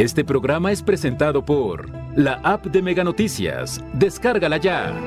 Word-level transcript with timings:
Este 0.00 0.24
programa 0.24 0.72
es 0.72 0.82
presentado 0.82 1.44
por 1.44 1.90
la 2.16 2.40
app 2.42 2.64
de 2.64 2.80
Mega 2.80 3.04
Noticias. 3.04 3.84
Descárgala 3.92 4.56
ya. 4.56 4.98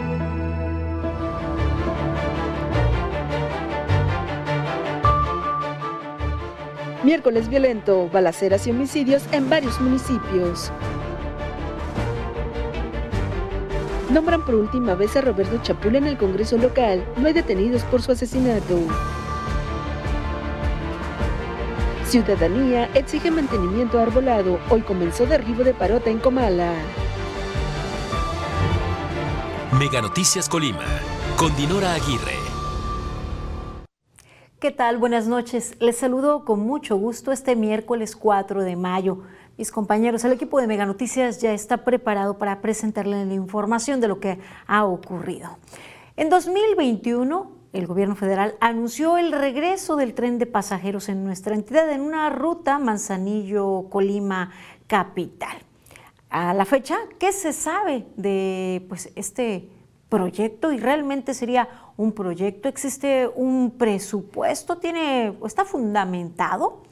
Miércoles 7.04 7.50
violento, 7.50 8.08
balaceras 8.14 8.68
y 8.68 8.70
homicidios 8.70 9.24
en 9.32 9.50
varios 9.50 9.82
municipios. 9.82 10.72
Nombran 14.12 14.46
por 14.46 14.54
última 14.54 14.94
vez 14.94 15.18
a 15.18 15.22
Roberto 15.22 15.60
Chapula 15.64 15.98
en 15.98 16.06
el 16.06 16.18
Congreso 16.18 16.56
local. 16.60 17.04
No 17.18 17.26
hay 17.26 17.34
detenidos 17.34 17.82
por 17.86 18.04
su 18.04 18.12
asesinato. 18.12 18.78
Ciudadanía 22.14 22.92
exige 22.94 23.32
mantenimiento 23.32 24.00
arbolado. 24.00 24.60
Hoy 24.70 24.82
comenzó 24.82 25.26
derribo 25.26 25.64
de 25.64 25.74
parota 25.74 26.12
en 26.12 26.20
Comala. 26.20 26.72
Mega 29.80 30.00
Noticias 30.00 30.48
Colima, 30.48 30.86
con 31.38 31.56
Dinora 31.56 31.96
Aguirre. 31.96 32.36
¿Qué 34.60 34.70
tal? 34.70 35.00
Buenas 35.00 35.26
noches. 35.26 35.74
Les 35.80 35.98
saludo 35.98 36.46
con 36.46 36.60
mucho 36.60 36.98
gusto 36.98 37.32
este 37.32 37.56
miércoles 37.56 38.16
4 38.16 38.62
de 38.62 38.76
mayo. 38.76 39.22
Mis 39.58 39.72
compañeros, 39.72 40.24
el 40.24 40.34
equipo 40.34 40.62
de 40.62 40.68
Mega 40.68 40.86
Noticias 40.86 41.42
ya 41.42 41.52
está 41.52 41.78
preparado 41.84 42.38
para 42.38 42.62
presentarles 42.62 43.26
la 43.26 43.34
información 43.34 44.02
de 44.02 44.10
lo 44.10 44.20
que 44.20 44.38
ha 44.68 44.86
ocurrido. 44.86 45.58
En 46.16 46.30
2021, 46.30 47.63
el 47.74 47.88
gobierno 47.88 48.16
federal 48.16 48.56
anunció 48.62 49.18
el 49.18 49.32
regreso 49.32 49.96
del 49.96 50.14
tren 50.14 50.38
de 50.38 50.46
pasajeros 50.46 51.10
en 51.10 51.24
nuestra 51.26 51.56
entidad 51.56 51.92
en 51.92 52.02
una 52.02 52.30
ruta 52.30 52.78
Manzanillo-Colima 52.78 54.52
capital. 54.88 55.58
A 56.30 56.54
la 56.54 56.66
fecha, 56.66 56.98
¿qué 57.20 57.32
se 57.32 57.52
sabe 57.52 58.06
de 58.16 58.86
pues, 58.88 59.12
este 59.16 59.70
proyecto? 60.08 60.72
Y 60.72 60.78
realmente 60.78 61.34
sería 61.34 61.68
un 61.98 62.12
proyecto, 62.12 62.70
existe 62.70 63.28
un 63.28 63.72
presupuesto, 63.72 64.78
tiene, 64.78 65.36
está 65.46 65.66
fundamentado. 65.66 66.84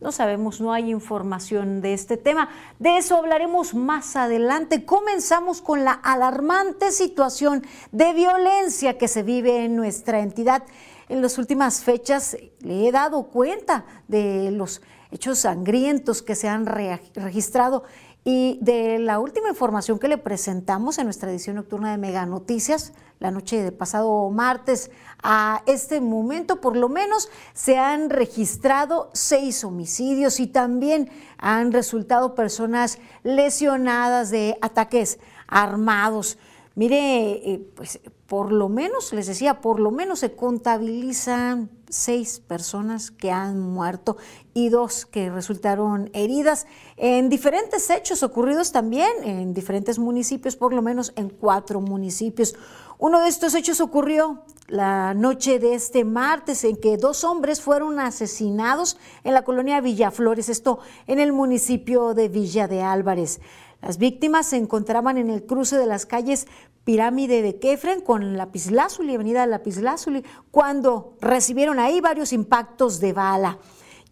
No 0.00 0.12
sabemos, 0.12 0.60
no 0.60 0.72
hay 0.72 0.90
información 0.90 1.80
de 1.80 1.92
este 1.92 2.16
tema. 2.16 2.48
De 2.78 2.98
eso 2.98 3.16
hablaremos 3.16 3.74
más 3.74 4.14
adelante. 4.14 4.84
Comenzamos 4.84 5.60
con 5.60 5.84
la 5.84 5.92
alarmante 5.92 6.92
situación 6.92 7.64
de 7.90 8.12
violencia 8.12 8.96
que 8.96 9.08
se 9.08 9.24
vive 9.24 9.64
en 9.64 9.74
nuestra 9.74 10.20
entidad. 10.20 10.62
En 11.08 11.20
las 11.20 11.36
últimas 11.36 11.82
fechas 11.82 12.36
le 12.60 12.86
he 12.86 12.92
dado 12.92 13.24
cuenta 13.24 13.86
de 14.06 14.52
los 14.52 14.82
hechos 15.10 15.40
sangrientos 15.40 16.22
que 16.22 16.36
se 16.36 16.48
han 16.48 16.66
registrado 16.66 17.82
y 18.22 18.58
de 18.60 19.00
la 19.00 19.18
última 19.18 19.48
información 19.48 19.98
que 19.98 20.06
le 20.06 20.18
presentamos 20.18 20.98
en 20.98 21.04
nuestra 21.06 21.30
edición 21.30 21.56
nocturna 21.56 21.90
de 21.90 21.98
Mega 21.98 22.24
Noticias, 22.24 22.92
la 23.20 23.30
noche 23.30 23.62
de 23.62 23.72
pasado 23.72 24.30
martes 24.30 24.90
a 25.22 25.62
este 25.66 26.00
momento, 26.00 26.60
por 26.60 26.76
lo 26.76 26.88
menos 26.88 27.28
se 27.52 27.78
han 27.78 28.10
registrado 28.10 29.10
seis 29.12 29.64
homicidios 29.64 30.38
y 30.38 30.46
también 30.46 31.10
han 31.38 31.72
resultado 31.72 32.34
personas 32.34 32.98
lesionadas 33.24 34.30
de 34.30 34.56
ataques 34.62 35.18
armados. 35.48 36.38
Mire, 36.78 37.32
eh, 37.54 37.58
pues 37.74 37.98
por 38.28 38.52
lo 38.52 38.68
menos, 38.68 39.12
les 39.12 39.26
decía, 39.26 39.60
por 39.60 39.80
lo 39.80 39.90
menos 39.90 40.20
se 40.20 40.36
contabilizan 40.36 41.70
seis 41.88 42.38
personas 42.38 43.10
que 43.10 43.32
han 43.32 43.58
muerto 43.58 44.16
y 44.54 44.68
dos 44.68 45.04
que 45.04 45.28
resultaron 45.28 46.08
heridas 46.12 46.68
en 46.96 47.30
diferentes 47.30 47.90
hechos 47.90 48.22
ocurridos 48.22 48.70
también 48.70 49.10
en 49.24 49.54
diferentes 49.54 49.98
municipios, 49.98 50.54
por 50.54 50.72
lo 50.72 50.80
menos 50.80 51.12
en 51.16 51.30
cuatro 51.30 51.80
municipios. 51.80 52.54
Uno 52.98 53.22
de 53.22 53.28
estos 53.28 53.56
hechos 53.56 53.80
ocurrió 53.80 54.44
la 54.68 55.14
noche 55.14 55.58
de 55.58 55.74
este 55.74 56.04
martes 56.04 56.62
en 56.62 56.76
que 56.76 56.96
dos 56.96 57.24
hombres 57.24 57.60
fueron 57.60 57.98
asesinados 57.98 58.98
en 59.24 59.34
la 59.34 59.42
colonia 59.42 59.80
Villaflores, 59.80 60.48
esto 60.48 60.78
en 61.08 61.18
el 61.18 61.32
municipio 61.32 62.14
de 62.14 62.28
Villa 62.28 62.68
de 62.68 62.82
Álvarez. 62.82 63.40
Las 63.80 63.98
víctimas 63.98 64.46
se 64.46 64.56
encontraban 64.56 65.18
en 65.18 65.30
el 65.30 65.46
cruce 65.46 65.76
de 65.76 65.86
las 65.86 66.04
calles 66.04 66.46
Pirámide 66.84 67.42
de 67.42 67.58
Kefren 67.58 68.00
con 68.00 68.36
Lapislázuli, 68.36 69.14
Avenida 69.14 69.46
Lapislázuli, 69.46 70.24
cuando 70.50 71.16
recibieron 71.20 71.78
ahí 71.78 72.00
varios 72.00 72.32
impactos 72.32 72.98
de 72.98 73.12
bala. 73.12 73.58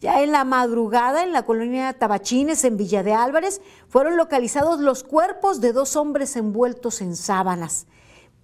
Ya 0.01 0.23
en 0.23 0.31
la 0.31 0.45
madrugada, 0.45 1.25
en 1.25 1.33
la 1.33 1.47
colonia 1.47 1.95
Tabachines, 1.95 2.65
en 2.65 2.77
Villa 2.77 3.03
de 3.03 3.15
Álvarez, 3.15 3.63
fueron 3.89 4.17
localizados 4.17 4.79
los 4.79 5.05
cuerpos 5.05 5.61
de 5.61 5.73
dos 5.73 5.97
hombres 5.97 6.37
envueltos 6.37 7.01
en 7.01 7.17
sábanas. 7.17 7.87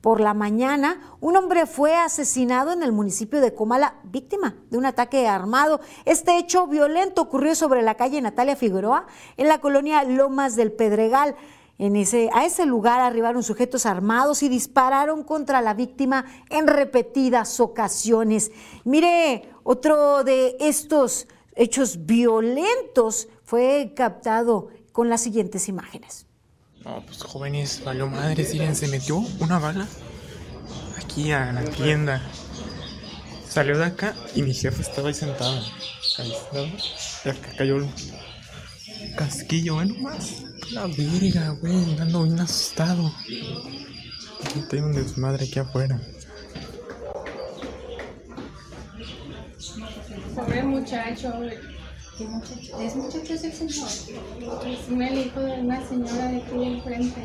Por 0.02 0.20
la 0.20 0.34
mañana, 0.34 1.16
un 1.20 1.36
hombre 1.36 1.64
fue 1.64 1.94
asesinado 1.94 2.72
en 2.72 2.82
el 2.82 2.90
municipio 2.90 3.40
de 3.40 3.54
Comala, 3.54 4.00
víctima 4.02 4.56
de 4.68 4.76
un 4.76 4.84
ataque 4.84 5.28
armado. 5.28 5.80
Este 6.04 6.38
hecho 6.38 6.66
violento 6.66 7.22
ocurrió 7.22 7.54
sobre 7.54 7.82
la 7.82 7.94
calle 7.94 8.20
Natalia 8.20 8.56
Figueroa, 8.56 9.06
en 9.36 9.46
la 9.46 9.60
colonia 9.60 10.02
Lomas 10.02 10.56
del 10.56 10.72
Pedregal. 10.72 11.36
En 11.78 11.94
ese, 11.94 12.30
a 12.34 12.44
ese 12.44 12.66
lugar 12.66 12.98
arribaron 13.00 13.44
sujetos 13.44 13.86
armados 13.86 14.42
y 14.42 14.48
dispararon 14.48 15.22
contra 15.22 15.60
la 15.60 15.72
víctima 15.72 16.24
en 16.50 16.66
repetidas 16.66 17.60
ocasiones. 17.60 18.50
Mire, 18.82 19.50
otro 19.62 20.24
de 20.24 20.56
estos 20.58 21.28
hechos 21.54 22.06
violentos 22.06 23.28
fue 23.44 23.92
captado 23.94 24.68
con 24.90 25.08
las 25.08 25.20
siguientes 25.20 25.68
imágenes. 25.68 26.26
No, 26.84 27.02
pues 27.06 27.22
jóvenes, 27.22 27.82
valió 27.84 28.08
madre, 28.08 28.46
miren, 28.52 28.74
se 28.74 28.88
metió 28.88 29.18
una 29.38 29.58
bala 29.58 29.86
aquí 30.96 31.30
a 31.30 31.52
la 31.52 31.62
tienda. 31.64 32.20
Salió 33.48 33.78
de 33.78 33.84
acá 33.84 34.14
y 34.34 34.42
mi 34.42 34.54
jefe 34.54 34.82
estaba 34.82 35.08
ahí 35.08 35.14
sentado. 35.14 35.62
Ahí 36.18 36.32
estaba. 36.32 36.66
Y 37.24 37.28
acá 37.28 37.52
cayó 37.56 37.76
el 37.76 37.88
casquillo, 39.16 39.74
bueno 39.74 39.94
más. 40.00 40.42
La 40.72 40.86
verga, 40.86 41.50
güey, 41.60 42.00
ando 42.00 42.24
bien 42.24 42.40
asustado. 42.40 43.12
Aquí 44.40 44.64
hay 44.72 44.78
un 44.78 44.92
desmadre 44.92 45.44
aquí 45.44 45.58
afuera. 45.58 46.00
Sobre 50.34 50.62
muchacho, 50.62 51.32
¿Qué 52.16 52.26
muchacho? 52.26 52.78
Es 52.78 52.94
muchacho 52.94 53.34
es 53.34 53.44
el 53.44 53.52
señor. 53.52 53.88
Es 53.88 54.88
el 54.88 55.18
hijo 55.18 55.40
de 55.40 55.60
una 55.60 55.86
señora 55.86 56.26
de 56.28 56.42
aquí 56.42 56.64
enfrente. 56.64 57.22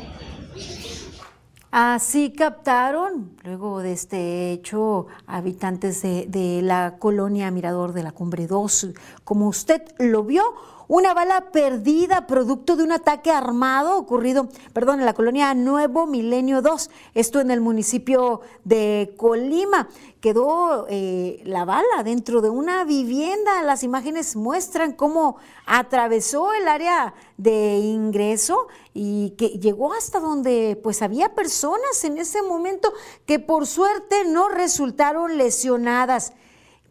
Así 1.70 2.32
captaron, 2.32 3.36
luego 3.44 3.80
de 3.80 3.92
este 3.92 4.52
hecho, 4.52 5.06
habitantes 5.26 6.00
de, 6.00 6.24
de 6.26 6.62
la 6.62 6.96
colonia 6.98 7.50
Mirador 7.50 7.92
de 7.92 8.02
la 8.02 8.12
Cumbre 8.12 8.46
2, 8.46 8.88
como 9.24 9.48
usted 9.48 9.82
lo 9.98 10.24
vio, 10.24 10.42
una 10.88 11.12
bala 11.12 11.50
perdida 11.52 12.26
producto 12.26 12.74
de 12.74 12.82
un 12.82 12.92
ataque 12.92 13.30
armado 13.30 13.98
ocurrido, 13.98 14.48
perdón, 14.72 15.00
en 15.00 15.06
la 15.06 15.12
colonia 15.12 15.52
Nuevo 15.52 16.06
Milenio 16.06 16.62
2, 16.62 16.90
esto 17.14 17.40
en 17.40 17.50
el 17.50 17.60
municipio 17.60 18.40
de 18.64 19.14
Colima. 19.18 19.88
Quedó 20.20 20.86
eh, 20.88 21.42
la 21.44 21.64
bala 21.64 22.02
dentro 22.02 22.40
de 22.40 22.48
una 22.48 22.84
vivienda. 22.84 23.62
Las 23.62 23.84
imágenes 23.84 24.34
muestran 24.34 24.92
cómo 24.92 25.36
atravesó 25.66 26.52
el 26.54 26.66
área 26.66 27.14
de 27.36 27.76
ingreso 27.76 28.66
y 28.94 29.30
que 29.38 29.48
llegó 29.60 29.92
hasta 29.92 30.18
donde 30.18 30.80
pues 30.82 31.02
había 31.02 31.34
personas 31.34 32.02
en 32.02 32.18
ese 32.18 32.42
momento 32.42 32.92
que 33.26 33.38
por 33.38 33.66
suerte 33.66 34.24
no 34.24 34.48
resultaron 34.48 35.36
lesionadas 35.36 36.32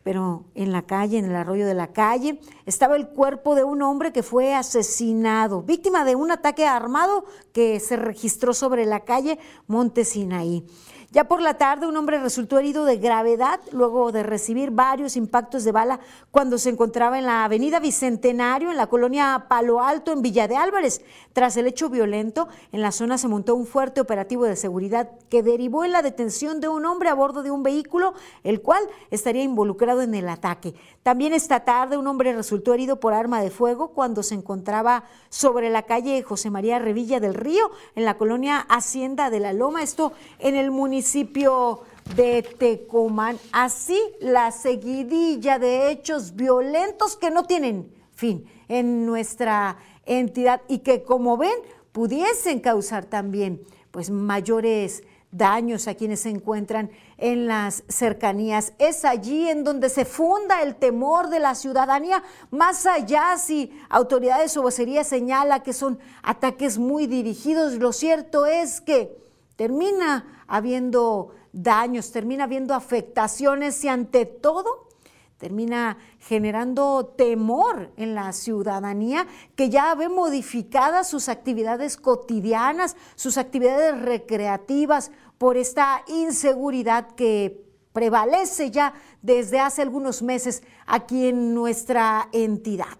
pero 0.07 0.45
en 0.56 0.72
la 0.72 0.84
calle, 0.84 1.18
en 1.18 1.25
el 1.25 1.35
arroyo 1.35 1.68
de 1.68 1.73
la 1.73 1.88
calle, 1.91 2.40
estaba 2.66 2.95
el 2.95 3.09
cuerpo 3.09 3.56
de 3.56 3.66
un 3.66 3.81
hombre 3.81 4.13
que 4.13 4.23
fue 4.23 4.56
asesinado, 4.56 5.63
víctima 5.63 6.06
de 6.06 6.15
un 6.15 6.31
ataque 6.31 6.65
armado 6.65 7.25
que 7.51 7.81
se 7.81 7.98
registró 7.98 8.54
sobre 8.54 8.86
la 8.86 9.01
calle 9.01 9.38
Montesinaí. 9.68 10.65
Ya 11.18 11.24
por 11.24 11.42
la 11.42 11.56
tarde, 11.56 11.88
un 11.88 11.98
hombre 11.98 12.19
resultó 12.19 12.60
herido 12.60 12.86
de 12.86 12.98
gravedad 12.98 13.60
luego 13.72 14.12
de 14.12 14.22
recibir 14.22 14.69
varios 14.69 15.18
impactos 15.18 15.64
de 15.64 15.72
bala 15.72 16.00
cuando 16.30 16.60
se 16.60 16.69
encontraba 16.69 17.18
en 17.18 17.25
la 17.25 17.44
avenida 17.44 17.80
Bicentenario, 17.80 18.69
en 18.69 18.78
la 18.78 18.86
colonia 18.86 19.48
Palo 19.50 19.81
Alto, 19.81 20.12
en 20.12 20.22
Villa 20.22 20.48
de 20.48 20.58
Álvarez. 20.58 21.02
Tras 21.34 21.58
el 21.58 21.66
hecho 21.66 21.90
violento, 21.90 22.48
en 22.72 22.84
la 22.84 22.92
zona 22.92 23.18
se 23.18 23.28
montó 23.28 23.56
un 23.56 23.66
fuerte 23.66 24.00
operativo 24.00 24.46
de 24.46 24.56
seguridad 24.56 25.10
que 25.28 25.42
derivó 25.42 25.84
en 25.84 25.92
la 25.92 26.04
detención 26.04 26.62
de 26.62 26.68
un 26.68 26.86
hombre 26.86 27.10
a 27.10 27.16
bordo 27.16 27.42
de 27.42 27.50
un 27.50 27.63
vehículo, 27.63 28.13
el 28.44 28.62
cual 28.62 28.84
estaría 29.10 29.42
involucrado 29.42 30.04
en 30.04 30.13
el 30.13 30.30
ataque. 30.30 30.75
También 31.02 31.34
esta 31.34 31.62
tarde, 31.62 31.98
un 31.98 32.06
hombre 32.06 32.31
resultó 32.34 32.75
herido 32.75 33.00
por 33.00 33.16
arma 33.16 33.42
de 33.42 33.50
fuego 33.50 33.88
cuando 33.88 34.22
se 34.22 34.36
encontraba 34.36 35.06
sobre 35.30 35.72
la 35.72 35.81
calle 35.81 36.22
José 36.22 36.52
María 36.52 36.78
Revilla 36.78 37.20
del 37.20 37.34
Río, 37.34 37.72
en 37.96 38.06
la 38.06 38.20
colonia 38.20 38.60
Hacienda 38.70 39.31
de 39.31 39.40
la 39.40 39.52
Loma, 39.52 39.81
esto 39.81 40.12
en 40.38 40.54
el 40.54 40.70
municipio 40.70 41.06
municipio 41.07 41.83
de 42.18 42.44
Tecomán. 42.44 43.39
Así 43.54 43.98
la 44.19 44.51
seguidilla 44.51 45.57
de 45.57 45.89
hechos 45.89 46.36
violentos 46.36 47.15
que 47.15 47.31
no 47.31 47.45
tienen 47.45 47.89
fin, 48.13 48.45
en 48.68 49.06
nuestra 49.06 49.77
entidad 50.06 50.62
y 50.68 50.80
que 50.80 51.04
como 51.04 51.38
ven 51.38 51.57
pudiesen 51.94 52.59
causar 52.59 53.06
también 53.06 53.62
pues 53.92 54.09
mayores 54.09 55.01
daños 55.31 55.88
a 55.88 55.95
quienes 55.95 56.19
se 56.21 56.30
encuentran 56.30 56.92
en 57.18 57.48
las 57.48 57.86
cercanías. 57.88 58.74
Es 58.77 59.06
allí 59.06 59.48
en 59.48 59.63
donde 59.63 59.88
se 59.88 60.03
funda 60.03 60.62
el 60.62 60.75
temor 60.75 61.30
de 61.30 61.39
la 61.39 61.56
ciudadanía, 61.56 62.21
más 62.51 62.86
allá 62.86 63.38
si 63.38 63.71
autoridades 63.88 64.57
o 64.57 64.62
vocería 64.62 65.06
señala 65.06 65.63
que 65.63 65.71
son 65.71 66.00
ataques 66.21 66.77
muy 66.77 67.07
dirigidos, 67.07 67.75
lo 67.75 67.94
cierto 67.94 68.45
es 68.45 68.81
que 68.81 69.25
termina 69.56 70.37
habiendo 70.48 71.32
daños, 71.54 72.12
termina 72.12 72.46
habiendo 72.46 72.74
afectaciones 72.74 73.84
y 73.84 73.88
ante 73.88 74.26
todo 74.26 74.88
termina 75.38 75.98
generando 76.20 77.14
temor 77.16 77.92
en 77.96 78.16
la 78.16 78.34
ciudadanía 78.34 79.28
que 79.56 79.70
ya 79.70 79.94
ve 79.96 80.10
modificadas 80.10 81.10
sus 81.10 81.30
actividades 81.30 81.96
cotidianas, 81.98 82.96
sus 83.16 83.38
actividades 83.38 84.02
recreativas 84.02 85.12
por 85.38 85.58
esta 85.58 86.04
inseguridad 86.08 87.12
que 87.12 87.64
prevalece 87.94 88.72
ya 88.72 88.94
desde 89.22 89.60
hace 89.60 89.82
algunos 89.82 90.22
meses 90.22 90.64
aquí 90.86 91.28
en 91.28 91.54
nuestra 91.54 92.30
entidad. 92.32 92.98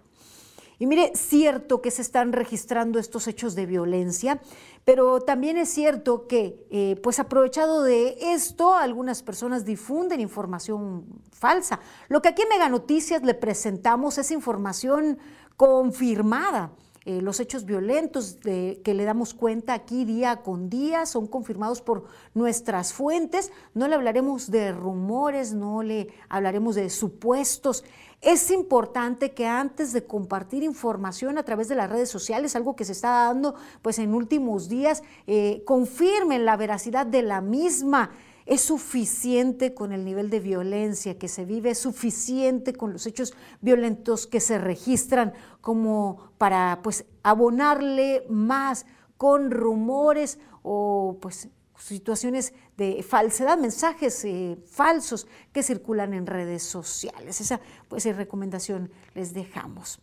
Y 0.78 0.86
mire, 0.86 1.12
cierto 1.16 1.82
que 1.82 1.90
se 1.90 2.02
están 2.02 2.32
registrando 2.32 2.98
estos 2.98 3.26
hechos 3.26 3.56
de 3.56 3.66
violencia, 3.66 4.40
pero 4.84 5.20
también 5.20 5.56
es 5.56 5.68
cierto 5.70 6.28
que, 6.28 6.66
eh, 6.70 6.96
pues 7.02 7.18
aprovechado 7.18 7.82
de 7.82 8.16
esto, 8.20 8.74
algunas 8.74 9.22
personas 9.22 9.64
difunden 9.64 10.20
información 10.20 11.04
falsa. 11.32 11.80
Lo 12.08 12.22
que 12.22 12.28
aquí 12.28 12.42
en 12.42 12.48
Mega 12.48 12.68
Noticias 12.68 13.22
le 13.22 13.34
presentamos 13.34 14.18
es 14.18 14.30
información 14.30 15.18
confirmada. 15.56 16.70
Eh, 17.04 17.22
los 17.22 17.40
hechos 17.40 17.64
violentos 17.64 18.36
que 18.42 18.82
le 18.84 19.04
damos 19.04 19.32
cuenta 19.32 19.72
aquí 19.72 20.04
día 20.04 20.42
con 20.42 20.68
día 20.68 21.06
son 21.06 21.26
confirmados 21.26 21.80
por 21.80 22.04
nuestras 22.34 22.92
fuentes. 22.92 23.50
No 23.72 23.88
le 23.88 23.94
hablaremos 23.94 24.50
de 24.50 24.72
rumores, 24.72 25.54
no 25.54 25.82
le 25.82 26.08
hablaremos 26.28 26.74
de 26.74 26.90
supuestos. 26.90 27.82
Es 28.20 28.50
importante 28.50 29.32
que 29.32 29.46
antes 29.46 29.92
de 29.92 30.04
compartir 30.04 30.64
información 30.64 31.38
a 31.38 31.44
través 31.44 31.68
de 31.68 31.76
las 31.76 31.88
redes 31.88 32.10
sociales, 32.10 32.56
algo 32.56 32.74
que 32.74 32.84
se 32.84 32.92
está 32.92 33.26
dando 33.26 33.54
pues 33.80 34.00
en 34.00 34.12
últimos 34.12 34.68
días, 34.68 35.04
eh, 35.28 35.62
confirmen 35.64 36.44
la 36.44 36.56
veracidad 36.56 37.06
de 37.06 37.22
la 37.22 37.40
misma. 37.40 38.10
Es 38.44 38.62
suficiente 38.62 39.72
con 39.72 39.92
el 39.92 40.04
nivel 40.04 40.30
de 40.30 40.40
violencia 40.40 41.16
que 41.16 41.28
se 41.28 41.44
vive, 41.44 41.70
es 41.70 41.78
suficiente 41.78 42.72
con 42.72 42.92
los 42.92 43.06
hechos 43.06 43.34
violentos 43.60 44.26
que 44.26 44.40
se 44.40 44.58
registran 44.58 45.32
como 45.60 46.32
para 46.38 46.80
pues 46.82 47.04
abonarle 47.22 48.24
más 48.28 48.86
con 49.16 49.52
rumores 49.52 50.38
o 50.62 51.18
pues 51.20 51.50
situaciones 51.76 52.52
de 52.78 53.02
falsedad, 53.02 53.58
mensajes 53.58 54.24
eh, 54.24 54.56
falsos 54.64 55.26
que 55.52 55.64
circulan 55.64 56.14
en 56.14 56.26
redes 56.26 56.62
sociales. 56.62 57.40
Esa 57.40 57.60
pues 57.88 58.04
recomendación 58.16 58.90
les 59.14 59.34
dejamos. 59.34 59.98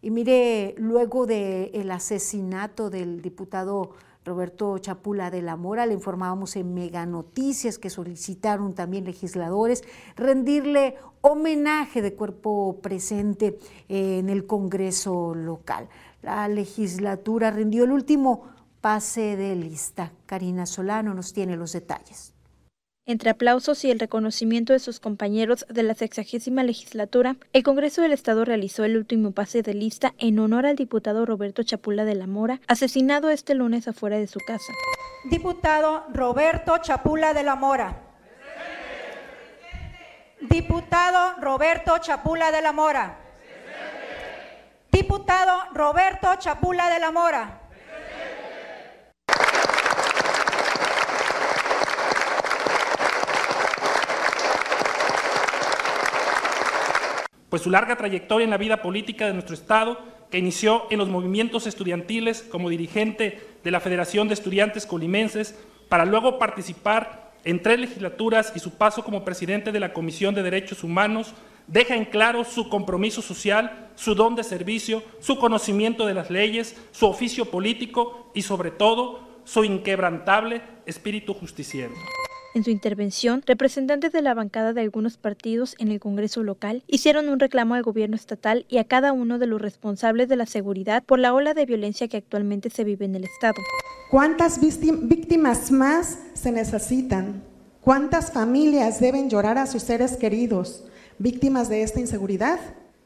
Y 0.00 0.10
mire, 0.10 0.74
luego 0.78 1.26
del 1.26 1.90
asesinato 1.90 2.88
del 2.88 3.20
diputado 3.20 3.90
Roberto 4.24 4.78
Chapula 4.78 5.30
de 5.30 5.42
la 5.42 5.56
Mora, 5.56 5.84
le 5.84 5.92
informábamos 5.92 6.56
en 6.56 6.72
Mega 6.72 7.04
Noticias 7.04 7.78
que 7.78 7.90
solicitaron 7.90 8.74
también 8.74 9.04
legisladores 9.04 9.84
rendirle 10.16 10.96
homenaje 11.20 12.00
de 12.00 12.14
cuerpo 12.14 12.78
presente 12.82 13.58
en 13.88 14.30
el 14.30 14.46
Congreso 14.46 15.34
local. 15.34 15.88
La 16.22 16.48
legislatura 16.48 17.50
rindió 17.50 17.84
el 17.84 17.92
último 17.92 18.55
pase 18.86 19.34
de 19.34 19.56
lista. 19.56 20.12
Karina 20.26 20.64
Solano 20.64 21.12
nos 21.12 21.32
tiene 21.32 21.56
los 21.56 21.72
detalles. 21.72 22.32
Entre 23.04 23.30
aplausos 23.30 23.84
y 23.84 23.90
el 23.90 23.98
reconocimiento 23.98 24.72
de 24.72 24.78
sus 24.78 25.00
compañeros 25.00 25.66
de 25.68 25.82
la 25.82 25.96
sexagésima 25.96 26.62
legislatura, 26.62 27.34
el 27.52 27.64
Congreso 27.64 28.00
del 28.00 28.12
Estado 28.12 28.44
realizó 28.44 28.84
el 28.84 28.96
último 28.96 29.32
pase 29.32 29.62
de 29.62 29.74
lista 29.74 30.14
en 30.18 30.38
honor 30.38 30.66
al 30.66 30.76
diputado 30.76 31.26
Roberto 31.26 31.64
Chapula 31.64 32.04
de 32.04 32.14
la 32.14 32.28
Mora, 32.28 32.60
asesinado 32.68 33.28
este 33.30 33.56
lunes 33.56 33.88
afuera 33.88 34.18
de 34.18 34.28
su 34.28 34.38
casa. 34.38 34.72
Diputado 35.28 36.04
Roberto 36.12 36.78
Chapula 36.78 37.34
de 37.34 37.42
la 37.42 37.56
Mora. 37.56 38.02
Diputado 40.42 41.40
Roberto 41.40 41.98
Chapula 41.98 42.52
de 42.52 42.62
la 42.62 42.70
Mora. 42.70 43.18
Diputado 44.92 45.74
Roberto 45.74 46.28
Chapula 46.38 46.88
de 46.88 47.00
la 47.00 47.10
Mora. 47.10 47.65
Pues 57.56 57.64
su 57.64 57.70
larga 57.70 57.96
trayectoria 57.96 58.44
en 58.44 58.50
la 58.50 58.58
vida 58.58 58.82
política 58.82 59.26
de 59.26 59.32
nuestro 59.32 59.54
Estado, 59.54 59.98
que 60.30 60.36
inició 60.36 60.82
en 60.90 60.98
los 60.98 61.08
movimientos 61.08 61.66
estudiantiles 61.66 62.42
como 62.42 62.68
dirigente 62.68 63.40
de 63.64 63.70
la 63.70 63.80
Federación 63.80 64.28
de 64.28 64.34
Estudiantes 64.34 64.84
Colimenses, 64.84 65.58
para 65.88 66.04
luego 66.04 66.38
participar 66.38 67.32
en 67.44 67.62
tres 67.62 67.80
legislaturas 67.80 68.52
y 68.54 68.58
su 68.58 68.72
paso 68.72 69.02
como 69.02 69.24
presidente 69.24 69.72
de 69.72 69.80
la 69.80 69.94
Comisión 69.94 70.34
de 70.34 70.42
Derechos 70.42 70.84
Humanos, 70.84 71.32
deja 71.66 71.96
en 71.96 72.04
claro 72.04 72.44
su 72.44 72.68
compromiso 72.68 73.22
social, 73.22 73.88
su 73.94 74.14
don 74.14 74.34
de 74.34 74.44
servicio, 74.44 75.02
su 75.20 75.38
conocimiento 75.38 76.04
de 76.04 76.12
las 76.12 76.30
leyes, 76.30 76.76
su 76.92 77.06
oficio 77.06 77.46
político 77.46 78.30
y, 78.34 78.42
sobre 78.42 78.70
todo, 78.70 79.20
su 79.44 79.64
inquebrantable 79.64 80.60
espíritu 80.84 81.32
justiciero. 81.32 81.94
En 82.56 82.64
su 82.64 82.70
intervención, 82.70 83.42
representantes 83.44 84.12
de 84.12 84.22
la 84.22 84.32
bancada 84.32 84.72
de 84.72 84.80
algunos 84.80 85.18
partidos 85.18 85.74
en 85.78 85.88
el 85.88 86.00
Congreso 86.00 86.42
local 86.42 86.84
hicieron 86.86 87.28
un 87.28 87.38
reclamo 87.38 87.74
al 87.74 87.82
gobierno 87.82 88.16
estatal 88.16 88.64
y 88.70 88.78
a 88.78 88.84
cada 88.84 89.12
uno 89.12 89.38
de 89.38 89.46
los 89.46 89.60
responsables 89.60 90.26
de 90.26 90.36
la 90.36 90.46
seguridad 90.46 91.04
por 91.04 91.18
la 91.18 91.34
ola 91.34 91.52
de 91.52 91.66
violencia 91.66 92.08
que 92.08 92.16
actualmente 92.16 92.70
se 92.70 92.82
vive 92.82 93.04
en 93.04 93.14
el 93.14 93.24
Estado. 93.24 93.56
¿Cuántas 94.10 94.58
víctimas 94.58 95.70
más 95.70 96.18
se 96.32 96.50
necesitan? 96.50 97.42
¿Cuántas 97.82 98.32
familias 98.32 99.00
deben 99.00 99.28
llorar 99.28 99.58
a 99.58 99.66
sus 99.66 99.82
seres 99.82 100.16
queridos 100.16 100.82
víctimas 101.18 101.68
de 101.68 101.82
esta 101.82 102.00
inseguridad? 102.00 102.58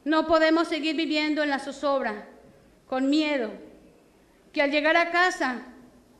No 0.05 0.27
podemos 0.27 0.69
seguir 0.69 0.95
viviendo 0.95 1.43
en 1.43 1.49
la 1.49 1.59
zozobra, 1.59 2.25
con 2.87 3.09
miedo, 3.09 3.49
que 4.53 4.61
al 4.61 4.71
llegar 4.71 4.95
a 4.95 5.11
casa 5.11 5.63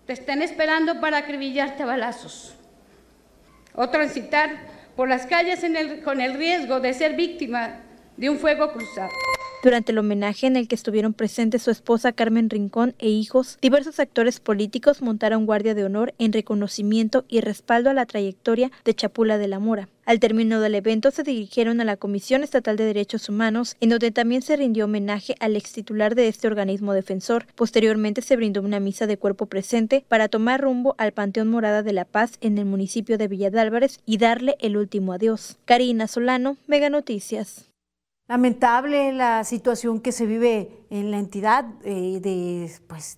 te 0.05 0.12
estén 0.12 0.41
esperando 0.41 1.00
para 1.00 1.20
acribillarte 1.20 1.84
a 1.84 1.86
balazos 1.86 2.58
o 3.75 3.90
transitar 3.90 4.50
por 4.96 5.10
las 5.10 5.25
calles 5.25 5.66
con 6.04 6.22
el 6.22 6.34
riesgo 6.36 6.80
de 6.80 6.94
ser 6.94 7.16
víctima 7.16 7.80
de 8.18 8.30
un 8.30 8.38
fuego 8.38 8.72
cruzado. 8.72 9.10
Durante 9.63 9.91
el 9.91 10.00
homenaje 10.00 10.48
en 10.48 10.56
el 10.56 10.68
que 10.68 10.74
estuvieron 10.74 11.13
presentes 11.13 11.62
su 11.62 11.70
esposa 11.70 12.13
Carmen 12.13 12.50
Rincón 12.50 12.96
e 12.98 13.10
hijos, 13.10 13.60
diversos 13.62 14.00
actores 14.00 14.39
políticos 14.39 15.03
montaron 15.03 15.46
guardia 15.46 15.75
de 15.75 15.86
honor 15.86 16.15
en 16.18 16.34
reconocimiento 16.34 17.25
y 17.27 17.41
respaldo 17.41 17.91
a 17.91 17.94
la 17.94 18.08
trayectoria 18.08 18.72
de 18.86 18.96
Chapula 18.96 19.38
de 19.38 19.48
la 19.48 19.60
Mora. 19.60 19.88
Al 20.06 20.20
término 20.20 20.62
del 20.62 20.74
evento 20.74 21.12
se 21.12 21.22
dirigieron 21.22 21.80
a 21.80 21.86
la 21.86 21.96
Comisión 21.96 22.44
Estatal 22.44 22.75
de 22.75 22.86
Derechos 22.86 23.30
Humanos, 23.30 23.77
en 23.82 23.89
donde 23.89 24.10
también 24.10 24.41
se 24.41 24.56
rindió 24.56 24.86
homenaje 24.86 25.36
al 25.39 25.56
ex 25.56 25.74
titular 25.74 26.15
de 26.15 26.27
este 26.27 26.48
organismo 26.48 26.94
defensor. 26.94 27.46
Posteriormente 27.53 28.24
se 28.24 28.36
brindó 28.36 28.62
una 28.62 28.80
misa 28.80 29.06
de 29.06 29.18
cuerpo 29.18 29.46
presente 29.46 30.03
para 30.08 30.27
tomar 30.27 30.62
rumbo 30.62 30.96
al 30.98 31.12
Panteón 31.12 31.50
Morada 31.50 31.84
de 31.84 31.94
la 31.94 32.06
Paz 32.06 32.39
en 32.41 32.58
el 32.58 32.65
municipio 32.65 33.20
de 33.20 33.27
Villa 33.27 33.51
de 33.51 33.60
Álvarez 33.60 34.00
y 34.08 34.18
darle 34.18 34.56
el 34.60 34.75
último 34.75 35.13
adiós. 35.13 35.58
Karina 35.65 36.08
Solano, 36.08 36.58
Mega 36.65 36.89
Noticias. 36.89 37.71
Lamentable 38.31 39.11
la 39.11 39.43
situación 39.43 40.00
que 40.00 40.13
se 40.13 40.25
vive 40.25 40.85
en 40.89 41.11
la 41.11 41.17
entidad. 41.17 41.65
Eh, 41.83 42.21
de, 42.21 42.71
pues, 42.88 43.17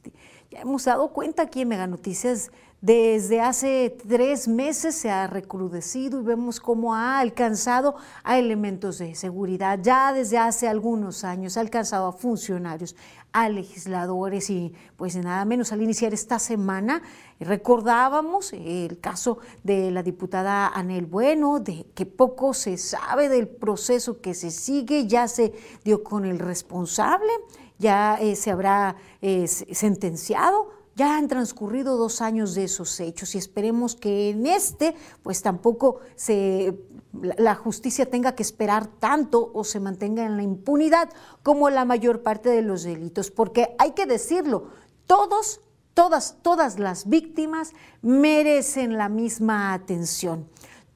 ya 0.49 0.61
hemos 0.61 0.85
dado 0.85 1.09
cuenta 1.09 1.43
aquí 1.43 1.61
en 1.61 1.67
Mega 1.67 1.85
Noticias 1.85 2.49
desde 2.83 3.39
hace 3.39 3.95
tres 4.05 4.49
meses 4.49 4.93
se 4.93 5.09
ha 5.09 5.25
recrudecido 5.27 6.19
y 6.19 6.23
vemos 6.23 6.59
cómo 6.59 6.93
ha 6.93 7.19
alcanzado 7.19 7.95
a 8.25 8.37
elementos 8.37 8.97
de 8.97 9.15
seguridad. 9.15 9.79
Ya 9.81 10.11
desde 10.11 10.37
hace 10.37 10.67
algunos 10.67 11.23
años 11.23 11.55
ha 11.55 11.61
alcanzado 11.61 12.07
a 12.07 12.11
funcionarios, 12.11 12.97
a 13.31 13.47
legisladores 13.47 14.49
y 14.49 14.73
pues 14.97 15.15
nada 15.15 15.45
menos 15.45 15.71
al 15.71 15.81
iniciar 15.81 16.13
esta 16.13 16.39
semana 16.39 17.01
recordábamos 17.39 18.51
el 18.51 18.99
caso 18.99 19.37
de 19.63 19.89
la 19.89 20.03
diputada 20.03 20.67
Anel 20.67 21.05
Bueno, 21.05 21.61
de 21.61 21.85
que 21.95 22.05
poco 22.05 22.53
se 22.53 22.75
sabe 22.75 23.29
del 23.29 23.47
proceso 23.47 24.19
que 24.19 24.33
se 24.33 24.51
sigue, 24.51 25.07
ya 25.07 25.29
se 25.29 25.53
dio 25.85 26.03
con 26.03 26.25
el 26.25 26.37
responsable, 26.37 27.31
ya 27.79 28.17
eh, 28.19 28.35
se 28.35 28.51
habrá 28.51 28.97
eh, 29.21 29.47
sentenciado 29.47 30.82
ya 30.95 31.17
han 31.17 31.27
transcurrido 31.27 31.97
dos 31.97 32.21
años 32.21 32.55
de 32.55 32.65
esos 32.65 32.99
hechos 32.99 33.35
y 33.35 33.37
esperemos 33.37 33.95
que 33.95 34.29
en 34.29 34.45
este, 34.45 34.95
pues 35.23 35.41
tampoco 35.41 35.99
se 36.15 36.77
la 37.13 37.55
justicia 37.55 38.09
tenga 38.09 38.33
que 38.33 38.43
esperar 38.43 38.87
tanto 38.87 39.51
o 39.53 39.63
se 39.63 39.79
mantenga 39.79 40.25
en 40.25 40.35
la 40.35 40.43
impunidad 40.43 41.09
como 41.43 41.69
la 41.69 41.85
mayor 41.85 42.23
parte 42.23 42.49
de 42.49 42.63
los 42.63 42.83
delitos, 42.83 43.29
porque 43.29 43.75
hay 43.77 43.91
que 43.91 44.05
decirlo, 44.07 44.69
todos, 45.05 45.61
todas, 45.93 46.37
todas 46.41 46.79
las 46.79 47.07
víctimas 47.07 47.73
merecen 48.01 48.97
la 48.97 49.09
misma 49.09 49.73
atención. 49.73 50.49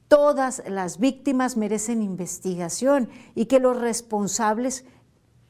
Todas 0.08 0.62
las 0.66 0.98
víctimas 0.98 1.56
merecen 1.56 2.02
investigación 2.02 3.10
y 3.34 3.46
que 3.46 3.60
los 3.60 3.78
responsables 3.78 4.86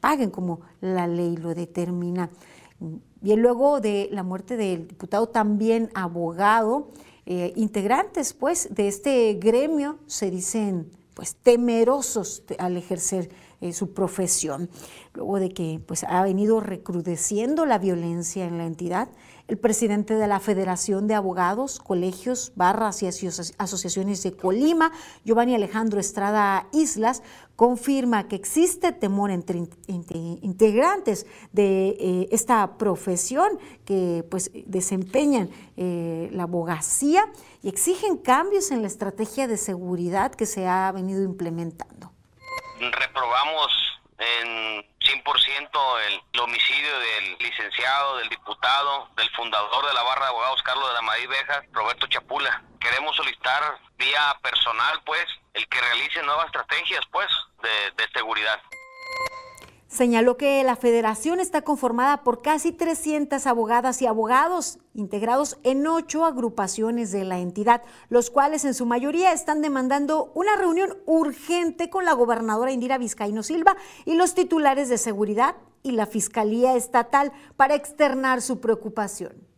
paguen 0.01 0.29
como 0.29 0.61
la 0.81 1.07
ley 1.07 1.37
lo 1.37 1.55
determina. 1.55 2.29
Y 3.21 3.35
luego 3.35 3.81
de 3.81 4.09
la 4.11 4.23
muerte 4.23 4.57
del 4.57 4.87
diputado, 4.87 5.27
también 5.27 5.89
abogado, 5.93 6.91
eh, 7.25 7.53
integrantes 7.55 8.33
pues 8.33 8.69
de 8.71 8.87
este 8.87 9.33
gremio 9.33 9.99
se 10.07 10.31
dicen 10.31 10.89
pues 11.13 11.35
temerosos 11.35 12.43
al 12.57 12.77
ejercer 12.77 13.29
eh, 13.61 13.73
su 13.73 13.93
profesión. 13.93 14.69
Luego 15.13 15.39
de 15.39 15.49
que 15.49 15.81
pues 15.85 16.05
ha 16.05 16.23
venido 16.23 16.61
recrudeciendo 16.61 17.65
la 17.65 17.77
violencia 17.77 18.45
en 18.45 18.57
la 18.57 18.65
entidad, 18.65 19.09
el 19.49 19.57
presidente 19.57 20.13
de 20.13 20.27
la 20.27 20.39
Federación 20.39 21.07
de 21.07 21.15
Abogados, 21.15 21.79
Colegios, 21.79 22.53
Barras 22.55 23.01
y 23.01 23.07
Asociaciones 23.07 24.21
de 24.21 24.37
Colima, 24.37 24.91
Giovanni 25.25 25.55
Alejandro 25.55 25.99
Estrada 25.99 26.67
Islas, 26.71 27.23
confirma 27.55 28.27
que 28.27 28.35
existe 28.35 28.91
temor 28.91 29.31
entre 29.31 29.57
integrantes 29.87 31.25
de 31.51 31.89
eh, 31.99 32.29
esta 32.31 32.77
profesión 32.77 33.59
que 33.85 34.23
pues 34.29 34.51
desempeñan 34.67 35.49
eh, 35.77 36.29
la 36.31 36.43
abogacía 36.43 37.25
y 37.63 37.69
exigen 37.69 38.17
cambios 38.17 38.69
en 38.69 38.83
la 38.83 38.87
estrategia 38.87 39.47
de 39.47 39.57
seguridad 39.57 40.31
que 40.31 40.45
se 40.45 40.67
ha 40.67 40.91
venido 40.91 41.23
implementando. 41.23 42.13
Reprobamos 42.79 43.71
en 44.19 44.88
100% 45.09 45.99
el, 46.07 46.39
homicidio 46.39 46.99
del 46.99 47.37
licenciado, 47.39 48.17
del 48.17 48.29
diputado, 48.29 49.09
del 49.15 49.29
fundador 49.31 49.85
de 49.87 49.93
la 49.93 50.03
barra 50.03 50.25
de 50.25 50.29
abogados 50.29 50.61
Carlos 50.63 50.87
de 50.87 50.93
la 50.93 51.01
Madrid 51.01 51.29
Beja, 51.29 51.63
Roberto 51.71 52.07
Chapula. 52.07 52.63
Queremos 52.79 53.15
solicitar 53.15 53.79
vía 53.97 54.37
personal, 54.41 55.01
pues, 55.05 55.25
el 55.53 55.67
que 55.67 55.81
realice 55.81 56.21
nuevas 56.23 56.45
estrategias, 56.45 57.01
pues, 57.11 57.27
de 57.61 58.07
seguridad. 58.13 58.61
Señaló 59.89 60.37
que 60.37 60.63
la 60.63 60.75
federación 60.75 61.39
está 61.39 61.63
conformada 61.63 62.23
por 62.23 62.43
casi 62.43 62.71
300 62.71 63.47
abogadas 63.47 64.03
y 64.03 64.05
abogados 64.05 64.77
integrados 64.93 65.57
en 65.63 65.87
ocho 65.87 66.25
agrupaciones 66.25 67.11
de 67.11 67.25
la 67.25 67.39
entidad, 67.39 67.81
los 68.07 68.29
cuales 68.29 68.65
en 68.65 68.75
su 68.75 68.85
mayoría 68.85 69.33
están 69.33 69.63
demandando 69.63 70.31
una 70.35 70.55
reunión 70.55 70.95
urgente 71.07 71.89
con 71.89 72.05
la 72.05 72.13
gobernadora 72.13 72.71
Indira 72.71 72.99
Vizcaíno 72.99 73.41
Silva 73.41 73.77
y 74.05 74.13
los 74.13 74.35
titulares 74.35 74.89
de 74.89 74.99
seguridad 74.99 75.55
y 75.81 75.93
la 75.93 76.05
Fiscalía 76.05 76.75
Estatal 76.75 77.31
para 77.57 77.73
externar 77.73 78.43
su 78.43 78.59
preocupación 78.59 79.48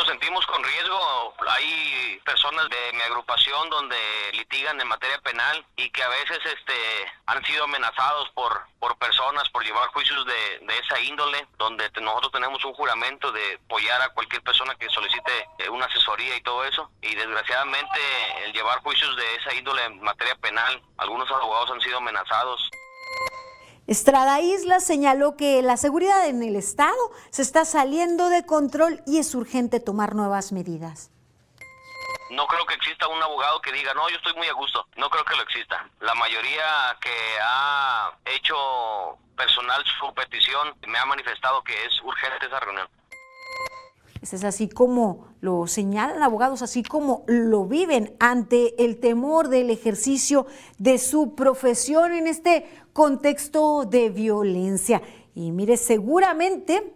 nos 0.00 0.08
sentimos 0.08 0.46
con 0.46 0.64
riesgo. 0.64 1.34
Hay 1.46 2.18
personas 2.24 2.66
de 2.70 2.92
mi 2.94 3.02
agrupación 3.02 3.68
donde 3.68 3.96
litigan 4.32 4.80
en 4.80 4.88
materia 4.88 5.18
penal 5.18 5.62
y 5.76 5.90
que 5.90 6.02
a 6.02 6.08
veces 6.08 6.38
este, 6.46 7.12
han 7.26 7.44
sido 7.44 7.64
amenazados 7.64 8.30
por, 8.30 8.62
por 8.78 8.96
personas 8.96 9.46
por 9.50 9.62
llevar 9.62 9.88
juicios 9.88 10.24
de, 10.24 10.60
de 10.62 10.78
esa 10.78 10.98
índole, 11.00 11.46
donde 11.58 11.90
nosotros 12.00 12.32
tenemos 12.32 12.64
un 12.64 12.72
juramento 12.72 13.30
de 13.30 13.60
apoyar 13.66 14.00
a 14.00 14.08
cualquier 14.14 14.42
persona 14.42 14.74
que 14.76 14.88
solicite 14.88 15.48
eh, 15.58 15.68
una 15.68 15.84
asesoría 15.84 16.34
y 16.34 16.40
todo 16.40 16.64
eso. 16.64 16.90
Y 17.02 17.14
desgraciadamente 17.14 18.00
el 18.44 18.54
llevar 18.54 18.80
juicios 18.80 19.14
de 19.16 19.34
esa 19.34 19.52
índole 19.52 19.84
en 19.84 20.00
materia 20.00 20.34
penal, 20.36 20.82
algunos 20.96 21.30
abogados 21.30 21.72
han 21.72 21.80
sido 21.82 21.98
amenazados. 21.98 22.70
Estrada 23.90 24.40
Isla 24.40 24.78
señaló 24.78 25.36
que 25.36 25.62
la 25.62 25.76
seguridad 25.76 26.28
en 26.28 26.44
el 26.44 26.54
Estado 26.54 26.94
se 27.30 27.42
está 27.42 27.64
saliendo 27.64 28.28
de 28.28 28.46
control 28.46 29.02
y 29.04 29.18
es 29.18 29.34
urgente 29.34 29.80
tomar 29.80 30.14
nuevas 30.14 30.52
medidas. 30.52 31.10
No 32.30 32.46
creo 32.46 32.64
que 32.66 32.74
exista 32.74 33.08
un 33.08 33.20
abogado 33.20 33.60
que 33.60 33.72
diga, 33.72 33.92
no, 33.94 34.08
yo 34.08 34.14
estoy 34.14 34.32
muy 34.34 34.46
a 34.46 34.52
gusto. 34.52 34.86
No 34.94 35.10
creo 35.10 35.24
que 35.24 35.34
lo 35.34 35.42
exista. 35.42 35.90
La 35.98 36.14
mayoría 36.14 36.96
que 37.00 37.10
ha 37.42 38.12
hecho 38.26 38.54
personal 39.36 39.82
su 39.98 40.14
petición 40.14 40.72
me 40.86 40.96
ha 40.96 41.06
manifestado 41.06 41.60
que 41.64 41.72
es 41.84 42.00
urgente 42.04 42.46
esa 42.46 42.60
reunión. 42.60 42.86
Es 44.22 44.44
así 44.44 44.68
como 44.68 45.28
lo 45.40 45.66
señalan 45.66 46.22
abogados, 46.22 46.60
así 46.60 46.82
como 46.82 47.24
lo 47.26 47.64
viven 47.64 48.14
ante 48.20 48.84
el 48.84 49.00
temor 49.00 49.48
del 49.48 49.70
ejercicio 49.70 50.46
de 50.76 50.98
su 50.98 51.34
profesión 51.34 52.12
en 52.12 52.26
este 52.26 52.68
contexto 52.92 53.84
de 53.84 54.10
violencia. 54.10 55.02
Y 55.34 55.52
mire, 55.52 55.76
seguramente, 55.76 56.94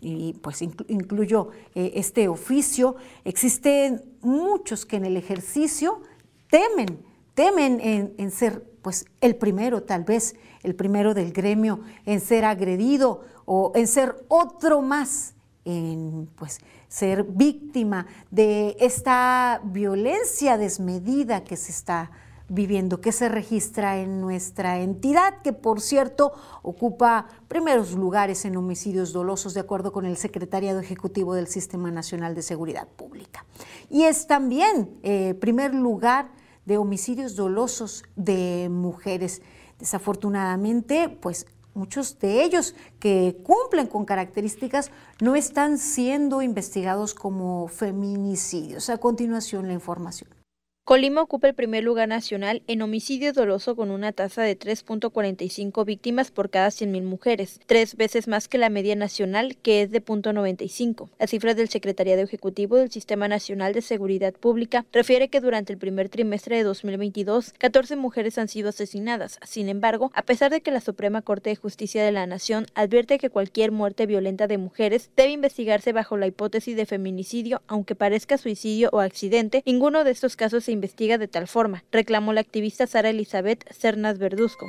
y 0.00 0.34
pues 0.34 0.62
incluyo 0.62 1.50
eh, 1.74 1.92
este 1.94 2.28
oficio, 2.28 2.96
existen 3.24 4.02
muchos 4.20 4.86
que 4.86 4.96
en 4.96 5.04
el 5.04 5.16
ejercicio 5.16 6.00
temen, 6.48 7.04
temen 7.34 7.80
en, 7.80 8.14
en 8.18 8.30
ser 8.30 8.64
pues 8.82 9.06
el 9.20 9.36
primero 9.36 9.82
tal 9.82 10.04
vez, 10.04 10.36
el 10.62 10.74
primero 10.74 11.14
del 11.14 11.32
gremio, 11.32 11.80
en 12.06 12.20
ser 12.20 12.44
agredido 12.44 13.22
o 13.44 13.72
en 13.74 13.86
ser 13.86 14.24
otro 14.28 14.82
más 14.82 15.34
en 15.64 16.28
pues, 16.36 16.60
ser 16.88 17.24
víctima 17.24 18.06
de 18.30 18.76
esta 18.78 19.60
violencia 19.64 20.58
desmedida 20.58 21.44
que 21.44 21.56
se 21.56 21.72
está 21.72 22.10
viviendo, 22.48 23.00
que 23.00 23.12
se 23.12 23.28
registra 23.28 23.98
en 23.98 24.20
nuestra 24.20 24.80
entidad, 24.80 25.40
que 25.42 25.52
por 25.52 25.80
cierto 25.80 26.32
ocupa 26.62 27.26
primeros 27.48 27.92
lugares 27.92 28.44
en 28.44 28.56
homicidios 28.56 29.12
dolosos, 29.12 29.54
de 29.54 29.60
acuerdo 29.60 29.92
con 29.92 30.04
el 30.04 30.16
Secretariado 30.16 30.80
Ejecutivo 30.80 31.34
del 31.34 31.46
Sistema 31.46 31.90
Nacional 31.90 32.34
de 32.34 32.42
Seguridad 32.42 32.86
Pública. 32.88 33.44
Y 33.90 34.02
es 34.02 34.26
también 34.26 34.98
eh, 35.02 35.34
primer 35.34 35.74
lugar 35.74 36.30
de 36.66 36.78
homicidios 36.78 37.36
dolosos 37.36 38.04
de 38.16 38.68
mujeres. 38.70 39.42
Desafortunadamente, 39.78 41.08
pues 41.08 41.46
muchos 41.74 42.18
de 42.18 42.44
ellos 42.44 42.74
que 42.98 43.36
cumplen 43.42 43.86
con 43.86 44.04
características 44.04 44.90
no 45.20 45.34
están 45.34 45.78
siendo 45.78 46.42
investigados 46.42 47.14
como 47.14 47.68
feminicidios. 47.68 48.88
A 48.90 48.98
continuación, 48.98 49.66
la 49.66 49.74
información. 49.74 50.43
Colima 50.84 51.22
ocupa 51.22 51.48
el 51.48 51.54
primer 51.54 51.82
lugar 51.82 52.08
nacional 52.08 52.62
en 52.66 52.82
homicidio 52.82 53.32
doloso 53.32 53.74
con 53.74 53.90
una 53.90 54.12
tasa 54.12 54.42
de 54.42 54.58
3.45 54.58 55.82
víctimas 55.86 56.30
por 56.30 56.50
cada 56.50 56.68
100.000 56.68 57.02
mujeres, 57.04 57.58
tres 57.64 57.96
veces 57.96 58.28
más 58.28 58.48
que 58.48 58.58
la 58.58 58.68
media 58.68 58.94
nacional, 58.94 59.56
que 59.56 59.80
es 59.80 59.90
de 59.90 60.04
0.95. 60.04 61.08
Las 61.18 61.30
cifras 61.30 61.56
del 61.56 61.70
Secretariado 61.70 62.20
Ejecutivo 62.20 62.76
del 62.76 62.90
Sistema 62.90 63.28
Nacional 63.28 63.72
de 63.72 63.80
Seguridad 63.80 64.34
Pública 64.34 64.84
refiere 64.92 65.28
que 65.28 65.40
durante 65.40 65.72
el 65.72 65.78
primer 65.78 66.10
trimestre 66.10 66.58
de 66.58 66.64
2022, 66.64 67.54
14 67.56 67.96
mujeres 67.96 68.36
han 68.36 68.48
sido 68.48 68.68
asesinadas. 68.68 69.38
Sin 69.46 69.70
embargo, 69.70 70.12
a 70.14 70.20
pesar 70.20 70.50
de 70.50 70.60
que 70.60 70.70
la 70.70 70.82
Suprema 70.82 71.22
Corte 71.22 71.48
de 71.48 71.56
Justicia 71.56 72.04
de 72.04 72.12
la 72.12 72.26
Nación 72.26 72.66
advierte 72.74 73.16
que 73.16 73.30
cualquier 73.30 73.72
muerte 73.72 74.04
violenta 74.04 74.48
de 74.48 74.58
mujeres 74.58 75.08
debe 75.16 75.30
investigarse 75.30 75.94
bajo 75.94 76.18
la 76.18 76.26
hipótesis 76.26 76.76
de 76.76 76.84
feminicidio, 76.84 77.62
aunque 77.68 77.94
parezca 77.94 78.36
suicidio 78.36 78.90
o 78.92 79.00
accidente, 79.00 79.62
ninguno 79.64 80.04
de 80.04 80.10
estos 80.10 80.36
casos 80.36 80.64
se 80.64 80.73
investiga 80.74 81.16
de 81.16 81.28
tal 81.28 81.48
forma, 81.48 81.84
reclamó 81.90 82.32
la 82.32 82.42
activista 82.42 82.86
Sara 82.86 83.08
Elizabeth 83.08 83.64
Cernas 83.72 84.18
Verduzco. 84.18 84.66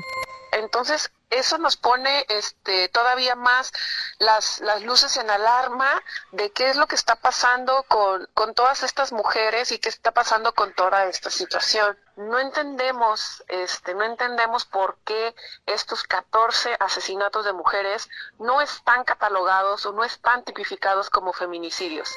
Entonces, 0.53 1.11
eso 1.29 1.57
nos 1.57 1.75
pone 1.75 2.25
este, 2.29 2.87
todavía 2.89 3.35
más 3.35 3.73
las, 4.19 4.61
las 4.61 4.83
luces 4.83 5.17
en 5.17 5.29
alarma 5.29 6.01
de 6.31 6.51
qué 6.51 6.69
es 6.69 6.77
lo 6.77 6.87
que 6.87 6.95
está 6.95 7.17
pasando 7.17 7.83
con, 7.89 8.27
con 8.33 8.53
todas 8.53 8.83
estas 8.83 9.11
mujeres 9.11 9.71
y 9.73 9.79
qué 9.79 9.89
está 9.89 10.11
pasando 10.11 10.53
con 10.53 10.73
toda 10.73 11.07
esta 11.07 11.29
situación. 11.29 11.97
No 12.17 12.39
entendemos, 12.39 13.43
este, 13.49 13.93
no 13.93 14.03
entendemos 14.03 14.65
por 14.65 14.97
qué 15.03 15.35
estos 15.65 16.03
14 16.03 16.77
asesinatos 16.79 17.43
de 17.43 17.51
mujeres 17.51 18.09
no 18.39 18.61
están 18.61 19.03
catalogados 19.03 19.85
o 19.85 19.91
no 19.91 20.03
están 20.03 20.43
tipificados 20.45 21.09
como 21.09 21.33
feminicidios. 21.33 22.09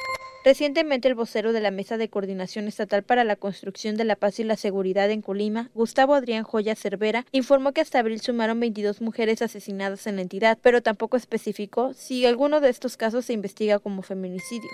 Recientemente 0.44 1.08
el 1.08 1.16
vocero 1.16 1.52
de 1.52 1.60
la 1.60 1.72
Mesa 1.72 1.96
de 1.96 2.08
Coordinación 2.08 2.68
Estatal 2.68 3.02
para 3.02 3.24
la 3.24 3.34
Construcción 3.34 3.96
de 3.96 4.04
la 4.04 4.14
Paz 4.14 4.38
y 4.38 4.44
la 4.44 4.56
Seguridad 4.56 5.10
en 5.10 5.20
Colima, 5.20 5.68
Gustavo 5.74 6.14
Adrián 6.14 6.44
Joya 6.44 6.76
Cervera, 6.76 7.26
informó 7.32 7.72
que 7.72 7.80
hasta 7.80 7.98
abril 7.98 8.20
sumaron 8.20 8.60
22 8.60 9.00
mujeres 9.00 9.42
asesinadas 9.42 10.06
en 10.06 10.14
la 10.14 10.22
entidad, 10.22 10.56
pero 10.62 10.80
tampoco 10.80 11.16
especificó 11.16 11.92
si 11.92 12.24
alguno 12.24 12.60
de 12.60 12.68
estos 12.70 12.96
casos 12.96 13.24
se 13.24 13.32
investiga 13.32 13.80
como 13.80 14.02
feminicidio. 14.02 14.70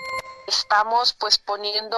Estamos 0.47 1.15
pues 1.15 1.39
poniendo 1.39 1.97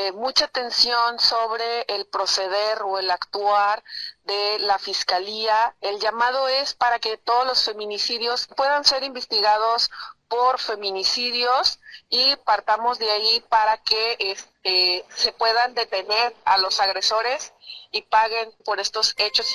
eh, 0.00 0.12
mucha 0.12 0.44
atención 0.44 1.18
sobre 1.18 1.84
el 1.88 2.06
proceder 2.06 2.82
o 2.82 3.00
el 3.00 3.10
actuar 3.10 3.82
de 4.22 4.60
la 4.60 4.78
Fiscalía. 4.78 5.74
El 5.80 5.98
llamado 5.98 6.46
es 6.46 6.74
para 6.74 7.00
que 7.00 7.16
todos 7.16 7.44
los 7.44 7.64
feminicidios 7.64 8.46
puedan 8.46 8.84
ser 8.84 9.02
investigados 9.02 9.90
por 10.28 10.60
feminicidios 10.60 11.80
y 12.10 12.36
partamos 12.36 13.00
de 13.00 13.10
ahí 13.10 13.44
para 13.48 13.78
que 13.78 14.16
este, 14.20 15.04
se 15.16 15.32
puedan 15.32 15.74
detener 15.74 16.32
a 16.44 16.58
los 16.58 16.78
agresores 16.78 17.52
y 17.90 18.02
paguen 18.02 18.52
por 18.64 18.78
estos 18.78 19.14
hechos. 19.16 19.52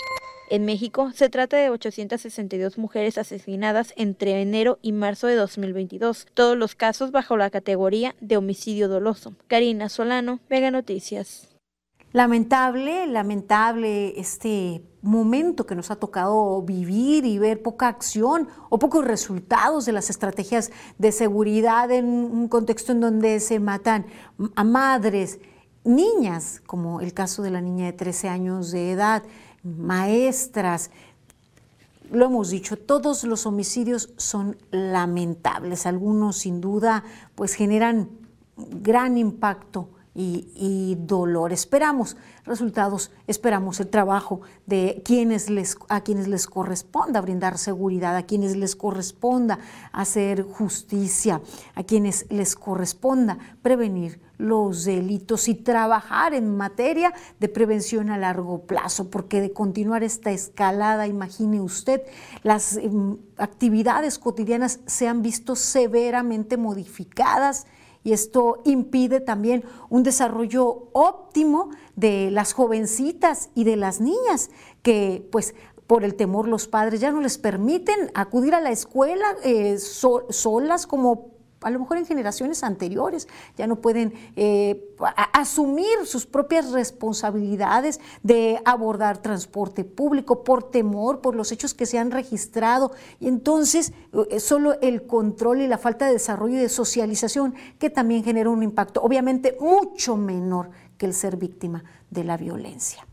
En 0.54 0.66
México 0.66 1.12
se 1.16 1.30
trata 1.30 1.58
de 1.58 1.72
862 1.72 2.78
mujeres 2.78 3.18
asesinadas 3.18 3.92
entre 3.98 4.40
enero 4.40 4.78
y 4.84 4.92
marzo 4.92 5.26
de 5.26 5.34
2022, 5.34 6.28
todos 6.36 6.56
los 6.56 6.76
casos 6.76 7.10
bajo 7.10 7.38
la 7.38 7.50
categoría 7.50 8.16
de 8.22 8.38
homicidio 8.38 8.88
doloso. 8.88 9.34
Karina 9.48 9.90
Solano, 9.90 10.42
Vega 10.52 10.70
Noticias. 10.70 11.50
Lamentable, 12.12 13.08
lamentable 13.08 14.20
este 14.20 14.84
momento 15.02 15.66
que 15.66 15.74
nos 15.74 15.90
ha 15.90 15.96
tocado 15.96 16.62
vivir 16.62 17.26
y 17.26 17.40
ver 17.40 17.64
poca 17.64 17.88
acción 17.88 18.48
o 18.70 18.78
pocos 18.78 19.04
resultados 19.04 19.88
de 19.88 19.94
las 19.94 20.12
estrategias 20.12 20.72
de 21.00 21.12
seguridad 21.12 21.90
en 21.90 22.06
un 22.06 22.48
contexto 22.48 22.92
en 22.92 23.00
donde 23.00 23.40
se 23.40 23.60
matan 23.60 24.06
a 24.56 24.64
madres, 24.64 25.40
niñas, 25.84 26.62
como 26.68 27.02
el 27.02 27.16
caso 27.16 27.42
de 27.42 27.50
la 27.50 27.60
niña 27.60 27.88
de 27.88 27.94
13 27.94 28.30
años 28.30 28.70
de 28.70 28.92
edad, 28.92 29.24
maestras. 29.64 30.92
Lo 32.12 32.26
hemos 32.26 32.50
dicho, 32.50 32.78
todos 32.78 33.24
los 33.24 33.46
homicidios 33.46 34.14
son 34.18 34.58
lamentables. 34.72 35.86
Algunos 35.86 36.38
sin 36.38 36.62
duda 36.62 37.04
pues 37.36 37.56
generan 37.56 38.10
gran 38.56 39.18
impacto 39.18 39.90
y, 40.16 40.96
dolor. 41.00 41.52
Esperamos 41.52 42.18
resultados, 42.46 43.12
esperamos 43.26 43.80
el 43.80 43.88
trabajo 43.88 44.42
de 44.66 45.02
quienes 45.04 45.50
les, 45.50 45.76
a 45.90 46.02
quienes 46.02 46.28
les 46.28 46.46
corresponda 46.46 47.22
brindar 47.22 47.58
seguridad, 47.58 48.16
a 48.16 48.24
quienes 48.24 48.56
les 48.56 48.76
corresponda 48.76 49.60
hacer 49.92 50.44
justicia, 50.44 51.42
a 51.74 51.84
quienes 51.84 52.28
les 52.30 52.56
corresponda 52.56 53.40
prevenir 53.62 54.22
los 54.38 54.86
delitos 54.86 55.48
y 55.48 55.56
trabajar 55.56 56.34
en 56.34 56.58
materia 56.58 57.14
de 57.40 57.50
prevención 57.50 58.10
a 58.10 58.18
largo 58.18 58.64
plazo, 58.64 59.10
porque 59.10 59.42
de 59.42 59.54
continuar 59.54 60.04
esta 60.04 60.32
escalada, 60.32 61.08
imagine 61.08 61.62
usted, 61.62 62.02
las 62.44 62.78
em, 62.78 63.18
actividades 63.38 64.20
cotidianas 64.20 64.80
se 64.86 65.08
han 65.08 65.22
visto 65.22 65.56
severamente 65.56 66.58
modificadas 66.58 67.68
y 68.04 68.12
esto 68.12 68.62
impide 68.66 69.22
también 69.22 69.64
un 69.90 70.04
desarrollo 70.04 70.90
óptimo 70.92 71.70
de 71.96 72.32
las 72.32 72.54
jovencitas 72.54 73.50
y 73.56 73.64
de 73.64 73.78
las 73.78 74.02
niñas 74.02 74.50
que 74.82 75.26
pues 75.32 75.56
por 75.88 76.04
el 76.04 76.16
temor 76.16 76.48
los 76.48 76.68
padres 76.68 77.00
ya 77.00 77.12
no 77.12 77.22
les 77.22 77.38
permiten 77.38 78.12
acudir 78.14 78.56
a 78.56 78.62
la 78.62 78.72
escuela 78.72 79.36
eh, 79.44 79.78
solas 79.78 80.88
como 80.88 81.33
a 81.64 81.70
lo 81.70 81.80
mejor 81.80 81.98
en 81.98 82.06
generaciones 82.06 82.64
anteriores, 82.64 83.28
ya 83.58 83.68
no 83.68 83.78
pueden 83.78 84.14
eh, 84.36 84.84
asumir 85.34 86.06
sus 86.06 86.26
propias 86.26 86.72
responsabilidades 86.72 88.00
de 88.22 88.62
abordar 88.66 89.18
transporte 89.20 89.84
público 89.84 90.44
por 90.44 90.70
temor, 90.70 91.22
por 91.22 91.36
los 91.36 91.52
hechos 91.52 91.74
que 91.74 91.86
se 91.86 91.98
han 91.98 92.12
registrado. 92.12 92.92
Y 93.20 93.28
entonces 93.28 93.94
eh, 94.30 94.40
solo 94.40 94.80
el 94.82 95.06
control 95.08 95.62
y 95.62 95.68
la 95.68 95.78
falta 95.78 96.06
de 96.06 96.14
desarrollo 96.14 96.56
y 96.56 96.62
de 96.62 96.70
socialización 96.70 97.56
que 97.80 97.90
también 97.90 98.24
genera 98.24 98.50
un 98.50 98.64
impacto, 98.64 99.02
obviamente 99.02 99.58
mucho 99.60 100.18
menor 100.18 100.70
que 100.98 101.06
el 101.06 101.14
ser 101.14 101.38
víctima 101.38 101.84
de 102.10 102.24
la 102.24 102.38
violencia. 102.38 103.06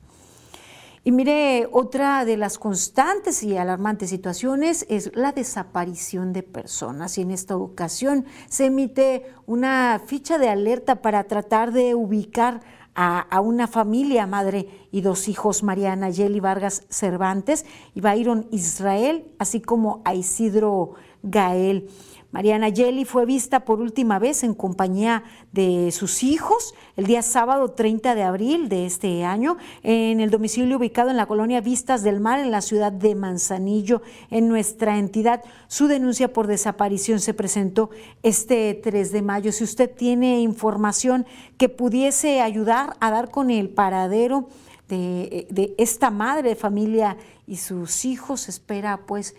Y 1.02 1.12
mire, 1.12 1.66
otra 1.72 2.26
de 2.26 2.36
las 2.36 2.58
constantes 2.58 3.42
y 3.42 3.56
alarmantes 3.56 4.10
situaciones 4.10 4.84
es 4.90 5.10
la 5.14 5.32
desaparición 5.32 6.34
de 6.34 6.42
personas. 6.42 7.16
Y 7.16 7.22
en 7.22 7.30
esta 7.30 7.56
ocasión 7.56 8.26
se 8.50 8.66
emite 8.66 9.24
una 9.46 10.02
ficha 10.04 10.38
de 10.38 10.50
alerta 10.50 11.00
para 11.00 11.24
tratar 11.24 11.72
de 11.72 11.94
ubicar 11.94 12.60
a, 12.94 13.40
una 13.40 13.66
familia, 13.66 14.26
madre 14.26 14.68
y 14.90 15.00
dos 15.00 15.28
hijos, 15.28 15.62
Mariana 15.62 16.10
Yeli 16.10 16.40
Vargas 16.40 16.84
Cervantes 16.90 17.64
y 17.94 18.02
Byron 18.02 18.46
Israel, 18.50 19.32
así 19.38 19.62
como 19.62 20.02
a 20.04 20.14
Isidro 20.14 20.94
Gael. 21.22 21.88
Mariana 22.32 22.68
Yeli 22.68 23.04
fue 23.04 23.26
vista 23.26 23.64
por 23.64 23.80
última 23.80 24.20
vez 24.20 24.44
en 24.44 24.54
compañía 24.54 25.24
de 25.50 25.90
sus 25.90 26.22
hijos 26.22 26.74
el 26.96 27.06
día 27.06 27.22
sábado 27.22 27.72
30 27.72 28.14
de 28.14 28.22
abril 28.22 28.68
de 28.68 28.86
este 28.86 29.24
año 29.24 29.56
en 29.82 30.20
el 30.20 30.30
domicilio 30.30 30.76
ubicado 30.76 31.10
en 31.10 31.16
la 31.16 31.26
colonia 31.26 31.60
Vistas 31.60 32.04
del 32.04 32.20
Mar 32.20 32.38
en 32.38 32.52
la 32.52 32.60
ciudad 32.60 32.92
de 32.92 33.16
Manzanillo, 33.16 34.02
en 34.30 34.46
nuestra 34.46 34.98
entidad. 34.98 35.42
Su 35.66 35.88
denuncia 35.88 36.32
por 36.32 36.46
desaparición 36.46 37.18
se 37.18 37.34
presentó 37.34 37.90
este 38.22 38.74
3 38.74 39.10
de 39.10 39.22
mayo. 39.22 39.50
Si 39.50 39.64
usted 39.64 39.90
tiene 39.90 40.40
información 40.40 41.26
que 41.58 41.68
pudiese 41.68 42.40
ayudar 42.40 42.96
a 43.00 43.10
dar 43.10 43.30
con 43.30 43.50
el 43.50 43.70
paradero 43.70 44.48
de, 44.88 45.48
de 45.50 45.74
esta 45.78 46.10
madre 46.10 46.50
de 46.50 46.54
familia 46.54 47.16
y 47.46 47.56
sus 47.56 48.04
hijos, 48.04 48.48
espera 48.48 49.00
pues 49.06 49.34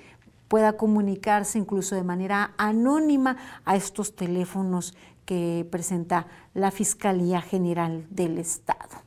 pueda 0.52 0.74
comunicarse 0.74 1.58
incluso 1.58 1.96
de 1.96 2.04
manera 2.04 2.54
anónima 2.58 3.38
a 3.64 3.78
estos 3.78 4.18
teléfonos 4.18 4.94
que 5.24 5.66
presenta 5.72 6.28
la 6.54 6.72
Fiscalía 6.72 7.40
General 7.40 8.06
del 8.10 8.38
Estado. 8.38 9.00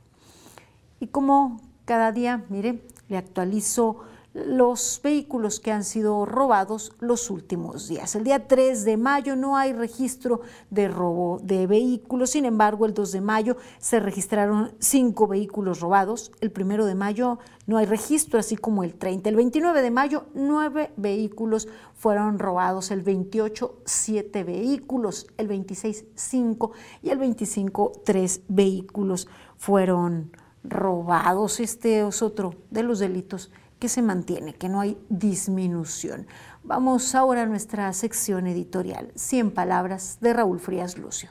Y 0.99 1.05
como 1.05 1.61
cada 1.85 2.11
día, 2.11 2.43
mire, 2.49 2.81
le 3.09 3.17
actualizo 3.17 3.99
los 4.35 4.99
vehículos 5.01 5.61
que 5.61 5.71
han 5.71 5.85
sido 5.85 6.25
robados 6.25 6.91
los 6.99 7.29
últimos 7.29 7.87
días. 7.87 8.15
El 8.15 8.25
día 8.25 8.47
3 8.49 8.83
de 8.83 8.97
mayo 8.97 9.37
no 9.37 9.55
hay 9.55 9.71
registro 9.71 10.41
de 10.69 10.89
robo 10.89 11.39
de 11.41 11.67
vehículos, 11.67 12.31
sin 12.31 12.43
embargo 12.43 12.85
el 12.85 12.93
2 12.93 13.13
de 13.13 13.21
mayo 13.21 13.55
se 13.79 14.01
registraron 14.01 14.73
cinco 14.79 15.27
vehículos 15.27 15.79
robados, 15.79 16.33
el 16.41 16.51
1 16.53 16.85
de 16.85 16.95
mayo 16.95 17.39
no 17.65 17.77
hay 17.77 17.85
registro, 17.85 18.37
así 18.37 18.57
como 18.57 18.83
el 18.83 18.95
30. 18.95 19.29
El 19.29 19.37
29 19.37 19.81
de 19.81 19.91
mayo 19.91 20.25
nueve 20.33 20.91
vehículos 20.97 21.69
fueron 21.95 22.37
robados, 22.37 22.91
el 22.91 23.03
28 23.03 23.79
siete 23.85 24.43
vehículos, 24.43 25.27
el 25.37 25.47
26 25.47 26.05
cinco 26.15 26.73
y 27.01 27.09
el 27.09 27.19
25 27.19 27.93
tres 28.03 28.41
vehículos 28.49 29.29
fueron 29.55 30.31
robados. 30.63 31.61
Este 31.61 32.05
es 32.05 32.21
otro 32.21 32.53
de 32.69 32.83
los 32.83 32.99
delitos 32.99 33.49
que 33.79 33.89
se 33.89 34.01
mantiene, 34.01 34.53
que 34.53 34.69
no 34.69 34.79
hay 34.79 34.97
disminución. 35.09 36.27
Vamos 36.63 37.13
ahora 37.13 37.43
a 37.43 37.45
nuestra 37.45 37.91
sección 37.93 38.47
editorial, 38.47 39.11
100 39.15 39.51
palabras 39.51 40.17
de 40.21 40.33
Raúl 40.33 40.59
Frías 40.59 40.97
Lucio. 40.97 41.29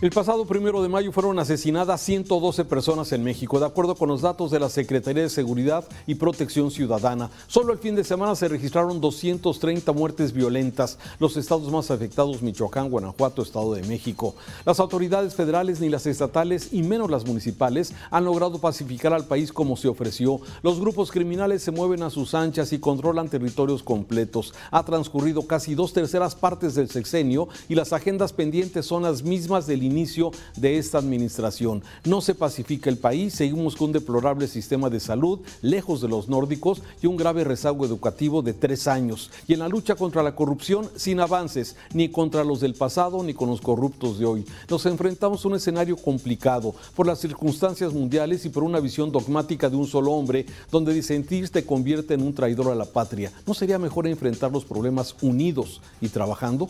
El 0.00 0.10
pasado 0.10 0.44
primero 0.44 0.82
de 0.82 0.88
mayo 0.88 1.12
fueron 1.12 1.38
asesinadas 1.38 2.00
112 2.02 2.64
personas 2.64 3.12
en 3.12 3.22
México, 3.22 3.60
de 3.60 3.66
acuerdo 3.66 3.94
con 3.94 4.08
los 4.08 4.22
datos 4.22 4.50
de 4.50 4.58
la 4.58 4.68
Secretaría 4.68 5.22
de 5.22 5.30
Seguridad 5.30 5.84
y 6.06 6.16
Protección 6.16 6.72
Ciudadana. 6.72 7.30
Solo 7.46 7.72
el 7.72 7.78
fin 7.78 7.94
de 7.94 8.02
semana 8.02 8.34
se 8.34 8.48
registraron 8.48 9.00
230 9.00 9.92
muertes 9.92 10.32
violentas. 10.32 10.98
Los 11.20 11.36
estados 11.36 11.70
más 11.70 11.92
afectados, 11.92 12.42
Michoacán, 12.42 12.90
Guanajuato, 12.90 13.40
Estado 13.40 13.72
de 13.74 13.84
México. 13.84 14.34
Las 14.66 14.80
autoridades 14.80 15.34
federales 15.36 15.80
ni 15.80 15.88
las 15.88 16.06
estatales 16.06 16.70
y 16.72 16.82
menos 16.82 17.08
las 17.08 17.24
municipales 17.24 17.94
han 18.10 18.24
logrado 18.24 18.58
pacificar 18.58 19.14
al 19.14 19.26
país 19.26 19.52
como 19.52 19.76
se 19.76 19.88
ofreció. 19.88 20.40
Los 20.62 20.80
grupos 20.80 21.12
criminales 21.12 21.62
se 21.62 21.70
mueven 21.70 22.02
a 22.02 22.10
sus 22.10 22.34
anchas 22.34 22.72
y 22.72 22.80
controlan 22.80 23.28
territorios 23.28 23.82
completos. 23.84 24.54
Ha 24.72 24.84
transcurrido 24.84 25.46
casi 25.46 25.76
dos 25.76 25.92
terceras 25.92 26.34
partes 26.34 26.74
del 26.74 26.90
sexenio 26.90 27.48
y 27.68 27.76
las 27.76 27.92
agendas 27.92 28.32
pendientes 28.32 28.84
son 28.84 29.04
las 29.04 29.22
mismas 29.22 29.66
del 29.68 29.83
inicio 29.84 30.32
de 30.56 30.78
esta 30.78 30.98
administración. 30.98 31.82
No 32.04 32.20
se 32.20 32.34
pacifica 32.34 32.90
el 32.90 32.98
país, 32.98 33.34
seguimos 33.34 33.76
con 33.76 33.86
un 33.88 33.92
deplorable 33.92 34.48
sistema 34.48 34.90
de 34.90 35.00
salud, 35.00 35.40
lejos 35.62 36.00
de 36.00 36.08
los 36.08 36.28
nórdicos 36.28 36.82
y 37.02 37.06
un 37.06 37.16
grave 37.16 37.44
rezago 37.44 37.84
educativo 37.84 38.42
de 38.42 38.52
tres 38.52 38.86
años. 38.86 39.30
Y 39.46 39.52
en 39.52 39.60
la 39.60 39.68
lucha 39.68 39.94
contra 39.94 40.22
la 40.22 40.34
corrupción, 40.34 40.90
sin 40.96 41.20
avances, 41.20 41.76
ni 41.92 42.08
contra 42.08 42.44
los 42.44 42.60
del 42.60 42.74
pasado 42.74 43.22
ni 43.22 43.34
con 43.34 43.48
los 43.48 43.60
corruptos 43.60 44.18
de 44.18 44.24
hoy. 44.24 44.44
Nos 44.68 44.86
enfrentamos 44.86 45.44
a 45.44 45.48
un 45.48 45.54
escenario 45.54 45.96
complicado 45.96 46.74
por 46.94 47.06
las 47.06 47.20
circunstancias 47.20 47.92
mundiales 47.92 48.44
y 48.44 48.48
por 48.48 48.64
una 48.64 48.80
visión 48.80 49.12
dogmática 49.12 49.70
de 49.70 49.76
un 49.76 49.86
solo 49.86 50.12
hombre, 50.12 50.46
donde 50.70 50.94
disentir 50.94 51.48
te 51.50 51.64
convierte 51.64 52.14
en 52.14 52.22
un 52.22 52.34
traidor 52.34 52.70
a 52.70 52.74
la 52.74 52.84
patria. 52.84 53.32
¿No 53.46 53.54
sería 53.54 53.78
mejor 53.78 54.06
enfrentar 54.06 54.50
los 54.50 54.64
problemas 54.64 55.14
unidos 55.22 55.80
y 56.00 56.08
trabajando? 56.08 56.68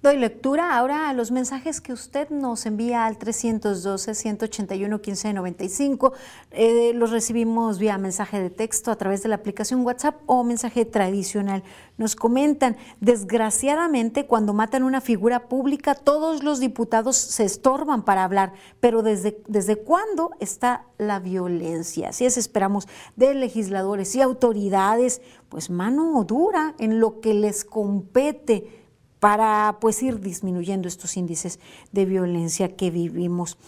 Doy 0.00 0.16
lectura 0.16 0.78
ahora 0.78 1.08
a 1.08 1.12
los 1.12 1.32
mensajes 1.32 1.80
que 1.80 1.92
usted 1.92 2.30
nos 2.30 2.66
envía 2.66 3.04
al 3.04 3.18
312-181-1595. 3.18 6.12
Eh, 6.52 6.92
los 6.94 7.10
recibimos 7.10 7.80
vía 7.80 7.98
mensaje 7.98 8.40
de 8.40 8.48
texto 8.48 8.92
a 8.92 8.96
través 8.96 9.24
de 9.24 9.28
la 9.28 9.34
aplicación 9.34 9.84
WhatsApp 9.84 10.20
o 10.26 10.44
mensaje 10.44 10.84
tradicional. 10.84 11.64
Nos 11.96 12.14
comentan, 12.14 12.76
desgraciadamente, 13.00 14.26
cuando 14.26 14.54
matan 14.54 14.84
una 14.84 15.00
figura 15.00 15.48
pública, 15.48 15.96
todos 15.96 16.44
los 16.44 16.60
diputados 16.60 17.16
se 17.16 17.42
estorban 17.42 18.04
para 18.04 18.22
hablar. 18.22 18.52
Pero 18.78 19.02
¿desde, 19.02 19.42
desde 19.48 19.74
cuándo 19.74 20.30
está 20.38 20.84
la 20.98 21.18
violencia? 21.18 22.12
Si 22.12 22.24
es, 22.24 22.36
esperamos 22.36 22.86
de 23.16 23.34
legisladores 23.34 24.14
y 24.14 24.20
autoridades, 24.20 25.22
pues 25.48 25.70
mano 25.70 26.22
dura 26.22 26.76
en 26.78 27.00
lo 27.00 27.18
que 27.18 27.34
les 27.34 27.64
compete 27.64 28.77
para 29.20 29.78
pues 29.80 30.02
ir 30.02 30.20
disminuyendo 30.20 30.88
estos 30.88 31.16
índices 31.16 31.58
de 31.92 32.04
violencia 32.04 32.76
que 32.76 32.90
vivimos. 32.90 33.58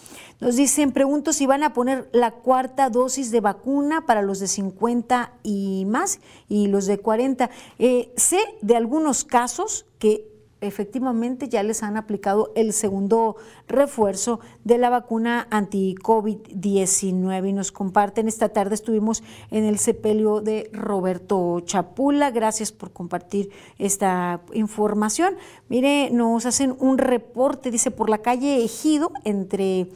Nos 0.41 0.57
dicen, 0.57 0.93
pregunto 0.93 1.33
si 1.33 1.47
van 1.47 1.63
a 1.63 1.73
poner 1.73 2.09
la 2.13 2.31
cuarta 2.31 2.89
dosis 2.89 3.31
de 3.31 3.41
vacuna 3.41 4.07
para 4.07 4.23
los 4.23 4.39
de 4.39 4.49
50 4.49 5.33
y 5.43 5.85
más 5.87 6.21
y 6.49 6.69
los 6.69 6.87
de 6.87 6.99
40. 6.99 7.51
Eh, 7.79 8.13
sé 8.17 8.39
de 8.63 8.77
algunos 8.77 9.25
casos 9.25 9.87
que 9.99 10.30
efectivamente 10.61 11.49
ya 11.49 11.63
les 11.63 11.83
han 11.83 11.97
aplicado 11.97 12.53
el 12.55 12.73
segundo 12.73 13.37
refuerzo 13.69 14.41
de 14.65 14.79
la 14.79 14.91
vacuna 14.91 15.47
anti-COVID-19 15.51 17.49
y 17.49 17.53
nos 17.53 17.73
comparten. 17.73 18.29
Esta 18.29 18.51
tarde 18.51 18.75
estuvimos 18.75 19.23
en 19.51 19.65
el 19.65 19.79
sepelio 19.79 20.41
de 20.41 20.71
Roberto 20.73 21.61
Chapula. 21.61 22.31
Gracias 22.31 22.73
por 22.73 22.93
compartir 22.93 23.51
esta 23.79 24.41
información. 24.53 25.35
Mire, 25.69 26.11
nos 26.11 26.47
hacen 26.47 26.77
un 26.79 26.99
reporte, 26.99 27.71
dice, 27.71 27.91
por 27.91 28.11
la 28.11 28.19
calle 28.19 28.63
Ejido 28.65 29.13
entre 29.25 29.89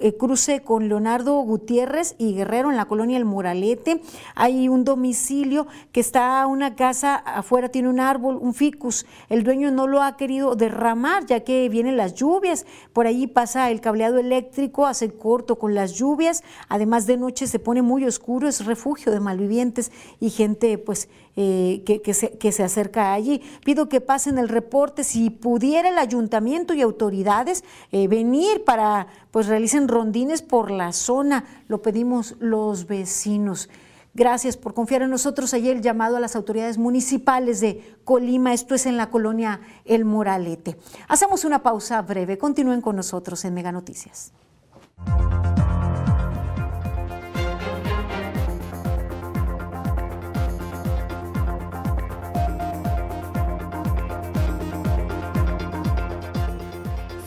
eh, 0.00 0.16
cruce 0.16 0.60
con 0.60 0.88
Leonardo 0.88 1.40
Gutiérrez 1.40 2.14
y 2.16 2.34
Guerrero 2.34 2.70
en 2.70 2.76
la 2.76 2.84
colonia 2.84 3.16
El 3.16 3.24
Moralete. 3.24 4.00
Hay 4.34 4.68
un 4.68 4.84
domicilio 4.84 5.66
que 5.90 6.00
está 6.00 6.46
una 6.46 6.76
casa 6.76 7.16
afuera, 7.16 7.70
tiene 7.70 7.88
un 7.88 7.98
árbol, 7.98 8.38
un 8.40 8.54
ficus. 8.54 9.04
El 9.28 9.42
dueño 9.42 9.70
no 9.72 9.86
lo 9.86 10.02
ha 10.02 10.16
querido 10.16 10.54
derramar 10.54 11.26
ya 11.26 11.40
que 11.40 11.68
vienen 11.68 11.96
las 11.96 12.14
lluvias. 12.14 12.66
Por 12.92 13.06
ahí 13.06 13.26
pasa 13.26 13.70
el 13.70 13.80
cableado 13.80 14.18
eléctrico, 14.18 14.86
hace 14.86 15.10
corto 15.10 15.58
con 15.58 15.74
las 15.74 15.94
lluvias. 15.94 16.44
Además 16.68 17.06
de 17.06 17.16
noche 17.16 17.46
se 17.46 17.58
pone 17.58 17.82
muy 17.82 18.04
oscuro, 18.04 18.46
es 18.46 18.64
refugio 18.66 19.10
de 19.10 19.20
malvivientes 19.20 19.90
y 20.20 20.30
gente 20.30 20.78
pues 20.78 21.08
eh, 21.36 21.82
que, 21.84 22.14
se, 22.14 22.36
que, 22.38 22.52
se, 22.52 22.62
acerca 22.62 23.12
allí. 23.12 23.40
Pido 23.64 23.88
que 23.88 24.00
pasen 24.00 24.38
el 24.38 24.48
reporte, 24.48 25.04
si 25.04 25.30
pudiera 25.30 25.88
el 25.88 25.98
ayuntamiento 25.98 26.74
y 26.74 26.82
autoridades 26.82 27.64
eh, 27.92 28.08
venir 28.08 28.64
para, 28.64 29.06
pues 29.30 29.46
realicen 29.46 29.88
rondines 29.88 30.42
por 30.42 30.70
la 30.70 30.92
zona, 30.92 31.44
lo 31.68 31.82
pedimos 31.82 32.36
los 32.40 32.86
vecinos. 32.86 33.68
Gracias 34.12 34.56
por 34.56 34.74
confiar 34.74 35.02
en 35.02 35.10
nosotros. 35.10 35.54
Ayer 35.54 35.76
el 35.76 35.82
llamado 35.82 36.16
a 36.16 36.20
las 36.20 36.34
autoridades 36.34 36.78
municipales 36.78 37.60
de 37.60 37.96
Colima, 38.02 38.52
esto 38.52 38.74
es 38.74 38.86
en 38.86 38.96
la 38.96 39.08
colonia 39.08 39.60
El 39.84 40.04
Moralete. 40.04 40.76
Hacemos 41.06 41.44
una 41.44 41.62
pausa 41.62 42.02
breve. 42.02 42.36
Continúen 42.36 42.80
con 42.80 42.96
nosotros 42.96 43.44
en 43.44 43.54
Mega 43.54 43.70
Noticias. 43.70 44.32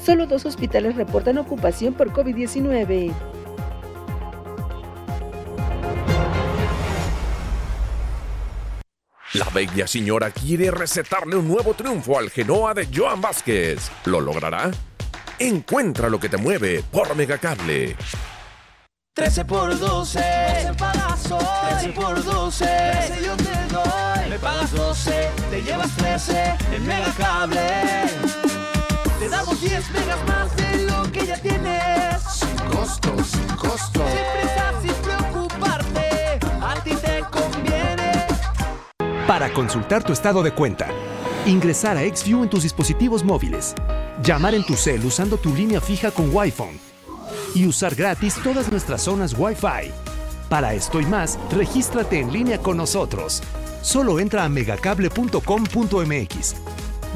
Solo 0.03 0.25
dos 0.27 0.45
hospitales 0.45 0.97
reportan 0.97 1.37
ocupación 1.37 1.93
por 1.93 2.11
COVID-19. 2.11 3.13
La 9.35 9.49
bella 9.53 9.87
señora 9.87 10.29
quiere 10.29 10.71
recetarle 10.71 11.37
un 11.37 11.47
nuevo 11.47 11.73
triunfo 11.73 12.19
al 12.19 12.29
Genoa 12.29 12.73
de 12.73 12.89
Joan 12.93 13.21
Vázquez. 13.21 13.89
¿Lo 14.03 14.19
logrará? 14.19 14.71
Encuentra 15.39 16.09
lo 16.09 16.19
que 16.19 16.27
te 16.27 16.35
mueve 16.35 16.83
por 16.91 17.15
Megacable. 17.15 17.95
13 19.13 19.45
por 19.45 19.79
12, 19.79 20.19
12 20.19 20.73
pagas 20.77 21.23
13 21.79 21.89
por 21.93 22.21
12, 22.21 22.65
13 22.65 23.25
yo 23.25 23.37
te 23.37 23.73
doy. 23.73 24.29
Me 24.29 24.37
pagas 24.37 24.71
12, 24.73 25.29
te 25.49 25.61
llevas 25.61 25.95
13 25.95 26.57
en 26.73 26.85
Megacable. 26.85 28.52
Damos 29.33 29.59
10 29.61 29.91
megas 29.91 30.19
más 30.27 30.55
de 30.55 30.83
lo 30.83 31.11
que 31.11 31.25
ya 31.25 31.35
tienes. 31.41 32.21
Sin 32.31 32.55
costo, 32.69 33.11
sin 33.23 33.47
costo. 33.57 34.05
Sin 34.05 34.19
prisa, 34.37 34.71
sin 34.79 34.93
preocuparte. 35.01 36.37
A 36.61 36.75
ti 36.83 36.91
te 36.91 37.23
conviene. 37.31 38.27
Para 39.25 39.51
consultar 39.51 40.03
tu 40.03 40.13
estado 40.13 40.43
de 40.43 40.51
cuenta, 40.51 40.87
ingresar 41.47 41.97
a 41.97 42.01
XView 42.01 42.43
en 42.43 42.49
tus 42.51 42.61
dispositivos 42.61 43.23
móviles, 43.23 43.73
llamar 44.21 44.53
en 44.53 44.63
tu 44.63 44.75
cel 44.75 45.03
usando 45.03 45.37
tu 45.37 45.51
línea 45.51 45.81
fija 45.81 46.11
con 46.11 46.29
Wi-Fi 46.31 46.79
y 47.55 47.65
usar 47.65 47.95
gratis 47.95 48.35
todas 48.43 48.71
nuestras 48.71 49.01
zonas 49.01 49.33
Wi-Fi. 49.35 49.91
Para 50.47 50.75
esto 50.75 51.01
y 51.01 51.07
más, 51.07 51.39
regístrate 51.49 52.19
en 52.19 52.31
línea 52.31 52.59
con 52.59 52.77
nosotros. 52.77 53.41
Solo 53.81 54.19
entra 54.19 54.43
a 54.43 54.49
megacable.com.mx. 54.49 56.55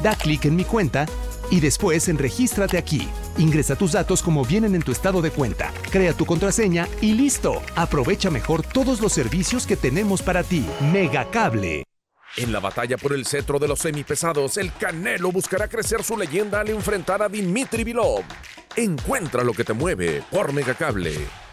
Da 0.02 0.16
clic 0.16 0.46
en 0.46 0.56
mi 0.56 0.64
cuenta 0.64 1.06
y 1.50 1.60
después 1.60 2.08
en 2.08 2.18
Regístrate 2.18 2.78
aquí. 2.78 3.08
Ingresa 3.38 3.76
tus 3.76 3.92
datos 3.92 4.22
como 4.22 4.44
vienen 4.44 4.74
en 4.74 4.82
tu 4.82 4.92
estado 4.92 5.22
de 5.22 5.30
cuenta, 5.30 5.72
crea 5.90 6.12
tu 6.12 6.26
contraseña 6.26 6.88
y 7.00 7.14
listo. 7.14 7.62
Aprovecha 7.76 8.30
mejor 8.30 8.62
todos 8.62 9.00
los 9.00 9.12
servicios 9.12 9.66
que 9.66 9.76
tenemos 9.76 10.22
para 10.22 10.42
ti. 10.42 10.66
Megacable. 10.92 11.84
En 12.36 12.52
la 12.52 12.60
batalla 12.60 12.96
por 12.98 13.12
el 13.12 13.26
cetro 13.26 13.58
de 13.58 13.68
los 13.68 13.80
semipesados, 13.80 14.58
el 14.58 14.72
Canelo 14.74 15.32
buscará 15.32 15.66
crecer 15.66 16.04
su 16.04 16.16
leyenda 16.16 16.60
al 16.60 16.70
enfrentar 16.70 17.22
a 17.22 17.28
Dimitri 17.28 17.84
Vilov. 17.84 18.22
Encuentra 18.76 19.42
lo 19.42 19.52
que 19.52 19.64
te 19.64 19.72
mueve 19.72 20.22
por 20.30 20.52
Megacable. 20.52 21.47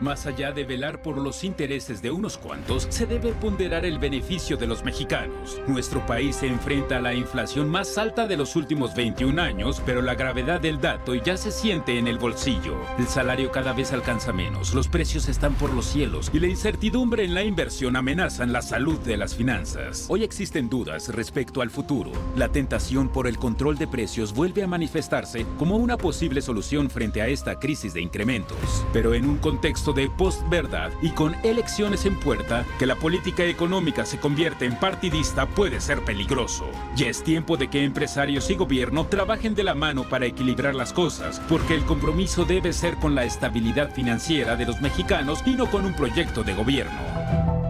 Más 0.00 0.24
allá 0.24 0.50
de 0.50 0.64
velar 0.64 1.02
por 1.02 1.18
los 1.18 1.44
intereses 1.44 2.00
de 2.00 2.10
unos 2.10 2.38
cuantos, 2.38 2.86
se 2.88 3.04
debe 3.04 3.32
ponderar 3.32 3.84
el 3.84 3.98
beneficio 3.98 4.56
de 4.56 4.66
los 4.66 4.82
mexicanos. 4.82 5.60
Nuestro 5.68 6.04
país 6.06 6.36
se 6.36 6.46
enfrenta 6.46 6.96
a 6.96 7.00
la 7.00 7.12
inflación 7.12 7.68
más 7.68 7.98
alta 7.98 8.26
de 8.26 8.38
los 8.38 8.56
últimos 8.56 8.94
21 8.94 9.40
años, 9.42 9.82
pero 9.84 10.00
la 10.00 10.14
gravedad 10.14 10.58
del 10.58 10.80
dato 10.80 11.14
ya 11.14 11.36
se 11.36 11.50
siente 11.50 11.98
en 11.98 12.06
el 12.06 12.18
bolsillo. 12.18 12.78
El 12.98 13.08
salario 13.08 13.52
cada 13.52 13.74
vez 13.74 13.92
alcanza 13.92 14.32
menos, 14.32 14.72
los 14.72 14.88
precios 14.88 15.28
están 15.28 15.52
por 15.54 15.70
los 15.74 15.84
cielos 15.84 16.30
y 16.32 16.40
la 16.40 16.46
incertidumbre 16.46 17.24
en 17.24 17.34
la 17.34 17.44
inversión 17.44 17.94
amenazan 17.94 18.54
la 18.54 18.62
salud 18.62 18.98
de 19.00 19.18
las 19.18 19.34
finanzas. 19.34 20.06
Hoy 20.08 20.24
existen 20.24 20.70
dudas 20.70 21.10
respecto 21.14 21.60
al 21.60 21.68
futuro. 21.68 22.12
La 22.36 22.48
tentación 22.48 23.10
por 23.10 23.26
el 23.26 23.36
control 23.36 23.76
de 23.76 23.86
precios 23.86 24.32
vuelve 24.32 24.62
a 24.62 24.66
manifestarse 24.66 25.44
como 25.58 25.76
una 25.76 25.98
posible 25.98 26.40
solución 26.40 26.88
frente 26.88 27.20
a 27.20 27.28
esta 27.28 27.58
crisis 27.58 27.92
de 27.92 28.00
incrementos. 28.00 28.86
Pero 28.94 29.12
en 29.12 29.26
un 29.26 29.36
contexto 29.36 29.89
de 29.92 30.10
postverdad 30.10 30.90
y 31.02 31.10
con 31.10 31.34
elecciones 31.42 32.06
en 32.06 32.18
puerta, 32.18 32.64
que 32.78 32.86
la 32.86 32.96
política 32.96 33.44
económica 33.44 34.04
se 34.04 34.18
convierte 34.18 34.64
en 34.64 34.76
partidista 34.76 35.46
puede 35.46 35.80
ser 35.80 36.04
peligroso. 36.04 36.68
Ya 36.96 37.08
es 37.08 37.22
tiempo 37.22 37.56
de 37.56 37.68
que 37.68 37.84
empresarios 37.84 38.50
y 38.50 38.54
gobierno 38.54 39.06
trabajen 39.06 39.54
de 39.54 39.64
la 39.64 39.74
mano 39.74 40.08
para 40.08 40.26
equilibrar 40.26 40.74
las 40.74 40.92
cosas, 40.92 41.40
porque 41.48 41.74
el 41.74 41.84
compromiso 41.84 42.44
debe 42.44 42.72
ser 42.72 42.96
con 42.96 43.14
la 43.14 43.24
estabilidad 43.24 43.92
financiera 43.92 44.56
de 44.56 44.66
los 44.66 44.80
mexicanos 44.80 45.42
y 45.46 45.50
no 45.50 45.70
con 45.70 45.84
un 45.84 45.94
proyecto 45.94 46.42
de 46.42 46.54
gobierno. 46.54 47.69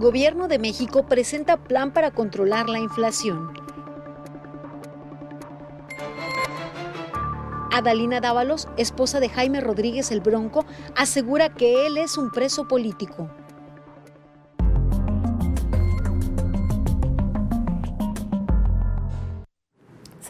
Gobierno 0.00 0.48
de 0.48 0.58
México 0.58 1.04
presenta 1.04 1.58
plan 1.58 1.92
para 1.92 2.10
controlar 2.10 2.70
la 2.70 2.78
inflación. 2.78 3.52
Adalina 7.70 8.22
Dávalos, 8.22 8.66
esposa 8.78 9.20
de 9.20 9.28
Jaime 9.28 9.60
Rodríguez 9.60 10.10
el 10.10 10.22
Bronco, 10.22 10.64
asegura 10.96 11.50
que 11.50 11.86
él 11.86 11.98
es 11.98 12.16
un 12.16 12.30
preso 12.30 12.66
político. 12.66 13.28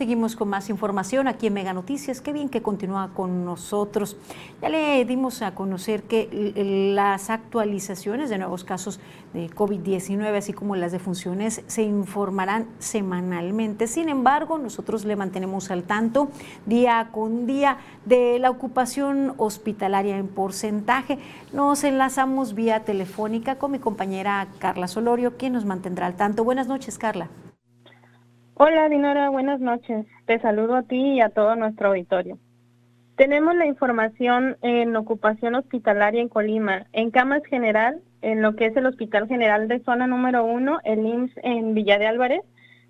Seguimos 0.01 0.35
con 0.35 0.49
más 0.49 0.71
información 0.71 1.29
aquí 1.29 1.49
en 1.49 1.53
Mega 1.53 1.75
Noticias. 1.75 2.23
Qué 2.23 2.33
bien 2.33 2.49
que 2.49 2.63
continúa 2.63 3.11
con 3.13 3.45
nosotros. 3.45 4.17
Ya 4.63 4.71
le 4.71 5.05
dimos 5.05 5.43
a 5.43 5.55
conocer 5.55 6.05
que 6.05 6.95
las 6.95 7.29
actualizaciones 7.29 8.31
de 8.31 8.39
nuevos 8.39 8.65
casos 8.65 8.99
de 9.35 9.51
COVID-19, 9.51 10.39
así 10.39 10.55
como 10.55 10.75
las 10.75 10.93
defunciones, 10.93 11.63
se 11.67 11.83
informarán 11.83 12.67
semanalmente. 12.79 13.87
Sin 13.87 14.09
embargo, 14.09 14.57
nosotros 14.57 15.05
le 15.05 15.17
mantenemos 15.17 15.71
al 15.71 15.83
tanto 15.83 16.31
día 16.65 17.11
con 17.13 17.47
día 17.47 17.77
de 18.07 18.39
la 18.39 18.49
ocupación 18.49 19.35
hospitalaria 19.37 20.17
en 20.17 20.29
porcentaje. 20.29 21.19
Nos 21.53 21.85
enlazamos 21.85 22.55
vía 22.55 22.87
telefónica 22.87 23.57
con 23.57 23.73
mi 23.73 23.79
compañera 23.79 24.49
Carla 24.61 24.89
Solorio, 24.89 25.37
quien 25.37 25.53
nos 25.53 25.67
mantendrá 25.67 26.07
al 26.07 26.15
tanto. 26.15 26.43
Buenas 26.43 26.69
noches, 26.69 26.97
Carla. 26.97 27.29
Hola, 28.63 28.91
Dinora, 28.91 29.31
buenas 29.31 29.59
noches. 29.59 30.05
Te 30.27 30.39
saludo 30.39 30.75
a 30.75 30.83
ti 30.83 31.15
y 31.15 31.23
a 31.23 31.31
todo 31.31 31.57
nuestro 31.57 31.89
auditorio. 31.89 32.37
Tenemos 33.17 33.57
la 33.57 33.65
información 33.65 34.59
en 34.61 34.95
ocupación 34.97 35.55
hospitalaria 35.55 36.21
en 36.21 36.29
Colima, 36.29 36.87
en 36.93 37.11
camas 37.11 37.43
general, 37.47 38.03
en 38.21 38.43
lo 38.43 38.57
que 38.57 38.67
es 38.67 38.77
el 38.77 38.85
Hospital 38.85 39.29
General 39.29 39.67
de 39.67 39.81
Zona 39.81 40.07
número 40.07 40.45
1, 40.45 40.81
el 40.85 41.07
IMSS 41.07 41.33
en 41.43 41.73
Villa 41.73 41.97
de 41.97 42.07
Álvarez, 42.07 42.43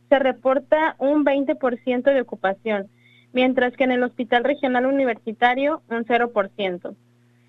se 0.09 0.19
reporta 0.19 0.97
un 0.99 1.25
20% 1.25 2.03
de 2.03 2.21
ocupación, 2.21 2.89
mientras 3.33 3.73
que 3.77 3.85
en 3.85 3.93
el 3.93 4.03
Hospital 4.03 4.43
Regional 4.43 4.87
Universitario 4.87 5.83
un 5.89 6.05
0%. 6.05 6.97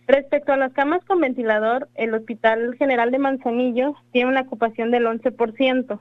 Respecto 0.05 0.53
a 0.53 0.57
las 0.57 0.73
camas 0.73 1.03
con 1.05 1.21
ventilador, 1.21 1.89
el 1.95 2.13
Hospital 2.13 2.75
General 2.77 3.09
de 3.09 3.17
Manzanillo 3.17 3.95
tiene 4.11 4.29
una 4.29 4.41
ocupación 4.41 4.91
del 4.91 5.07
11%. 5.07 5.99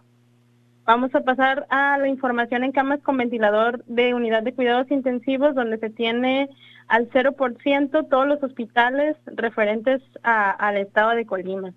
Vamos 0.92 1.14
a 1.14 1.20
pasar 1.20 1.68
a 1.70 1.98
la 1.98 2.08
información 2.08 2.64
en 2.64 2.72
camas 2.72 3.00
con 3.00 3.16
ventilador 3.16 3.84
de 3.84 4.12
unidad 4.12 4.42
de 4.42 4.54
cuidados 4.54 4.90
intensivos, 4.90 5.54
donde 5.54 5.78
se 5.78 5.88
tiene 5.88 6.50
al 6.88 7.08
0% 7.10 8.08
todos 8.08 8.26
los 8.26 8.42
hospitales 8.42 9.16
referentes 9.24 10.02
al 10.24 10.76
estado 10.78 11.10
de 11.10 11.26
Colima. 11.26 11.74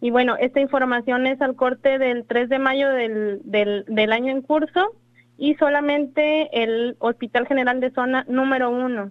Y 0.00 0.12
bueno, 0.12 0.36
esta 0.38 0.60
información 0.60 1.26
es 1.26 1.40
al 1.42 1.56
corte 1.56 1.98
del 1.98 2.24
3 2.24 2.48
de 2.48 2.58
mayo 2.60 2.88
del, 2.90 3.40
del, 3.42 4.12
año 4.12 4.30
en 4.30 4.42
curso 4.42 4.94
y 5.36 5.56
solamente 5.56 6.48
el 6.52 6.94
Hospital 7.00 7.48
General 7.48 7.80
de 7.80 7.90
Zona 7.90 8.26
número 8.28 8.70
1 8.70 9.10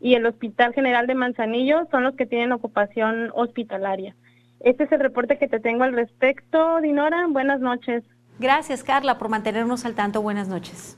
y 0.00 0.14
el 0.14 0.24
Hospital 0.24 0.72
General 0.72 1.08
de 1.08 1.16
Manzanillo 1.16 1.88
son 1.90 2.04
los 2.04 2.14
que 2.14 2.26
tienen 2.26 2.52
ocupación 2.52 3.32
hospitalaria. 3.34 4.14
Este 4.60 4.84
es 4.84 4.92
el 4.92 5.00
reporte 5.00 5.36
que 5.36 5.48
te 5.48 5.58
tengo 5.58 5.82
al 5.82 5.94
respecto, 5.94 6.80
Dinora. 6.80 7.26
Buenas 7.28 7.58
noches. 7.58 8.04
Gracias, 8.38 8.84
Carla, 8.84 9.18
por 9.18 9.28
mantenernos 9.28 9.84
al 9.84 9.94
tanto. 9.94 10.22
Buenas 10.22 10.46
noches. 10.46 10.96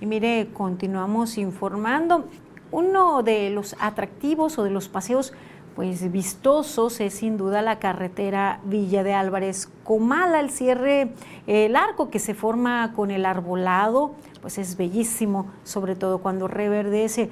Y 0.00 0.06
mire, 0.06 0.48
continuamos 0.52 1.38
informando. 1.38 2.28
Uno 2.72 3.22
de 3.22 3.50
los 3.50 3.76
atractivos 3.78 4.58
o 4.58 4.64
de 4.64 4.70
los 4.70 4.88
paseos 4.88 5.32
pues 5.76 6.10
vistosos 6.10 7.00
es 7.00 7.14
sin 7.14 7.36
duda 7.36 7.62
la 7.62 7.78
carretera 7.78 8.60
Villa 8.64 9.04
de 9.04 9.14
Álvarez 9.14 9.70
Comala, 9.84 10.40
el 10.40 10.50
cierre, 10.50 11.12
el 11.46 11.76
arco 11.76 12.10
que 12.10 12.18
se 12.18 12.34
forma 12.34 12.92
con 12.94 13.12
el 13.12 13.24
arbolado, 13.24 14.14
pues 14.42 14.58
es 14.58 14.76
bellísimo, 14.76 15.50
sobre 15.62 15.94
todo 15.94 16.18
cuando 16.18 16.48
reverdece. 16.48 17.30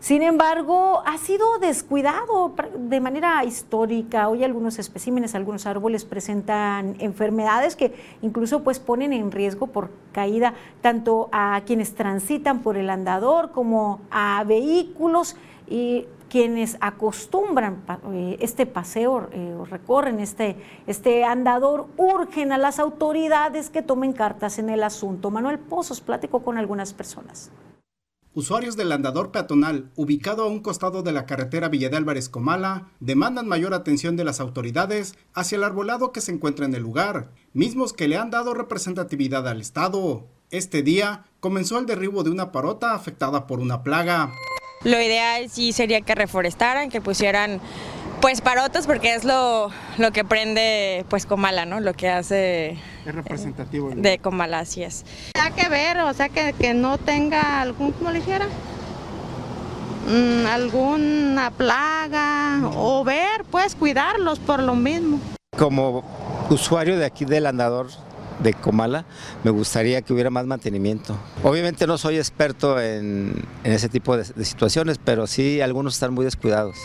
Sin 0.00 0.22
embargo, 0.22 1.02
ha 1.04 1.18
sido 1.18 1.58
descuidado 1.58 2.54
de 2.74 3.00
manera 3.00 3.44
histórica. 3.44 4.30
Hoy 4.30 4.44
algunos 4.44 4.78
especímenes, 4.78 5.34
algunos 5.34 5.66
árboles 5.66 6.06
presentan 6.06 6.96
enfermedades 7.00 7.76
que 7.76 7.92
incluso 8.22 8.64
pues 8.64 8.78
ponen 8.78 9.12
en 9.12 9.30
riesgo 9.30 9.66
por 9.66 9.90
caída 10.12 10.54
tanto 10.80 11.28
a 11.32 11.60
quienes 11.66 11.94
transitan 11.94 12.60
por 12.60 12.78
el 12.78 12.88
andador 12.88 13.52
como 13.52 14.00
a 14.10 14.42
vehículos 14.44 15.36
y 15.68 16.06
quienes 16.30 16.78
acostumbran 16.80 17.82
eh, 18.14 18.38
este 18.40 18.64
paseo 18.64 19.28
eh, 19.32 19.54
o 19.60 19.66
recorren 19.66 20.18
este, 20.18 20.56
este 20.86 21.24
andador 21.24 21.88
urgen 21.98 22.52
a 22.52 22.58
las 22.58 22.78
autoridades 22.78 23.68
que 23.68 23.82
tomen 23.82 24.14
cartas 24.14 24.58
en 24.58 24.70
el 24.70 24.82
asunto. 24.82 25.30
Manuel 25.30 25.58
Pozos 25.58 26.00
platicó 26.00 26.42
con 26.42 26.56
algunas 26.56 26.94
personas. 26.94 27.50
Usuarios 28.32 28.76
del 28.76 28.92
andador 28.92 29.32
peatonal, 29.32 29.90
ubicado 29.96 30.44
a 30.44 30.46
un 30.46 30.60
costado 30.60 31.02
de 31.02 31.10
la 31.10 31.26
carretera 31.26 31.68
Villa 31.68 31.88
de 31.88 31.96
Álvarez 31.96 32.28
Comala, 32.28 32.92
demandan 33.00 33.48
mayor 33.48 33.74
atención 33.74 34.14
de 34.16 34.22
las 34.22 34.38
autoridades 34.38 35.16
hacia 35.34 35.56
el 35.56 35.64
arbolado 35.64 36.12
que 36.12 36.20
se 36.20 36.30
encuentra 36.30 36.64
en 36.64 36.74
el 36.76 36.82
lugar, 36.82 37.32
mismos 37.54 37.92
que 37.92 38.06
le 38.06 38.16
han 38.16 38.30
dado 38.30 38.54
representatividad 38.54 39.48
al 39.48 39.60
Estado. 39.60 40.28
Este 40.52 40.84
día 40.84 41.24
comenzó 41.40 41.80
el 41.80 41.86
derribo 41.86 42.22
de 42.22 42.30
una 42.30 42.52
parota 42.52 42.94
afectada 42.94 43.48
por 43.48 43.58
una 43.58 43.82
plaga. 43.82 44.30
Lo 44.84 45.00
ideal 45.02 45.50
sí 45.50 45.72
sería 45.72 46.00
que 46.00 46.14
reforestaran, 46.14 46.88
que 46.88 47.00
pusieran 47.00 47.60
pues 48.20 48.40
parotas 48.40 48.86
porque 48.86 49.14
es 49.14 49.24
lo, 49.24 49.70
lo 49.98 50.12
que 50.12 50.24
prende 50.24 51.04
pues 51.08 51.26
Comala, 51.26 51.64
¿no? 51.64 51.80
Lo 51.80 51.94
que 51.94 52.08
hace... 52.08 52.78
Es 53.06 53.14
representativo. 53.14 53.90
de 53.94 54.18
Comala, 54.18 54.60
así 54.60 54.82
es. 54.82 55.04
Hay 55.40 55.52
que 55.52 55.68
ver, 55.68 55.98
o 55.98 56.12
sea, 56.12 56.28
que, 56.28 56.52
que 56.52 56.74
no 56.74 56.98
tenga 56.98 57.60
algún, 57.60 57.92
¿cómo 57.92 58.10
le 58.10 58.18
dijera? 58.18 58.46
Mm, 60.08 60.46
alguna 60.46 61.50
plaga 61.50 62.60
o 62.74 63.04
ver, 63.04 63.44
pues 63.50 63.74
cuidarlos 63.74 64.38
por 64.38 64.62
lo 64.62 64.74
mismo. 64.74 65.18
Como 65.56 66.04
usuario 66.50 66.98
de 66.98 67.06
aquí 67.06 67.24
del 67.24 67.46
andador 67.46 67.88
de 68.42 68.54
Comala, 68.54 69.04
me 69.44 69.50
gustaría 69.50 70.02
que 70.02 70.12
hubiera 70.12 70.30
más 70.30 70.46
mantenimiento. 70.46 71.16
Obviamente 71.42 71.86
no 71.86 71.96
soy 71.98 72.16
experto 72.16 72.80
en, 72.80 73.34
en 73.64 73.72
ese 73.72 73.88
tipo 73.88 74.16
de, 74.16 74.24
de 74.24 74.44
situaciones, 74.44 74.98
pero 75.02 75.26
sí 75.26 75.60
algunos 75.60 75.94
están 75.94 76.12
muy 76.12 76.24
descuidados 76.24 76.76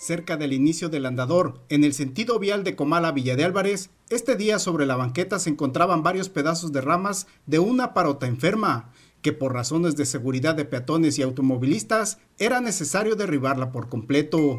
cerca 0.00 0.38
del 0.38 0.54
inicio 0.54 0.88
del 0.88 1.04
andador, 1.04 1.60
en 1.68 1.84
el 1.84 1.92
sentido 1.92 2.38
vial 2.38 2.64
de 2.64 2.74
Comala 2.74 3.12
Villa 3.12 3.36
de 3.36 3.44
Álvarez, 3.44 3.90
este 4.08 4.34
día 4.34 4.58
sobre 4.58 4.86
la 4.86 4.96
banqueta 4.96 5.38
se 5.38 5.50
encontraban 5.50 6.02
varios 6.02 6.30
pedazos 6.30 6.72
de 6.72 6.80
ramas 6.80 7.26
de 7.44 7.58
una 7.58 7.92
parota 7.92 8.26
enferma, 8.26 8.92
que 9.20 9.34
por 9.34 9.52
razones 9.52 9.96
de 9.96 10.06
seguridad 10.06 10.54
de 10.54 10.64
peatones 10.64 11.18
y 11.18 11.22
automovilistas 11.22 12.16
era 12.38 12.62
necesario 12.62 13.14
derribarla 13.14 13.72
por 13.72 13.90
completo. 13.90 14.58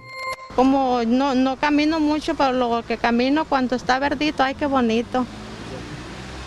Como 0.56 1.02
no, 1.08 1.34
no 1.34 1.58
camino 1.58 2.00
mucho, 2.00 2.36
pero 2.36 2.54
lo 2.54 2.84
que 2.88 2.98
camino 2.98 3.46
cuando 3.46 3.76
está 3.76 3.98
verdito, 3.98 4.44
ay, 4.44 4.54
qué 4.54 4.68
bonito. 4.68 5.26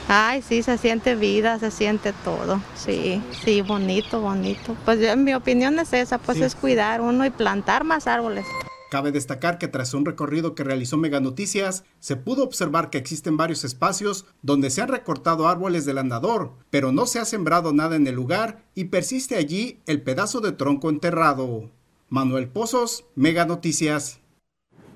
Ay, 0.07 0.40
sí, 0.42 0.62
se 0.62 0.78
siente 0.78 1.16
vida, 1.16 1.59
se 1.59 1.72
siente 1.72 2.12
todo. 2.24 2.61
Sí, 2.76 3.20
sí, 3.44 3.61
bonito, 3.62 4.20
bonito. 4.20 4.76
Pues 4.85 5.00
en 5.00 5.24
mi 5.24 5.35
opinión 5.35 5.80
es 5.80 5.92
esa, 5.94 6.18
pues 6.18 6.40
es 6.40 6.54
cuidar 6.54 7.00
uno 7.00 7.26
y 7.26 7.30
plantar 7.30 7.83
más 7.83 8.07
árboles. 8.07 8.46
Cabe 8.94 9.11
destacar 9.11 9.59
que 9.59 9.66
tras 9.66 9.92
un 9.92 10.04
recorrido 10.04 10.54
que 10.54 10.62
realizó 10.62 10.96
Mega 10.96 11.18
Noticias, 11.18 11.83
se 11.98 12.14
pudo 12.14 12.44
observar 12.44 12.90
que 12.90 12.98
existen 12.98 13.37
varios 13.37 13.64
espacios 13.64 14.24
donde 14.40 14.70
se 14.70 14.83
han 14.83 14.88
recortado 14.88 15.48
árboles 15.48 15.85
del 15.85 15.98
andador, 15.98 16.52
pero 16.70 16.92
no 16.92 17.07
se 17.07 17.18
ha 17.18 17.24
sembrado 17.24 17.72
nada 17.72 17.96
en 17.96 18.07
el 18.07 18.14
lugar 18.14 18.62
y 18.72 18.85
persiste 18.85 19.35
allí 19.35 19.80
el 19.87 20.02
pedazo 20.02 20.40
de 20.40 20.52
tronco 20.52 20.90
enterrado. 20.90 21.72
Manuel 22.09 22.46
Pozos, 22.46 23.04
Mega 23.16 23.44
Noticias. 23.44 24.20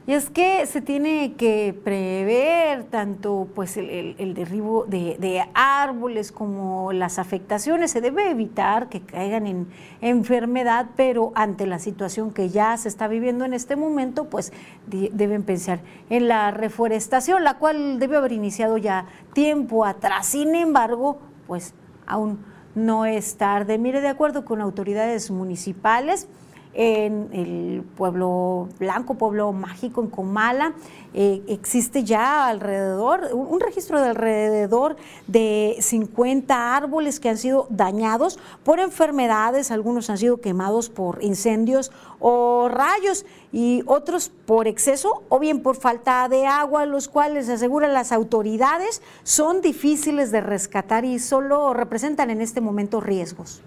Y 0.09 0.15
es 0.15 0.31
que 0.31 0.65
se 0.65 0.81
tiene 0.81 1.35
que 1.35 1.79
prever 1.85 2.85
tanto 2.85 3.47
pues 3.55 3.77
el, 3.77 4.33
derribo 4.33 4.87
de, 4.87 5.45
árboles 5.53 6.33
como 6.33 6.95
las 6.95 7.19
afectaciones. 7.19 7.91
Se 7.91 8.01
debe 8.01 8.31
evitar 8.31 8.89
que 8.89 9.03
caigan 9.03 9.47
en 9.47 9.69
enfermedad, 10.01 10.87
pero 10.97 11.31
ante 11.35 11.67
la 11.67 11.79
situación 11.79 12.31
que 12.31 12.49
ya 12.49 12.75
se 12.79 12.89
está 12.89 13.07
viviendo 13.07 13.45
en 13.45 13.53
este 13.53 13.77
momento, 13.77 14.31
pues 14.31 14.51
deben 14.87 15.43
pensar 15.43 15.81
en 16.09 16.27
la 16.27 16.53
reforestación, 16.53 17.45
la 17.45 17.59
cual 17.59 17.99
debe 17.99 18.17
haber 18.17 18.33
iniciado 18.33 18.79
ya 18.79 19.05
tiempo 19.35 19.85
atrás. 19.85 20.29
Sin 20.29 20.55
embargo, 20.55 21.19
pues 21.47 21.75
aún 22.07 22.39
no 22.75 23.05
es 23.05 23.37
tarde. 23.37 23.77
Mire, 23.77 24.01
de 24.01 24.09
acuerdo 24.09 24.47
con 24.47 24.63
autoridades 24.63 25.31
municipales, 25.31 26.29
en 26.75 27.29
el 27.33 27.83
pueblo 27.97 28.69
blanco, 28.79 29.15
pueblo 29.15 29.53
mágico 29.53 30.03
en 30.03 30.09
Comala. 30.09 30.75
Eh, 31.15 31.43
existe 31.49 32.05
ya 32.05 32.47
alrededor, 32.49 33.31
un 33.33 33.61
registro 33.61 34.01
de 34.01 34.11
alrededor 34.11 34.97
de 35.27 35.77
50 35.81 36.77
árboles 36.77 37.19
que 37.19 37.31
han 37.31 37.39
sido 37.39 37.67
dañados 37.71 38.39
por 38.63 38.79
enfermedades, 38.79 39.71
algunos 39.71 40.11
han 40.11 40.19
sido 40.19 40.41
quemados 40.41 40.91
por 40.91 41.23
incendios 41.25 41.91
o 42.21 42.69
rayos 42.69 43.25
y 43.53 43.83
otros 43.87 44.31
por 44.47 44.69
exceso 44.69 45.23
o 45.29 45.39
bien 45.39 45.63
por 45.63 45.77
falta 45.77 46.29
de 46.29 46.47
agua, 46.47 46.85
los 46.85 47.09
cuales 47.09 47.49
aseguran 47.49 47.95
las 47.95 48.13
autoridades 48.13 49.03
son 49.23 49.63
difíciles 49.63 50.31
de 50.31 50.41
rescatar 50.41 51.05
y 51.05 51.19
solo 51.19 51.73
representan 51.73 52.31
en 52.31 52.41
este 52.41 52.61
momento 52.61 53.01
riesgos. 53.01 53.63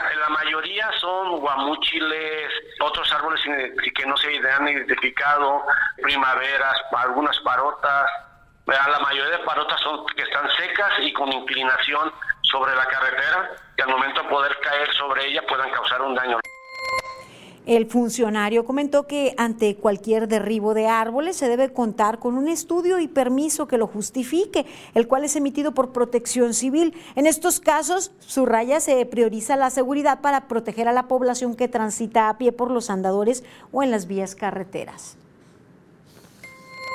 La 0.00 0.28
mayoría 0.30 0.90
son 0.98 1.40
guamúchiles, 1.40 2.52
otros 2.80 3.12
árboles 3.12 3.40
que 3.94 4.06
no 4.06 4.16
se 4.16 4.28
han 4.50 4.66
identificado, 4.68 5.62
primaveras, 6.00 6.80
algunas 6.96 7.38
parotas. 7.40 8.10
La 8.66 8.98
mayoría 9.00 9.38
de 9.38 9.44
parotas 9.44 9.80
son 9.80 10.06
que 10.16 10.22
están 10.22 10.48
secas 10.52 10.92
y 11.00 11.12
con 11.12 11.30
inclinación 11.32 12.12
sobre 12.42 12.74
la 12.74 12.86
carretera 12.86 13.50
y 13.76 13.82
al 13.82 13.88
momento 13.88 14.22
de 14.22 14.28
poder 14.28 14.58
caer 14.60 14.92
sobre 14.94 15.26
ella 15.26 15.42
puedan 15.46 15.70
causar 15.70 16.00
un 16.02 16.14
daño. 16.14 16.38
El 17.66 17.86
funcionario 17.86 18.64
comentó 18.64 19.06
que 19.06 19.34
ante 19.36 19.76
cualquier 19.76 20.28
derribo 20.28 20.72
de 20.72 20.88
árboles 20.88 21.36
se 21.36 21.48
debe 21.48 21.72
contar 21.72 22.18
con 22.18 22.38
un 22.38 22.48
estudio 22.48 22.98
y 22.98 23.06
permiso 23.06 23.68
que 23.68 23.76
lo 23.76 23.86
justifique, 23.86 24.64
el 24.94 25.06
cual 25.06 25.24
es 25.24 25.36
emitido 25.36 25.72
por 25.72 25.92
protección 25.92 26.54
civil. 26.54 26.94
En 27.16 27.26
estos 27.26 27.60
casos, 27.60 28.12
subraya, 28.20 28.80
se 28.80 29.04
prioriza 29.04 29.56
la 29.56 29.68
seguridad 29.68 30.22
para 30.22 30.48
proteger 30.48 30.88
a 30.88 30.92
la 30.92 31.06
población 31.06 31.54
que 31.54 31.68
transita 31.68 32.30
a 32.30 32.38
pie 32.38 32.50
por 32.50 32.70
los 32.70 32.88
andadores 32.88 33.44
o 33.72 33.82
en 33.82 33.90
las 33.90 34.06
vías 34.06 34.34
carreteras. 34.34 35.18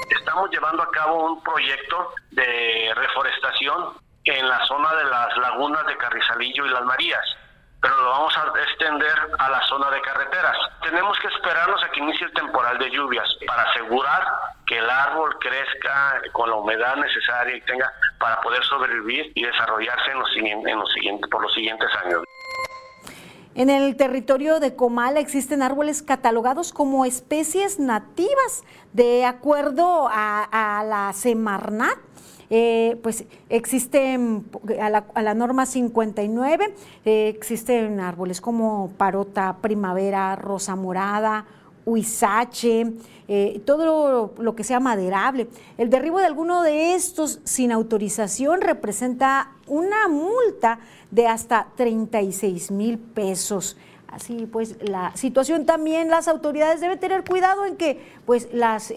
Estamos 0.10 0.50
llevando 0.50 0.82
a 0.82 0.90
cabo 0.90 1.34
un 1.34 1.44
proyecto 1.44 2.10
de 2.32 2.92
reforestación 2.96 3.94
en 4.24 4.50
la 4.50 4.66
zona 4.66 4.96
de 4.96 5.04
las 5.04 5.38
lagunas 5.38 5.86
de 5.86 5.96
Carrizalillo 5.98 6.66
y 6.66 6.70
Las 6.70 6.84
Marías 6.84 7.24
pero 7.86 8.02
lo 8.02 8.10
vamos 8.10 8.36
a 8.36 8.52
extender 8.64 9.14
a 9.38 9.48
la 9.48 9.62
zona 9.68 9.92
de 9.92 10.02
carreteras. 10.02 10.58
Tenemos 10.82 11.16
que 11.20 11.28
esperarnos 11.28 11.84
a 11.84 11.92
que 11.92 12.00
inicie 12.00 12.26
el 12.26 12.34
temporal 12.34 12.80
de 12.80 12.90
lluvias 12.90 13.30
para 13.46 13.62
asegurar 13.62 14.26
que 14.66 14.80
el 14.80 14.90
árbol 14.90 15.38
crezca 15.38 16.20
con 16.32 16.50
la 16.50 16.56
humedad 16.56 16.96
necesaria 16.96 17.56
y 17.56 17.62
tenga 17.62 17.94
para 18.18 18.42
poder 18.42 18.64
sobrevivir 18.64 19.32
y 19.36 19.44
desarrollarse 19.44 20.12
en 20.12 20.18
los, 20.18 20.30
en 20.36 20.80
los 20.80 20.92
siguientes, 20.94 21.30
por 21.30 21.44
los 21.44 21.54
siguientes 21.54 21.88
años. 22.04 22.24
En 23.54 23.70
el 23.70 23.96
territorio 23.98 24.60
de 24.60 24.76
Comala 24.76 25.20
existen 25.20 25.62
árboles 25.62 26.02
catalogados 26.02 26.74
como 26.74 27.06
especies 27.06 27.78
nativas 27.78 28.64
de 28.94 29.26
acuerdo 29.26 30.10
a 30.12 30.84
la 30.84 31.14
Semarnat 31.14 32.00
eh, 32.50 32.98
pues 33.02 33.26
existen 33.50 34.46
a 34.80 34.90
la, 34.90 35.34
norma 35.34 35.66
59, 35.66 36.74
eh, 37.06 37.34
existen 37.36 38.00
árboles 38.00 38.40
como 38.40 38.92
parota 38.98 39.58
primavera, 39.62 40.36
rosa 40.36 40.76
morada, 40.76 41.46
huizache, 41.86 42.94
eh, 43.28 43.62
todo 43.66 44.34
lo, 44.38 44.56
que 44.56 44.64
sea 44.64 44.80
maderable. 44.80 45.48
El 45.78 45.90
derribo 45.90 46.20
de 46.20 46.26
alguno 46.26 46.62
de 46.62 46.94
estos 46.94 47.40
sin 47.44 47.72
autorización 47.72 48.62
representa 48.62 49.52
una 49.68 50.08
multa 50.08 50.80
de 51.12 51.28
hasta 51.28 51.68
36 51.76 52.72
mil 52.72 53.00
pesos. 53.00 53.78
Así 54.08 54.48
pues, 54.50 54.78
la 54.82 55.16
situación 55.16 55.66
también, 55.66 56.10
las 56.10 56.28
autoridades 56.28 56.80
deben 56.80 57.00
tener 57.00 57.24
cuidado 57.24 57.66
en 57.66 57.76
que 57.76 58.02
pues, 58.26 58.48
las 58.54 58.94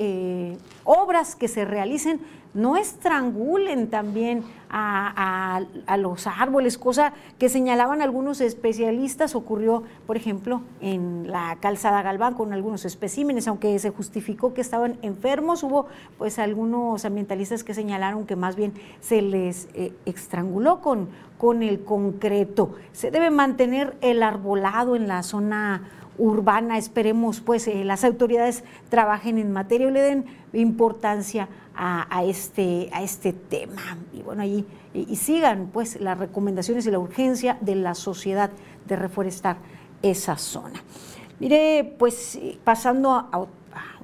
obras 0.84 1.34
que 1.34 1.48
se 1.48 1.64
realicen 1.64 2.20
no 2.54 2.76
estrangulen 2.76 3.88
también 3.88 4.42
a, 4.70 5.62
los 5.98 6.26
árboles, 6.26 6.78
cosa 6.78 7.12
que 7.38 7.48
señalaban 7.48 8.02
algunos 8.02 8.40
especialistas, 8.40 9.34
ocurrió, 9.34 9.84
por 10.06 10.16
ejemplo, 10.16 10.62
en 10.80 11.30
la 11.30 11.56
calzada 11.60 12.02
Galván 12.02 12.34
con 12.34 12.52
algunos 12.52 12.84
especímenes, 12.84 13.48
aunque 13.48 13.78
se 13.78 13.90
justificó 13.90 14.54
que 14.54 14.60
estaban 14.60 14.98
enfermos, 15.02 15.62
hubo 15.62 15.86
pues 16.18 16.38
algunos 16.38 17.04
ambientalistas 17.04 17.64
que 17.64 17.74
señalaron 17.74 18.26
que 18.26 18.36
más 18.36 18.56
bien 18.56 18.72
se 19.00 19.22
les 19.22 19.68
eh, 19.74 19.92
estranguló 20.04 20.80
con, 20.80 21.08
con 21.38 21.62
el 21.62 21.84
concreto. 21.84 22.74
Se 22.92 23.10
debe 23.10 23.30
mantener 23.30 23.96
el 24.00 24.22
arbolado 24.22 24.96
en 24.96 25.08
la 25.08 25.22
zona 25.22 25.88
urbana, 26.18 26.76
esperemos 26.76 27.40
pues 27.40 27.68
eh, 27.68 27.84
las 27.84 28.04
autoridades 28.04 28.64
trabajen 28.88 29.38
en 29.38 29.52
materia 29.52 29.88
y 29.88 29.92
le 29.92 30.00
den 30.00 30.24
importancia 30.52 31.48
a, 31.74 32.24
este, 32.24 32.90
a 32.92 33.02
este 33.02 33.32
tema. 33.32 33.98
Y 34.12 34.22
bueno, 34.22 34.44
y, 34.44 34.66
sigan 35.14 35.70
pues 35.72 36.00
las 36.00 36.18
recomendaciones 36.18 36.86
y 36.86 36.90
la 36.90 36.98
urgencia 36.98 37.56
de 37.60 37.76
la 37.76 37.94
sociedad 37.94 38.50
de 38.86 38.96
reforestar 38.96 39.58
esa 40.02 40.36
zona. 40.36 40.82
Mire, 41.38 41.94
pues 41.98 42.38
pasando 42.64 43.12
a, 43.12 43.46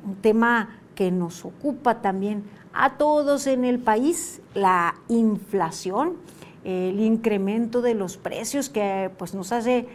un 0.04 0.16
tema 0.20 0.68
que 0.94 1.10
nos 1.10 1.44
ocupa 1.44 2.00
también 2.00 2.44
a 2.72 2.96
todos 2.96 3.46
en 3.46 3.64
el 3.64 3.80
país, 3.80 4.40
la 4.54 4.94
inflación, 5.08 6.14
el 6.62 7.00
incremento 7.00 7.82
de 7.82 7.94
los 7.94 8.16
precios 8.16 8.68
que 8.68 9.10
pues 9.18 9.34
nos 9.34 9.50
hace 9.52 9.88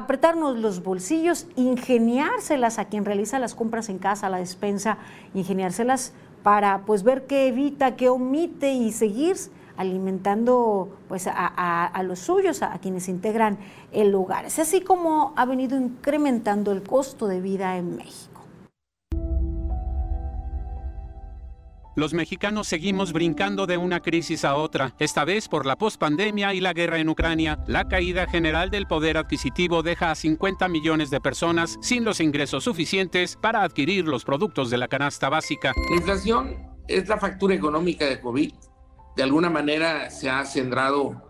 apretarnos 0.00 0.58
los 0.58 0.82
bolsillos, 0.82 1.46
ingeniárselas 1.56 2.78
a 2.78 2.86
quien 2.86 3.04
realiza 3.04 3.38
las 3.38 3.54
compras 3.54 3.88
en 3.88 3.98
casa, 3.98 4.28
la 4.28 4.38
despensa, 4.38 4.98
ingeniárselas 5.34 6.12
para 6.42 6.82
pues 6.86 7.02
ver 7.02 7.26
qué 7.26 7.48
evita, 7.48 7.96
qué 7.96 8.08
omite 8.08 8.72
y 8.72 8.92
seguir 8.92 9.36
alimentando 9.76 10.90
pues 11.08 11.26
a, 11.26 12.02
los 12.04 12.18
suyos, 12.18 12.62
a, 12.62 12.78
quienes 12.80 13.08
integran 13.08 13.56
el 13.92 14.14
hogar. 14.14 14.44
Es 14.44 14.58
así 14.58 14.82
como 14.82 15.32
ha 15.36 15.46
venido 15.46 15.78
incrementando 15.78 16.72
el 16.72 16.82
costo 16.82 17.26
de 17.26 17.40
vida 17.40 17.78
en 17.78 17.96
México. 17.96 18.29
Los 21.96 22.14
mexicanos 22.14 22.68
seguimos 22.68 23.12
brincando 23.12 23.66
de 23.66 23.76
una 23.76 24.00
crisis 24.00 24.44
a 24.44 24.54
otra, 24.54 24.94
esta 25.00 25.24
vez 25.24 25.48
por 25.48 25.66
la 25.66 25.76
pospandemia 25.76 26.54
y 26.54 26.60
la 26.60 26.72
guerra 26.72 26.98
en 26.98 27.08
Ucrania. 27.08 27.58
La 27.66 27.88
caída 27.88 28.28
general 28.28 28.70
del 28.70 28.86
poder 28.86 29.16
adquisitivo 29.16 29.82
deja 29.82 30.12
a 30.12 30.14
50 30.14 30.68
millones 30.68 31.10
de 31.10 31.20
personas 31.20 31.78
sin 31.82 32.04
los 32.04 32.20
ingresos 32.20 32.62
suficientes 32.62 33.36
para 33.36 33.64
adquirir 33.64 34.06
los 34.06 34.24
productos 34.24 34.70
de 34.70 34.78
la 34.78 34.86
canasta 34.86 35.28
básica. 35.28 35.72
La 35.90 35.96
inflación 35.96 36.56
es 36.86 37.08
la 37.08 37.18
factura 37.18 37.56
económica 37.56 38.04
de 38.06 38.20
COVID. 38.20 38.52
De 39.16 39.22
alguna 39.24 39.50
manera 39.50 40.10
se 40.10 40.30
ha 40.30 40.44
centrado 40.44 41.20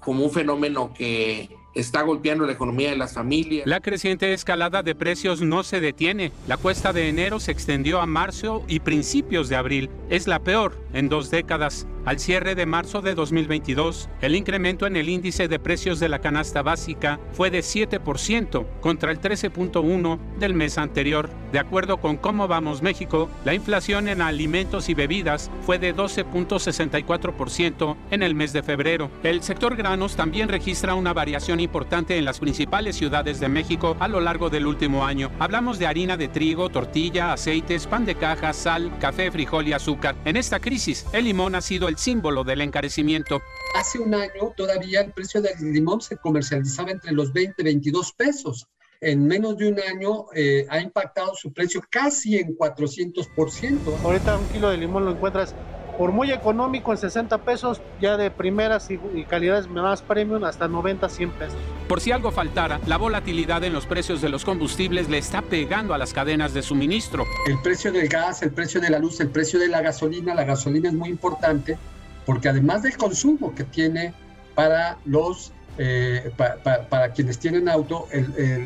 como 0.00 0.24
un 0.24 0.30
fenómeno 0.32 0.92
que 0.92 1.48
está 1.80 2.02
golpeando 2.02 2.44
la 2.44 2.52
economía 2.52 2.90
de 2.90 2.96
las 2.96 3.14
familias. 3.14 3.66
La 3.66 3.80
creciente 3.80 4.32
escalada 4.32 4.82
de 4.82 4.94
precios 4.94 5.40
no 5.40 5.62
se 5.62 5.80
detiene. 5.80 6.32
La 6.46 6.56
cuesta 6.56 6.92
de 6.92 7.08
enero 7.08 7.40
se 7.40 7.52
extendió 7.52 8.00
a 8.00 8.06
marzo 8.06 8.64
y 8.68 8.80
principios 8.80 9.48
de 9.48 9.56
abril. 9.56 9.90
Es 10.10 10.26
la 10.26 10.40
peor 10.40 10.76
en 10.92 11.08
dos 11.08 11.30
décadas. 11.30 11.86
Al 12.08 12.18
cierre 12.18 12.54
de 12.54 12.64
marzo 12.64 13.02
de 13.02 13.14
2022, 13.14 14.08
el 14.22 14.34
incremento 14.34 14.86
en 14.86 14.96
el 14.96 15.10
índice 15.10 15.46
de 15.46 15.58
precios 15.58 16.00
de 16.00 16.08
la 16.08 16.20
canasta 16.20 16.62
básica 16.62 17.20
fue 17.34 17.50
de 17.50 17.58
7% 17.58 18.64
contra 18.80 19.12
el 19.12 19.20
13.1% 19.20 20.18
del 20.38 20.54
mes 20.54 20.78
anterior. 20.78 21.28
De 21.52 21.58
acuerdo 21.58 21.98
con 21.98 22.16
Cómo 22.16 22.48
Vamos 22.48 22.80
México, 22.80 23.28
la 23.44 23.52
inflación 23.52 24.08
en 24.08 24.22
alimentos 24.22 24.88
y 24.88 24.94
bebidas 24.94 25.50
fue 25.66 25.78
de 25.78 25.94
12.64% 25.94 27.96
en 28.10 28.22
el 28.22 28.34
mes 28.34 28.54
de 28.54 28.62
febrero. 28.62 29.10
El 29.22 29.42
sector 29.42 29.76
granos 29.76 30.16
también 30.16 30.48
registra 30.48 30.94
una 30.94 31.12
variación 31.12 31.60
importante 31.60 32.16
en 32.16 32.24
las 32.24 32.40
principales 32.40 32.96
ciudades 32.96 33.38
de 33.38 33.50
México 33.50 33.98
a 34.00 34.08
lo 34.08 34.22
largo 34.22 34.48
del 34.48 34.66
último 34.66 35.04
año. 35.04 35.30
Hablamos 35.38 35.78
de 35.78 35.86
harina 35.86 36.16
de 36.16 36.28
trigo, 36.28 36.70
tortilla, 36.70 37.34
aceites, 37.34 37.86
pan 37.86 38.06
de 38.06 38.14
caja, 38.14 38.54
sal, 38.54 38.90
café, 38.98 39.30
frijol 39.30 39.68
y 39.68 39.74
azúcar. 39.74 40.16
En 40.24 40.38
esta 40.38 40.58
crisis, 40.58 41.04
el 41.12 41.24
limón 41.24 41.54
ha 41.54 41.60
sido 41.60 41.88
el 41.88 41.97
símbolo 41.98 42.44
del 42.44 42.60
encarecimiento. 42.60 43.40
Hace 43.74 43.98
un 43.98 44.14
año 44.14 44.54
todavía 44.56 45.00
el 45.00 45.12
precio 45.12 45.42
del 45.42 45.72
limón 45.72 46.00
se 46.00 46.16
comercializaba 46.16 46.90
entre 46.90 47.12
los 47.12 47.32
20 47.32 47.60
y 47.60 47.64
22 47.64 48.12
pesos. 48.12 48.66
En 49.00 49.26
menos 49.26 49.56
de 49.58 49.68
un 49.68 49.78
año 49.80 50.26
eh, 50.34 50.66
ha 50.70 50.80
impactado 50.80 51.34
su 51.34 51.52
precio 51.52 51.82
casi 51.88 52.36
en 52.36 52.56
400%. 52.56 53.78
Ahorita 54.02 54.36
un 54.36 54.46
kilo 54.48 54.70
de 54.70 54.78
limón 54.78 55.04
lo 55.04 55.12
encuentras 55.12 55.54
por 55.98 56.12
muy 56.12 56.30
económico 56.30 56.92
en 56.92 56.98
60 56.98 57.38
pesos, 57.38 57.82
ya 58.00 58.16
de 58.16 58.30
primeras 58.30 58.88
y, 58.88 58.98
calidades 59.24 59.66
más 59.66 60.00
premium 60.00 60.44
hasta 60.44 60.68
90, 60.68 61.08
100 61.08 61.30
pesos. 61.32 61.58
Por 61.88 62.00
si 62.00 62.12
algo 62.12 62.30
faltara, 62.30 62.80
la 62.86 62.96
volatilidad 62.96 63.64
en 63.64 63.72
los 63.72 63.84
precios 63.84 64.20
de 64.20 64.28
los 64.28 64.44
combustibles 64.44 65.08
le 65.08 65.18
está 65.18 65.42
pegando 65.42 65.94
a 65.94 65.98
las 65.98 66.14
cadenas 66.14 66.54
de 66.54 66.62
suministro. 66.62 67.24
El 67.48 67.60
precio 67.62 67.90
del 67.90 68.08
gas, 68.08 68.42
el 68.42 68.52
precio 68.52 68.80
de 68.80 68.90
la 68.90 69.00
luz, 69.00 69.18
el 69.18 69.30
precio 69.30 69.58
de 69.58 69.66
la 69.66 69.82
gasolina, 69.82 70.36
la 70.36 70.44
gasolina 70.44 70.88
es 70.88 70.94
muy 70.94 71.08
importante 71.08 71.76
porque 72.24 72.48
además 72.48 72.84
del 72.84 72.96
consumo 72.96 73.52
que 73.54 73.64
tiene 73.64 74.14
para 74.54 74.98
los 75.04 75.52
eh, 75.78 76.30
para 76.36 77.12
quienes 77.12 77.38
tienen 77.38 77.68
auto, 77.68 78.06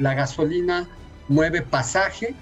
la 0.00 0.14
gasolina 0.14 0.88
mueve 1.28 1.62
pasaje 1.62 2.34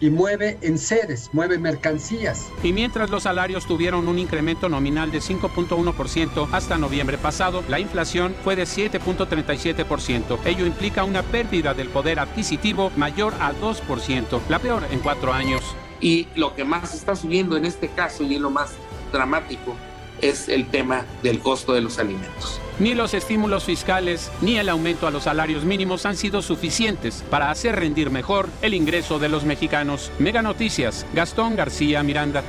y 0.00 0.10
mueve 0.10 0.58
en 0.62 0.78
sedes, 0.78 1.30
mueve 1.32 1.58
mercancías. 1.58 2.48
Y 2.62 2.72
mientras 2.72 3.10
los 3.10 3.24
salarios 3.24 3.66
tuvieron 3.66 4.08
un 4.08 4.18
incremento 4.18 4.68
nominal 4.68 5.10
de 5.10 5.20
5.1% 5.20 6.48
hasta 6.52 6.78
noviembre 6.78 7.18
pasado, 7.18 7.62
la 7.68 7.78
inflación 7.78 8.34
fue 8.42 8.56
de 8.56 8.64
7.37%. 8.64 10.38
Ello 10.44 10.66
implica 10.66 11.04
una 11.04 11.22
pérdida 11.22 11.74
del 11.74 11.88
poder 11.88 12.18
adquisitivo 12.18 12.90
mayor 12.96 13.34
a 13.40 13.52
2%, 13.52 14.40
la 14.48 14.58
peor 14.58 14.86
en 14.90 15.00
cuatro 15.00 15.32
años. 15.32 15.62
Y 16.00 16.28
lo 16.34 16.54
que 16.54 16.64
más 16.64 16.94
está 16.94 17.14
subiendo 17.14 17.56
en 17.56 17.66
este 17.66 17.88
caso 17.88 18.24
y 18.24 18.38
lo 18.38 18.50
más 18.50 18.72
dramático 19.12 19.76
es 20.22 20.48
el 20.48 20.66
tema 20.66 21.04
del 21.22 21.40
costo 21.40 21.72
de 21.74 21.82
los 21.82 21.98
alimentos. 21.98 22.60
Ni 22.80 22.94
los 22.94 23.12
estímulos 23.12 23.64
fiscales 23.64 24.32
ni 24.40 24.56
el 24.56 24.70
aumento 24.70 25.06
a 25.06 25.10
los 25.10 25.24
salarios 25.24 25.66
mínimos 25.66 26.06
han 26.06 26.16
sido 26.16 26.40
suficientes 26.40 27.22
para 27.28 27.50
hacer 27.50 27.76
rendir 27.76 28.08
mejor 28.08 28.48
el 28.62 28.72
ingreso 28.72 29.18
de 29.18 29.28
los 29.28 29.44
mexicanos. 29.44 30.10
Mega 30.18 30.40
Noticias, 30.40 31.04
Gastón 31.12 31.56
García 31.56 32.02
Miranda. 32.02 32.42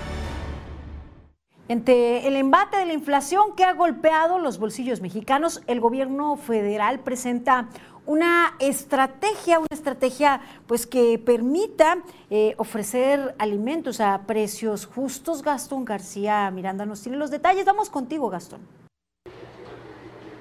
Ante 1.68 2.26
el 2.30 2.38
embate 2.38 2.78
de 2.78 2.86
la 2.86 2.94
inflación 2.94 3.58
que 3.58 3.66
ha 3.66 3.74
golpeado 3.74 4.40
los 4.40 4.58
bolsillos 4.58 5.02
mexicanos, 5.02 5.62
el 5.68 5.82
gobierno 5.82 6.38
federal 6.38 7.02
presenta 7.02 7.68
una 8.06 8.56
estrategia, 8.60 9.60
una 9.60 9.68
estrategia 9.70 10.40
pues 10.66 10.88
que 10.88 11.20
permita 11.20 11.98
eh, 12.30 12.56
ofrecer 12.58 13.36
alimentos 13.38 14.00
a 14.00 14.22
precios 14.28 14.86
justos. 14.86 15.42
Gastón 15.42 15.84
García 15.84 16.50
Miranda 16.52 16.86
nos 16.86 17.02
tiene 17.02 17.18
los 17.18 17.32
detalles. 17.32 17.66
Vamos 17.66 17.90
contigo, 17.90 18.30
Gastón. 18.30 18.81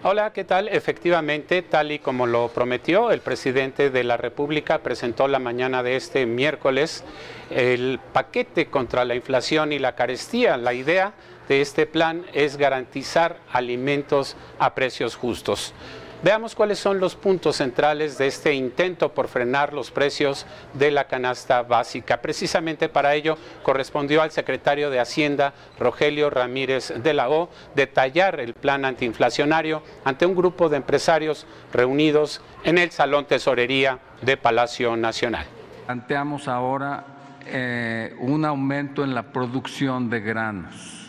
Hola, 0.03 0.33
¿qué 0.33 0.45
tal? 0.45 0.69
Efectivamente, 0.69 1.61
tal 1.61 1.93
y 1.93 1.99
como 1.99 2.27
lo 2.27 2.49
prometió, 2.49 3.11
el 3.11 3.21
presidente 3.21 3.91
de 3.91 4.03
la 4.03 4.17
República 4.17 4.79
presentó 4.79 5.29
la 5.29 5.39
mañana 5.39 5.83
de 5.83 5.97
este 5.97 6.25
miércoles 6.25 7.05
el 7.51 8.01
paquete 8.15 8.69
contra 8.69 9.05
la 9.05 9.15
inflación 9.15 9.75
y 9.75 9.79
la 9.79 9.97
carestía. 9.97 10.57
La 10.57 10.73
idea 10.73 11.13
de 11.51 11.61
este 11.61 11.85
plan 11.85 12.25
es 12.33 12.57
garantizar 12.57 13.37
alimentos 13.53 14.39
a 14.59 14.75
precios 14.75 15.17
justos. 15.17 15.75
Veamos 16.23 16.55
cuáles 16.55 16.79
son 16.79 17.01
los 17.01 17.17
puntos 17.17 17.57
centrales 17.57 18.19
de 18.19 18.27
este 18.27 18.53
intento 18.53 19.15
por 19.15 19.27
frenar 19.27 19.73
los 19.73 19.91
precios 19.91 20.45
de 20.75 20.91
la 20.91 21.05
canasta 21.05 21.63
básica. 21.63 22.21
Precisamente 22.21 22.91
para 22.91 23.15
ello 23.15 23.39
correspondió 23.63 24.21
al 24.21 24.31
secretario 24.31 24.91
de 24.91 25.01
Hacienda, 25.01 25.55
Rogelio 25.79 26.29
Ramírez 26.29 26.93
de 26.95 27.15
la 27.15 27.31
O, 27.31 27.49
detallar 27.75 28.39
el 28.39 28.53
plan 28.53 28.85
antiinflacionario 28.85 29.83
ante 30.05 30.27
un 30.27 30.35
grupo 30.35 30.69
de 30.69 30.77
empresarios 30.77 31.47
reunidos 31.73 32.43
en 32.65 32.77
el 32.77 32.91
Salón 32.91 33.25
Tesorería 33.25 33.99
de 34.21 34.37
Palacio 34.37 34.97
Nacional. 34.99 35.47
Planteamos 35.87 36.49
ahora 36.49 37.03
eh, 37.47 38.15
un 38.19 38.45
aumento 38.45 39.05
en 39.05 39.15
la 39.15 39.23
producción 39.33 40.11
de 40.11 40.21
granos 40.21 41.00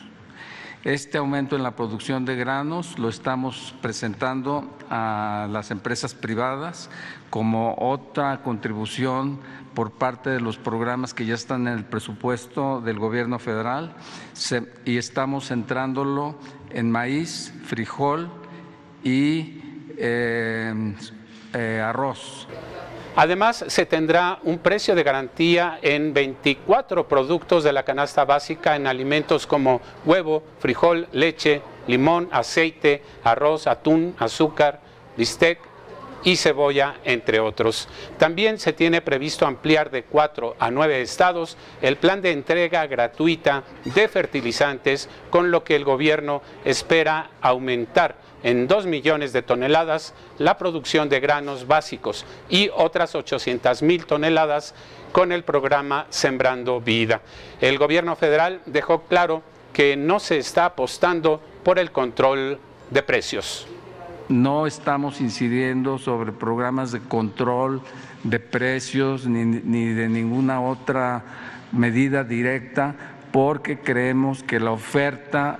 este 0.83 1.19
aumento 1.19 1.55
en 1.55 1.61
la 1.61 1.75
producción 1.75 2.25
de 2.25 2.35
granos 2.35 2.97
lo 2.97 3.07
estamos 3.07 3.75
presentando 3.81 4.67
a 4.89 5.47
las 5.51 5.69
empresas 5.69 6.15
privadas 6.15 6.89
como 7.29 7.75
otra 7.77 8.41
contribución 8.41 9.39
por 9.75 9.91
parte 9.91 10.31
de 10.31 10.41
los 10.41 10.57
programas 10.57 11.13
que 11.13 11.25
ya 11.25 11.35
están 11.35 11.67
en 11.67 11.77
el 11.77 11.85
presupuesto 11.85 12.81
del 12.81 12.97
gobierno 12.97 13.37
federal 13.37 13.93
y 14.83 14.97
estamos 14.97 15.49
centrándolo 15.49 16.35
en 16.71 16.89
maíz, 16.89 17.53
frijol 17.63 18.29
y 19.03 19.61
eh, 19.97 20.95
eh, 21.53 21.83
arroz. 21.85 22.47
Además, 23.15 23.65
se 23.67 23.85
tendrá 23.85 24.39
un 24.43 24.59
precio 24.59 24.95
de 24.95 25.03
garantía 25.03 25.79
en 25.81 26.13
24 26.13 27.07
productos 27.07 27.63
de 27.63 27.73
la 27.73 27.83
canasta 27.83 28.23
básica 28.23 28.75
en 28.75 28.87
alimentos 28.87 29.45
como 29.45 29.81
huevo, 30.05 30.43
frijol, 30.59 31.07
leche, 31.11 31.61
limón, 31.87 32.29
aceite, 32.31 33.03
arroz, 33.23 33.67
atún, 33.67 34.15
azúcar, 34.17 34.79
bistec 35.17 35.59
y 36.23 36.37
cebolla, 36.37 36.95
entre 37.03 37.39
otros. 37.39 37.89
También 38.17 38.59
se 38.59 38.71
tiene 38.71 39.01
previsto 39.01 39.45
ampliar 39.45 39.91
de 39.91 40.03
4 40.03 40.55
a 40.57 40.71
9 40.71 41.01
estados 41.01 41.57
el 41.81 41.97
plan 41.97 42.21
de 42.21 42.31
entrega 42.31 42.87
gratuita 42.87 43.63
de 43.83 44.07
fertilizantes, 44.07 45.09
con 45.29 45.51
lo 45.51 45.63
que 45.63 45.75
el 45.75 45.83
gobierno 45.83 46.41
espera 46.63 47.31
aumentar 47.41 48.15
en 48.43 48.67
2 48.67 48.85
millones 48.85 49.33
de 49.33 49.41
toneladas 49.41 50.13
la 50.37 50.57
producción 50.57 51.09
de 51.09 51.19
granos 51.19 51.67
básicos 51.67 52.25
y 52.49 52.69
otras 52.75 53.15
800 53.15 53.81
mil 53.83 54.05
toneladas 54.05 54.73
con 55.11 55.31
el 55.31 55.43
programa 55.43 56.07
Sembrando 56.09 56.79
Vida. 56.81 57.21
El 57.59 57.77
gobierno 57.77 58.15
federal 58.15 58.61
dejó 58.65 59.03
claro 59.03 59.43
que 59.73 59.95
no 59.95 60.19
se 60.19 60.37
está 60.37 60.65
apostando 60.65 61.41
por 61.63 61.79
el 61.79 61.91
control 61.91 62.59
de 62.89 63.03
precios. 63.03 63.67
No 64.29 64.65
estamos 64.65 65.19
incidiendo 65.19 65.97
sobre 65.97 66.31
programas 66.31 66.91
de 66.91 67.01
control 67.01 67.81
de 68.23 68.39
precios 68.39 69.25
ni, 69.25 69.43
ni 69.43 69.87
de 69.87 70.07
ninguna 70.07 70.61
otra 70.61 71.23
medida 71.71 72.23
directa 72.23 72.95
porque 73.31 73.79
creemos 73.79 74.43
que 74.43 74.59
la 74.59 74.71
oferta 74.71 75.59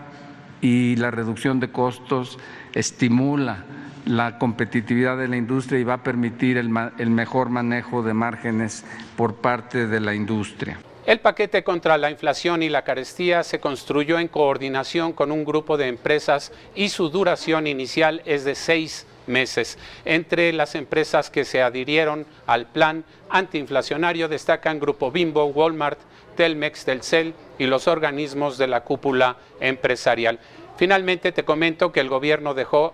y 0.61 0.95
la 0.97 1.11
reducción 1.11 1.59
de 1.59 1.71
costos 1.71 2.38
estimula 2.74 3.65
la 4.05 4.38
competitividad 4.38 5.17
de 5.17 5.28
la 5.28 5.38
industria 5.38 5.80
y 5.80 5.84
va 5.84 5.95
a 5.95 6.03
permitir 6.03 6.57
el, 6.57 6.69
mejor 6.69 7.49
manejo 7.49 8.03
de 8.03 8.13
márgenes 8.13 8.84
por 9.15 9.36
parte 9.36 9.88
de 9.88 9.99
la 9.99 10.15
industria. 10.15 10.80
El 11.05 11.19
paquete 11.19 11.63
contra 11.63 11.97
la 11.97 12.11
inflación 12.11 12.61
y 12.61 12.69
la 12.69 12.84
carestía 12.84 13.43
se 13.43 13.59
construyó 13.59 14.19
en 14.19 14.28
coordinación 14.28 15.13
con 15.13 15.32
un 15.32 15.43
grupo 15.43 15.78
de 15.78 15.88
empresas 15.88 16.51
y 16.76 16.89
su 16.89 17.09
duración 17.09 17.67
inicial 17.67 18.22
es 18.26 18.43
de 18.43 18.55
seis 18.55 19.07
meses. 19.28 19.78
Entre 20.05 20.53
las 20.53 20.76
empresas 20.76 21.30
que 21.30 21.43
se 21.43 21.61
adhirieron 21.61 22.26
al 22.45 22.67
plan 22.67 23.03
antiinflacionario 23.30 24.28
destacan 24.28 24.80
Grupo 24.80 25.11
Bimbo, 25.11 25.45
Walmart, 25.45 25.99
Telmex, 26.36 26.86
Telcel 26.86 27.34
y 27.57 27.65
los 27.65 27.88
organismos 27.88 28.57
de 28.57 28.67
la 28.67 28.84
cúpula 28.84 29.38
empresarial. 29.59 30.39
Finalmente 30.78 31.32
te 31.32 31.43
comento 31.43 31.91
que 31.91 31.99
el 31.99 32.09
gobierno 32.09 32.53
dejó 32.53 32.93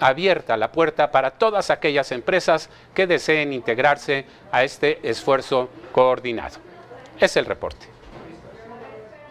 abierta 0.00 0.56
la 0.56 0.72
puerta 0.72 1.10
para 1.10 1.32
todas 1.32 1.70
aquellas 1.70 2.12
empresas 2.12 2.70
que 2.94 3.06
deseen 3.06 3.52
integrarse 3.52 4.26
a 4.52 4.64
este 4.64 5.08
esfuerzo 5.08 5.68
coordinado. 5.92 6.58
Es 7.18 7.36
el 7.36 7.46
reporte. 7.46 7.86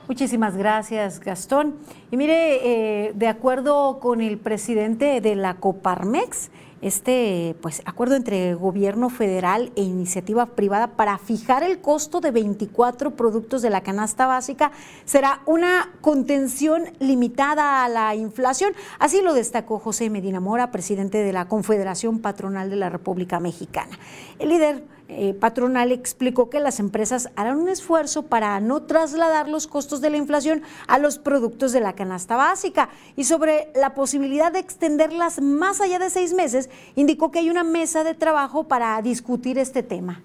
Muchísimas 0.07 0.55
gracias, 0.55 1.19
Gastón. 1.19 1.75
Y 2.11 2.17
mire, 2.17 3.07
eh, 3.07 3.11
de 3.13 3.27
acuerdo 3.27 3.99
con 3.99 4.21
el 4.21 4.37
presidente 4.37 5.19
de 5.19 5.35
la 5.35 5.55
Coparmex, 5.55 6.49
este 6.81 7.55
pues, 7.61 7.81
acuerdo 7.85 8.15
entre 8.15 8.53
gobierno 8.53 9.09
federal 9.09 9.71
e 9.75 9.81
iniciativa 9.81 10.45
privada 10.45 10.95
para 10.95 11.17
fijar 11.17 11.63
el 11.63 11.79
costo 11.79 12.21
de 12.21 12.31
24 12.31 13.11
productos 13.11 13.61
de 13.61 13.69
la 13.69 13.81
canasta 13.81 14.27
básica 14.27 14.71
será 15.05 15.41
una 15.45 15.91
contención 16.01 16.85
limitada 16.99 17.83
a 17.83 17.89
la 17.89 18.15
inflación. 18.15 18.73
Así 18.99 19.21
lo 19.21 19.33
destacó 19.33 19.79
José 19.79 20.09
Medina 20.09 20.39
Mora, 20.39 20.71
presidente 20.71 21.19
de 21.19 21.33
la 21.33 21.47
Confederación 21.47 22.19
Patronal 22.19 22.69
de 22.69 22.75
la 22.75 22.89
República 22.89 23.39
Mexicana. 23.39 23.97
El 24.39 24.49
líder 24.49 24.96
eh, 25.09 25.33
patronal 25.33 25.91
explicó 25.91 26.49
que 26.49 26.59
las 26.59 26.79
empresas 26.79 27.29
harán 27.35 27.59
un 27.59 27.69
esfuerzo 27.69 28.23
para 28.23 28.59
no 28.59 28.83
trasladar 28.83 29.47
los 29.47 29.65
costos 29.65 30.01
de 30.01 30.09
la 30.09 30.17
inflación 30.17 30.63
a 30.87 30.99
los 30.99 31.17
productos 31.17 31.71
de 31.71 31.79
la 31.79 31.93
canasta 31.93 32.35
básica 32.35 32.89
y 33.15 33.23
sobre 33.23 33.71
la 33.75 33.93
posibilidad 33.93 34.51
de 34.51 34.59
extenderlas 34.59 35.41
más 35.41 35.81
allá 35.81 35.99
de 35.99 36.09
seis 36.09 36.33
meses, 36.33 36.69
indicó 36.95 37.31
que 37.31 37.39
hay 37.39 37.49
una 37.49 37.63
mesa 37.63 38.03
de 38.03 38.15
trabajo 38.15 38.65
para 38.65 39.01
discutir 39.01 39.57
este 39.57 39.81
tema. 39.81 40.23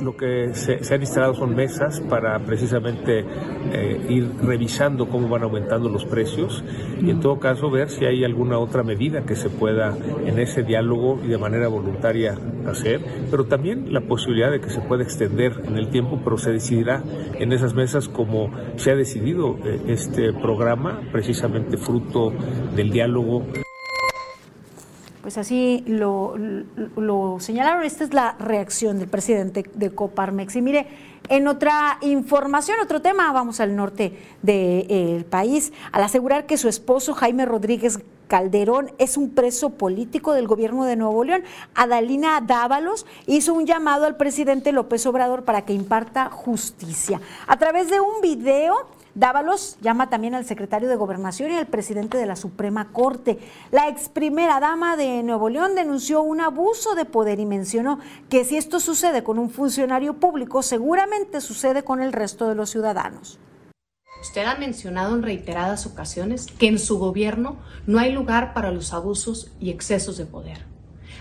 Lo 0.00 0.16
que 0.16 0.54
se, 0.54 0.94
han 0.94 1.00
instalado 1.02 1.34
son 1.34 1.54
mesas 1.54 2.00
para 2.00 2.38
precisamente 2.40 3.24
eh, 3.72 4.06
ir 4.08 4.30
revisando 4.42 5.10
cómo 5.10 5.28
van 5.28 5.42
aumentando 5.42 5.90
los 5.90 6.06
precios 6.06 6.64
y 7.02 7.10
en 7.10 7.20
todo 7.20 7.38
caso 7.38 7.70
ver 7.70 7.90
si 7.90 8.06
hay 8.06 8.24
alguna 8.24 8.58
otra 8.58 8.82
medida 8.82 9.26
que 9.26 9.36
se 9.36 9.50
pueda 9.50 9.94
en 10.24 10.38
ese 10.38 10.62
diálogo 10.62 11.20
y 11.22 11.28
de 11.28 11.36
manera 11.36 11.68
voluntaria 11.68 12.38
hacer, 12.66 13.02
pero 13.30 13.44
también 13.44 13.92
la 13.92 14.00
posibilidad 14.00 14.50
de 14.50 14.60
que 14.60 14.70
se 14.70 14.80
pueda 14.80 15.02
extender 15.02 15.52
en 15.66 15.76
el 15.76 15.90
tiempo, 15.90 16.18
pero 16.24 16.38
se 16.38 16.50
decidirá 16.50 17.02
en 17.38 17.52
esas 17.52 17.74
mesas 17.74 18.08
como 18.08 18.50
se 18.76 18.90
ha 18.90 18.96
decidido 18.96 19.58
eh, 19.66 19.82
este 19.88 20.32
programa, 20.32 21.02
precisamente 21.12 21.76
fruto 21.76 22.32
del 22.74 22.90
diálogo 22.90 23.44
pues 25.24 25.38
así 25.38 25.82
lo, 25.86 26.36
señalaron. 27.40 27.82
Esta 27.82 28.04
es 28.04 28.12
la 28.12 28.36
reacción 28.38 28.98
del 28.98 29.08
presidente 29.08 29.64
de 29.72 29.88
Coparmex. 29.88 30.54
Y 30.54 30.60
mire, 30.60 30.86
en 31.30 31.48
otra 31.48 31.96
información, 32.02 32.76
otro 32.82 33.00
tema, 33.00 33.32
vamos 33.32 33.58
al 33.58 33.74
norte 33.74 34.18
del 34.42 35.24
país, 35.24 35.72
al 35.92 36.02
asegurar 36.02 36.44
que 36.44 36.58
su 36.58 36.68
esposo 36.68 37.14
Jaime 37.14 37.46
Rodríguez 37.46 38.00
Calderón 38.28 38.92
es 38.98 39.16
un 39.16 39.30
preso 39.30 39.70
político 39.70 40.34
del 40.34 40.46
gobierno 40.46 40.84
de 40.84 40.96
Nuevo 40.96 41.24
León. 41.24 41.42
Adalina 41.74 42.42
Dávalos 42.46 43.06
hizo 43.24 43.54
un 43.54 43.64
llamado 43.64 44.04
al 44.04 44.18
presidente 44.18 44.72
López 44.72 45.06
Obrador 45.06 45.44
para 45.44 45.62
que 45.62 45.72
imparta 45.72 46.28
justicia. 46.28 47.22
A 47.46 47.56
través 47.56 47.88
de 47.88 47.98
un 47.98 48.20
video 48.20 48.74
Dávalos 49.14 49.76
llama 49.80 50.10
también 50.10 50.34
al 50.34 50.44
secretario 50.44 50.88
de 50.88 50.96
Gobernación 50.96 51.52
y 51.52 51.54
al 51.54 51.68
presidente 51.68 52.18
de 52.18 52.26
la 52.26 52.34
Suprema 52.34 52.88
Corte. 52.90 53.38
La 53.70 53.88
ex 53.88 54.08
primera 54.08 54.58
dama 54.58 54.96
de 54.96 55.22
Nuevo 55.22 55.48
León 55.48 55.76
denunció 55.76 56.20
un 56.20 56.40
abuso 56.40 56.96
de 56.96 57.04
poder 57.04 57.38
y 57.38 57.46
mencionó 57.46 58.00
que 58.28 58.44
si 58.44 58.56
esto 58.56 58.80
sucede 58.80 59.22
con 59.22 59.38
un 59.38 59.50
funcionario 59.50 60.14
público, 60.14 60.62
seguramente 60.62 61.40
sucede 61.40 61.84
con 61.84 62.02
el 62.02 62.12
resto 62.12 62.48
de 62.48 62.56
los 62.56 62.70
ciudadanos. 62.70 63.38
Usted 64.20 64.46
ha 64.46 64.56
mencionado 64.56 65.14
en 65.14 65.22
reiteradas 65.22 65.86
ocasiones 65.86 66.46
que 66.46 66.66
en 66.66 66.80
su 66.80 66.98
gobierno 66.98 67.58
no 67.86 68.00
hay 68.00 68.10
lugar 68.10 68.52
para 68.52 68.72
los 68.72 68.92
abusos 68.92 69.52
y 69.60 69.70
excesos 69.70 70.16
de 70.16 70.26
poder. 70.26 70.66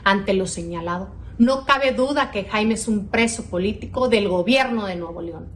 Ante 0.04 0.34
lo 0.34 0.48
señalado, 0.48 1.10
no 1.38 1.66
cabe 1.66 1.92
duda 1.92 2.32
que 2.32 2.46
Jaime 2.46 2.74
es 2.74 2.88
un 2.88 3.10
preso 3.10 3.46
político 3.52 4.08
del 4.08 4.30
gobierno 4.30 4.88
de 4.88 4.96
Nuevo 4.96 5.22
León. 5.22 5.48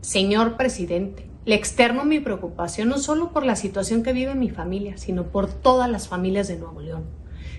Señor 0.00 0.56
presidente, 0.56 1.28
Le 1.46 1.54
externo 1.54 2.04
mi 2.04 2.18
preocupación 2.18 2.88
no 2.88 2.98
solo 2.98 3.30
por 3.30 3.46
la 3.46 3.54
situación 3.54 4.02
que 4.02 4.12
vive 4.12 4.34
mi 4.34 4.50
familia, 4.50 4.96
sino 4.96 5.28
por 5.28 5.48
todas 5.48 5.88
las 5.88 6.08
familias 6.08 6.48
de 6.48 6.58
Nuevo 6.58 6.80
León. 6.80 7.04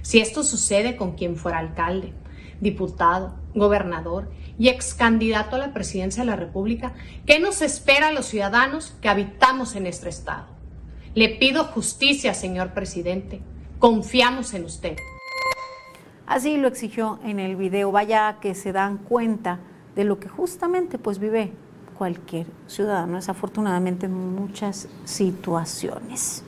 Si 0.01 0.19
esto 0.19 0.43
sucede 0.43 0.97
con 0.97 1.13
quien 1.13 1.37
fuera 1.37 1.59
alcalde, 1.59 2.11
diputado, 2.59 3.35
gobernador 3.55 4.29
y 4.59 4.67
ex 4.67 4.93
candidato 4.93 5.55
a 5.55 5.59
la 5.59 5.73
presidencia 5.73 6.23
de 6.23 6.29
la 6.29 6.35
República, 6.35 6.95
¿qué 7.25 7.39
nos 7.39 7.61
espera 7.61 8.09
a 8.09 8.11
los 8.11 8.25
ciudadanos 8.25 8.93
que 9.01 9.07
habitamos 9.07 9.73
en 9.77 9.87
este 9.87 10.09
estado? 10.09 10.47
Le 11.15 11.29
pido 11.29 11.63
justicia, 11.63 12.33
señor 12.33 12.73
presidente. 12.73 13.39
Confiamos 13.79 14.53
en 14.53 14.65
usted. 14.65 14.97
Así 16.25 16.57
lo 16.57 16.67
exigió 16.67 17.19
en 17.23 17.39
el 17.39 17.55
video. 17.55 17.93
Vaya 17.93 18.39
que 18.41 18.53
se 18.53 18.73
dan 18.73 18.97
cuenta 18.97 19.61
de 19.95 20.03
lo 20.03 20.19
que 20.19 20.27
justamente 20.27 20.97
pues 20.97 21.19
vive 21.19 21.53
cualquier 21.97 22.47
ciudadano, 22.67 23.15
desafortunadamente 23.15 24.05
en 24.05 24.35
muchas 24.35 24.87
situaciones. 25.05 26.43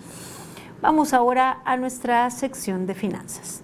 Vamos 0.81 1.13
ahora 1.13 1.61
a 1.65 1.75
nuestra 1.75 2.29
sección 2.29 2.85
de 2.85 2.95
finanzas. 2.95 3.63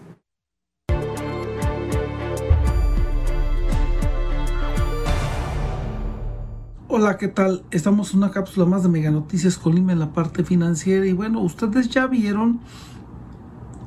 Hola, 6.88 7.18
¿qué 7.18 7.28
tal? 7.28 7.64
Estamos 7.72 8.14
en 8.14 8.20
una 8.20 8.32
cápsula 8.32 8.66
más 8.66 8.84
de 8.84 8.90
Mega 8.90 9.12
Noticias 9.12 9.58
Colima 9.58 9.92
en 9.92 10.00
la 10.00 10.14
parte 10.14 10.44
financiera 10.44 11.06
y 11.06 11.14
bueno, 11.14 11.42
ustedes 11.42 11.90
ya 11.90 12.08
vieron 12.08 12.62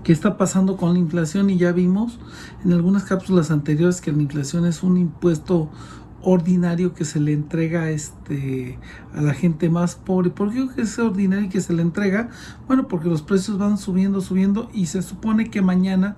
qué 0.04 0.12
está 0.12 0.36
pasando 0.36 0.76
con 0.76 0.92
la 0.92 0.98
inflación 0.98 1.48
y 1.48 1.56
ya 1.56 1.72
vimos 1.72 2.18
en 2.64 2.72
algunas 2.72 3.04
cápsulas 3.04 3.50
anteriores 3.50 4.00
que 4.00 4.12
la 4.12 4.22
inflación 4.22 4.66
es 4.66 4.82
un 4.82 4.98
impuesto 4.98 5.70
ordinario 6.22 6.94
que 6.94 7.04
se 7.04 7.20
le 7.20 7.32
entrega 7.32 7.90
este, 7.90 8.78
a 9.14 9.20
la 9.20 9.34
gente 9.34 9.68
más 9.68 9.94
pobre. 9.94 10.30
¿Por 10.30 10.52
qué 10.52 10.68
es 10.82 10.98
ordinario 10.98 11.48
que 11.48 11.60
se 11.60 11.72
le 11.72 11.82
entrega? 11.82 12.30
Bueno, 12.66 12.88
porque 12.88 13.08
los 13.08 13.22
precios 13.22 13.58
van 13.58 13.78
subiendo, 13.78 14.20
subiendo 14.20 14.68
y 14.72 14.86
se 14.86 15.02
supone 15.02 15.50
que 15.50 15.62
mañana 15.62 16.16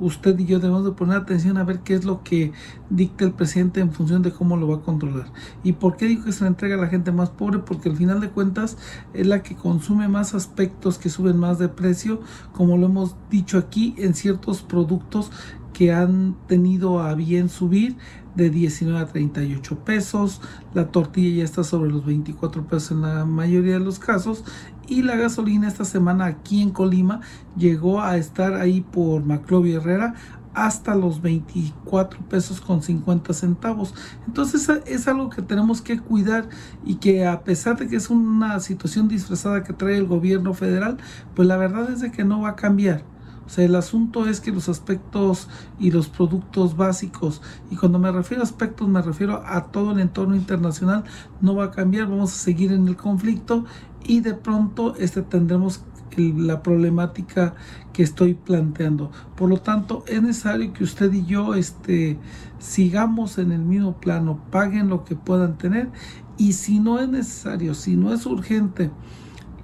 usted 0.00 0.38
y 0.38 0.46
yo 0.46 0.58
debemos 0.58 0.84
de 0.84 0.92
poner 0.92 1.18
atención 1.18 1.58
a 1.58 1.64
ver 1.64 1.80
qué 1.80 1.94
es 1.94 2.04
lo 2.04 2.22
que 2.22 2.52
dicta 2.88 3.24
el 3.24 3.32
presidente 3.32 3.80
en 3.80 3.92
función 3.92 4.22
de 4.22 4.32
cómo 4.32 4.56
lo 4.56 4.68
va 4.68 4.76
a 4.76 4.80
controlar. 4.80 5.26
¿Y 5.62 5.72
por 5.72 5.96
qué 5.96 6.06
digo 6.06 6.24
que 6.24 6.32
se 6.32 6.44
le 6.44 6.48
entrega 6.48 6.76
a 6.76 6.80
la 6.80 6.88
gente 6.88 7.12
más 7.12 7.30
pobre? 7.30 7.58
Porque 7.58 7.90
al 7.90 7.96
final 7.96 8.20
de 8.20 8.30
cuentas 8.30 8.78
es 9.12 9.26
la 9.26 9.42
que 9.42 9.54
consume 9.54 10.08
más 10.08 10.34
aspectos 10.34 10.98
que 10.98 11.10
suben 11.10 11.36
más 11.36 11.58
de 11.58 11.68
precio, 11.68 12.20
como 12.52 12.76
lo 12.76 12.86
hemos 12.86 13.16
dicho 13.30 13.58
aquí, 13.58 13.94
en 13.98 14.14
ciertos 14.14 14.62
productos 14.62 15.30
que 15.72 15.92
han 15.92 16.36
tenido 16.46 17.00
a 17.00 17.14
bien 17.14 17.48
subir 17.48 17.96
de 18.34 18.50
19 18.50 18.98
a 18.98 19.06
38 19.06 19.84
pesos, 19.84 20.40
la 20.72 20.88
tortilla 20.88 21.38
ya 21.38 21.44
está 21.44 21.64
sobre 21.64 21.90
los 21.90 22.04
24 22.04 22.66
pesos 22.66 22.92
en 22.92 23.02
la 23.02 23.24
mayoría 23.24 23.74
de 23.74 23.80
los 23.80 23.98
casos 23.98 24.44
y 24.86 25.02
la 25.02 25.16
gasolina 25.16 25.68
esta 25.68 25.84
semana 25.84 26.26
aquí 26.26 26.62
en 26.62 26.70
Colima 26.70 27.20
llegó 27.56 28.00
a 28.00 28.16
estar 28.16 28.54
ahí 28.54 28.80
por 28.80 29.24
Maclovio 29.24 29.78
Herrera 29.80 30.14
hasta 30.54 30.94
los 30.94 31.22
24 31.22 32.20
pesos 32.28 32.60
con 32.60 32.82
50 32.82 33.32
centavos. 33.32 33.94
Entonces 34.26 34.68
es 34.86 35.06
algo 35.06 35.30
que 35.30 35.42
tenemos 35.42 35.80
que 35.80 35.98
cuidar 36.00 36.48
y 36.84 36.96
que 36.96 37.26
a 37.26 37.44
pesar 37.44 37.78
de 37.78 37.88
que 37.88 37.96
es 37.96 38.10
una 38.10 38.58
situación 38.60 39.08
disfrazada 39.08 39.62
que 39.62 39.72
trae 39.72 39.96
el 39.96 40.06
gobierno 40.06 40.54
federal, 40.54 40.98
pues 41.34 41.46
la 41.46 41.56
verdad 41.56 41.90
es 41.90 42.00
de 42.00 42.10
que 42.10 42.24
no 42.24 42.40
va 42.40 42.50
a 42.50 42.56
cambiar. 42.56 43.04
O 43.50 43.52
sea, 43.52 43.64
el 43.64 43.74
asunto 43.74 44.28
es 44.28 44.40
que 44.40 44.52
los 44.52 44.68
aspectos 44.68 45.48
y 45.80 45.90
los 45.90 46.08
productos 46.08 46.76
básicos, 46.76 47.42
y 47.68 47.74
cuando 47.74 47.98
me 47.98 48.12
refiero 48.12 48.44
a 48.44 48.46
aspectos 48.46 48.86
me 48.86 49.02
refiero 49.02 49.42
a 49.44 49.72
todo 49.72 49.90
el 49.90 49.98
entorno 49.98 50.36
internacional, 50.36 51.02
no 51.40 51.56
va 51.56 51.64
a 51.64 51.70
cambiar, 51.72 52.06
vamos 52.06 52.32
a 52.32 52.36
seguir 52.36 52.70
en 52.70 52.86
el 52.86 52.96
conflicto 52.96 53.64
y 54.04 54.20
de 54.20 54.34
pronto 54.34 54.94
este, 54.98 55.22
tendremos 55.22 55.82
la 56.16 56.62
problemática 56.62 57.54
que 57.92 58.04
estoy 58.04 58.34
planteando. 58.34 59.10
Por 59.34 59.48
lo 59.48 59.56
tanto, 59.56 60.04
es 60.06 60.22
necesario 60.22 60.72
que 60.72 60.84
usted 60.84 61.12
y 61.12 61.24
yo 61.24 61.56
este, 61.56 62.18
sigamos 62.60 63.36
en 63.38 63.50
el 63.50 63.62
mismo 63.62 63.96
plano, 63.96 64.38
paguen 64.52 64.88
lo 64.88 65.04
que 65.04 65.16
puedan 65.16 65.58
tener 65.58 65.90
y 66.38 66.52
si 66.52 66.78
no 66.78 67.00
es 67.00 67.08
necesario, 67.08 67.74
si 67.74 67.96
no 67.96 68.14
es 68.14 68.26
urgente, 68.26 68.92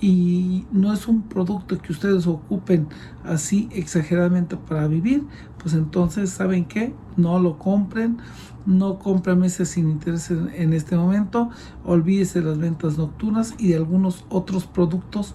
y 0.01 0.67
no 0.71 0.93
es 0.93 1.09
un 1.09 1.23
producto 1.23 1.79
que 1.79 1.93
ustedes 1.93 2.27
ocupen 2.27 2.89
así 3.25 3.69
exageradamente 3.73 4.57
para 4.57 4.87
vivir, 4.87 5.25
pues 5.59 5.75
entonces, 5.75 6.31
¿saben 6.31 6.67
qué? 6.67 6.95
No 7.17 7.39
lo 7.39 7.59
compren, 7.59 8.19
no 8.67 8.99
compren 8.99 9.39
meses 9.39 9.71
sin 9.71 9.89
interés 9.89 10.31
en, 10.31 10.73
este 10.73 10.97
momento, 10.97 11.51
olvídese 11.85 12.41
de 12.41 12.51
las 12.51 12.59
ventas 12.59 12.99
nocturnas 12.99 13.55
y 13.59 13.69
de 13.69 13.77
algunos 13.77 14.25
otros 14.29 14.67
productos 14.67 15.35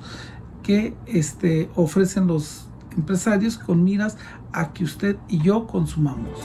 que 0.63 0.95
este, 1.07 1.69
ofrecen 1.75 2.27
los 2.27 2.67
empresarios 2.95 3.57
con 3.57 3.83
miras 3.83 4.17
a 4.51 4.73
que 4.73 4.83
usted 4.83 5.17
y 5.27 5.39
yo 5.39 5.65
consumamos. 5.65 6.39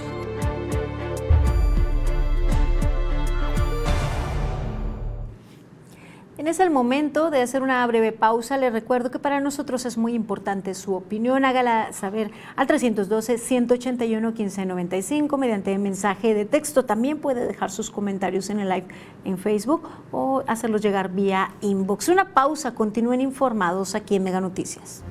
Es 6.47 6.61
el 6.61 6.71
momento 6.71 7.31
de 7.31 7.43
hacer 7.43 7.63
una 7.63 7.85
breve 7.89 8.13
pausa. 8.13 8.57
Les 8.57 8.73
recuerdo 8.73 9.11
que 9.11 9.19
para 9.19 9.41
nosotros 9.41 9.85
es 9.85 9.99
muy 9.99 10.15
importante 10.15 10.75
su 10.75 10.95
opinión. 10.95 11.45
Hágala 11.45 11.93
saber 11.93 12.31
al 12.55 12.69
312-181-1595 12.69 15.39
mediante 15.39 15.77
mensaje 15.77 16.35
de 16.35 16.45
texto. 16.45 16.85
También 16.85 17.19
puede 17.19 17.49
dejar 17.49 17.73
sus 17.73 17.91
comentarios 17.91 18.49
en 18.49 18.61
el 18.61 18.69
live 18.69 18.87
en 19.25 19.39
Facebook 19.39 19.89
o 20.13 20.45
hacerlos 20.47 20.83
llegar 20.83 21.11
vía 21.11 21.51
inbox. 21.63 22.11
Una 22.11 22.33
pausa. 22.33 22.77
Continúen 22.77 23.21
informados 23.21 23.97
aquí 23.97 24.15
en 24.15 24.23
Mega 24.23 24.41
Noticias. 24.41 25.03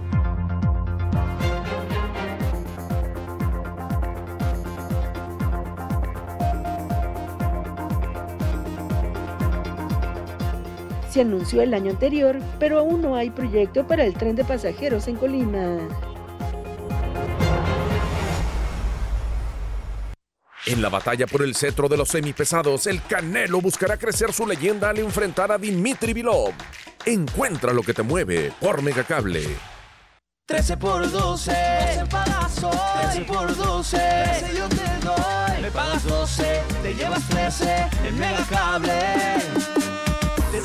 Se 11.15 11.21
anunció 11.21 11.61
el 11.61 11.73
año 11.73 11.91
anterior, 11.91 12.41
pero 12.59 12.77
aún 12.77 13.01
no 13.01 13.15
hay 13.15 13.29
proyecto 13.29 13.87
para 13.87 14.03
el 14.03 14.15
tren 14.15 14.35
de 14.35 14.43
pasajeros 14.43 15.07
en 15.07 15.15
Colima. 15.15 15.77
En 20.65 20.81
la 20.81 20.89
batalla 20.89 21.25
por 21.25 21.43
el 21.43 21.55
cetro 21.55 21.87
de 21.87 21.95
los 21.95 22.09
semipesados, 22.09 22.85
el 22.87 23.01
Canelo 23.01 23.61
buscará 23.61 23.95
crecer 23.95 24.33
su 24.33 24.45
leyenda 24.45 24.89
al 24.89 24.99
enfrentar 24.99 25.53
a 25.53 25.57
Dimitri 25.57 26.11
Vilov. 26.11 26.51
Encuentra 27.05 27.71
lo 27.71 27.81
que 27.81 27.93
te 27.93 28.03
mueve 28.03 28.51
por 28.59 28.81
Megacable. 28.81 29.45
13 30.47 30.75
por 30.75 31.09
12, 31.09 31.51
12 32.11 32.77
13 33.13 33.21
por 33.21 33.55
12, 33.55 33.97
13 33.97 34.57
yo 34.57 34.67
te 34.67 35.05
doy. 35.05 35.61
Me 35.61 35.71
pagas 35.71 36.03
12, 36.03 36.61
te 36.83 36.93
llevas 36.93 37.25
13 37.29 37.87
en 38.03 38.19
Megacable. 38.19 39.84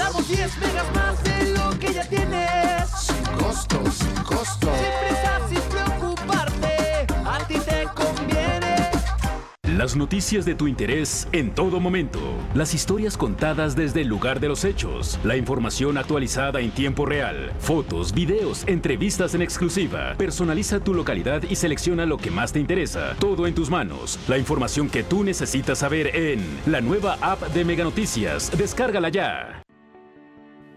Damos 0.01 0.27
10 0.29 0.59
megas 0.61 0.95
más 0.95 1.23
de 1.25 1.51
lo 1.51 1.79
que 1.79 1.93
ya 1.93 2.09
tienes. 2.09 2.89
Sin 2.99 3.23
costo, 3.37 3.83
sin 3.91 4.15
costo. 4.25 4.69
Sin 4.73 5.09
prisa, 5.09 5.41
sin 5.47 5.61
preocuparte. 5.69 7.07
A 7.27 7.39
ti 7.47 7.57
te 7.59 7.85
conviene. 7.95 8.77
Las 9.77 9.97
noticias 9.97 10.47
de 10.47 10.55
tu 10.55 10.67
interés 10.69 11.29
en 11.33 11.55
todo 11.55 11.81
momento. 11.81 12.19
Las 12.55 12.73
historias 12.73 13.19
contadas 13.19 13.77
desde 13.77 14.01
el 14.01 14.09
lugar 14.09 14.41
de 14.41 14.49
los 14.49 14.65
hechos. 14.65 15.21
La 15.23 15.37
información 15.37 15.99
actualizada 15.99 16.61
en 16.61 16.71
tiempo 16.71 17.05
real. 17.05 17.53
Fotos, 17.59 18.15
videos, 18.15 18.65
entrevistas 18.67 19.35
en 19.35 19.43
exclusiva. 19.43 20.15
Personaliza 20.17 20.81
tu 20.81 20.95
localidad 20.95 21.43
y 21.43 21.57
selecciona 21.57 22.07
lo 22.07 22.17
que 22.17 22.31
más 22.31 22.55
te 22.55 22.59
interesa. 22.59 23.17
Todo 23.19 23.47
en 23.47 23.55
tus 23.55 23.69
manos. 23.69 24.19
La 24.29 24.39
información 24.39 24.89
que 24.89 25.03
tú 25.03 25.25
necesitas 25.25 25.77
saber 25.77 26.17
en 26.17 26.41
la 26.65 26.81
nueva 26.81 27.19
app 27.21 27.43
de 27.49 27.67
Mega 27.67 27.85
Noticias. 27.85 28.51
Descárgala 28.57 29.11
ya. 29.11 29.63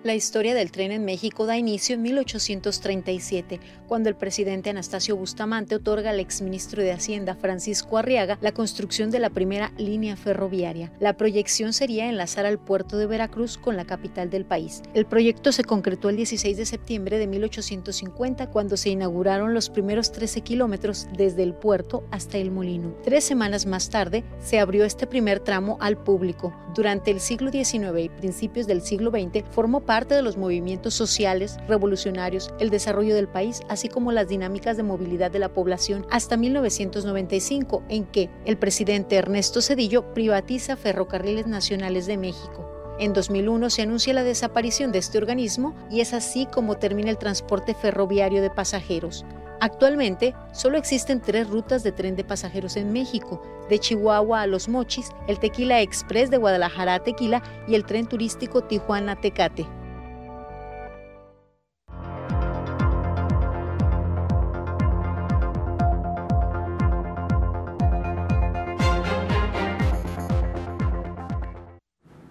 La 0.03 0.15
historia 0.15 0.53
del 0.53 0.69
tren 0.69 0.91
en 0.91 1.05
México 1.05 1.45
da 1.45 1.57
inicio 1.57 1.95
en 1.95 2.01
1837, 2.01 3.61
cuando 3.87 4.09
el 4.09 4.15
presidente 4.15 4.69
Anastasio 4.69 5.15
Bustamante 5.15 5.75
otorga 5.75 6.09
al 6.09 6.19
exministro 6.19 6.83
de 6.83 6.91
Hacienda 6.91 7.35
Francisco 7.35 7.97
Arriaga 7.97 8.37
la 8.41 8.51
construcción 8.51 9.11
de 9.11 9.19
la 9.19 9.29
primera 9.29 9.71
línea 9.77 10.17
ferroviaria. 10.17 10.91
La 10.99 11.15
proyección 11.15 11.71
sería 11.71 12.09
enlazar 12.09 12.45
al 12.45 12.59
puerto 12.59 12.97
de 12.97 13.07
Veracruz 13.07 13.57
con 13.57 13.77
la 13.77 13.85
capital 13.85 14.29
del 14.29 14.43
país. 14.43 14.81
El 14.93 15.05
proyecto 15.05 15.53
se 15.53 15.63
concretó 15.63 16.09
el 16.09 16.17
16 16.17 16.57
de 16.57 16.65
septiembre 16.65 17.17
de 17.17 17.27
1850, 17.27 18.49
cuando 18.49 18.75
se 18.75 18.89
inauguraron 18.89 19.53
los 19.53 19.69
primeros 19.69 20.11
13 20.11 20.41
kilómetros 20.41 21.07
desde 21.15 21.43
el 21.43 21.53
puerto 21.53 22.03
hasta 22.11 22.37
el 22.37 22.51
molino. 22.51 22.93
Tres 23.05 23.23
semanas 23.23 23.65
más 23.65 23.89
tarde 23.89 24.25
se 24.41 24.59
abrió 24.59 24.83
este 24.83 25.07
primer 25.07 25.39
tramo 25.39 25.77
al 25.79 25.97
público. 25.97 26.53
Durante 26.75 27.09
el 27.09 27.21
siglo 27.21 27.51
XIX 27.51 27.97
y 27.99 28.09
principios 28.09 28.67
del 28.67 28.81
siglo 28.81 29.09
XX 29.09 29.45
formó 29.49 29.79
parte 29.79 29.92
parte 29.93 30.15
de 30.15 30.23
los 30.23 30.37
movimientos 30.37 30.95
sociales, 30.95 31.59
revolucionarios, 31.67 32.51
el 32.57 32.71
desarrollo 32.71 33.13
del 33.13 33.27
país, 33.27 33.61
así 33.69 33.89
como 33.89 34.11
las 34.11 34.27
dinámicas 34.27 34.75
de 34.75 34.81
movilidad 34.81 35.29
de 35.29 35.37
la 35.37 35.53
población 35.53 36.07
hasta 36.09 36.35
1995, 36.35 37.83
en 37.89 38.05
que 38.05 38.31
el 38.45 38.57
presidente 38.57 39.17
Ernesto 39.17 39.61
Cedillo 39.61 40.11
privatiza 40.15 40.77
Ferrocarriles 40.77 41.45
Nacionales 41.45 42.07
de 42.07 42.17
México. 42.17 42.67
En 42.97 43.13
2001 43.13 43.69
se 43.69 43.83
anuncia 43.83 44.15
la 44.15 44.23
desaparición 44.23 44.91
de 44.91 44.97
este 44.97 45.19
organismo 45.19 45.75
y 45.91 46.01
es 46.01 46.15
así 46.15 46.47
como 46.47 46.77
termina 46.77 47.11
el 47.11 47.19
transporte 47.19 47.75
ferroviario 47.75 48.41
de 48.41 48.49
pasajeros. 48.49 49.23
Actualmente 49.59 50.33
solo 50.53 50.79
existen 50.79 51.21
tres 51.21 51.47
rutas 51.47 51.83
de 51.83 51.91
tren 51.91 52.15
de 52.15 52.23
pasajeros 52.23 52.77
en 52.77 52.91
México, 52.91 53.43
de 53.69 53.77
Chihuahua 53.77 54.41
a 54.41 54.47
Los 54.47 54.67
Mochis, 54.69 55.11
el 55.27 55.37
Tequila 55.37 55.81
Express 55.81 56.31
de 56.31 56.37
Guadalajara 56.37 56.95
a 56.95 57.03
Tequila 57.03 57.43
y 57.67 57.75
el 57.75 57.85
tren 57.85 58.07
turístico 58.07 58.63
Tijuana-Tecate. 58.63 59.82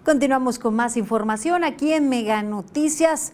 Continuamos 0.03 0.59
con 0.59 0.75
más 0.75 0.97
información 0.97 1.63
aquí 1.63 1.93
en 1.93 2.09
Mega 2.09 2.43
Noticias. 2.43 3.31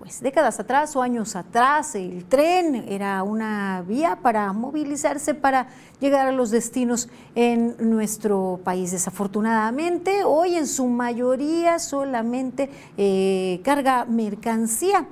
Pues 0.00 0.20
décadas 0.20 0.58
atrás 0.58 0.96
o 0.96 1.02
años 1.02 1.36
atrás 1.36 1.94
el 1.94 2.24
tren 2.24 2.74
era 2.88 3.22
una 3.22 3.84
vía 3.86 4.18
para 4.20 4.52
movilizarse 4.52 5.34
para 5.34 5.68
llegar 6.00 6.26
a 6.26 6.32
los 6.32 6.50
destinos 6.50 7.08
en 7.36 7.76
nuestro 7.78 8.58
país. 8.64 8.90
Desafortunadamente 8.90 10.24
hoy 10.24 10.56
en 10.56 10.66
su 10.66 10.86
mayoría 10.86 11.78
solamente 11.78 12.68
eh, 12.96 13.60
carga 13.62 14.04
mercancía. 14.04 15.06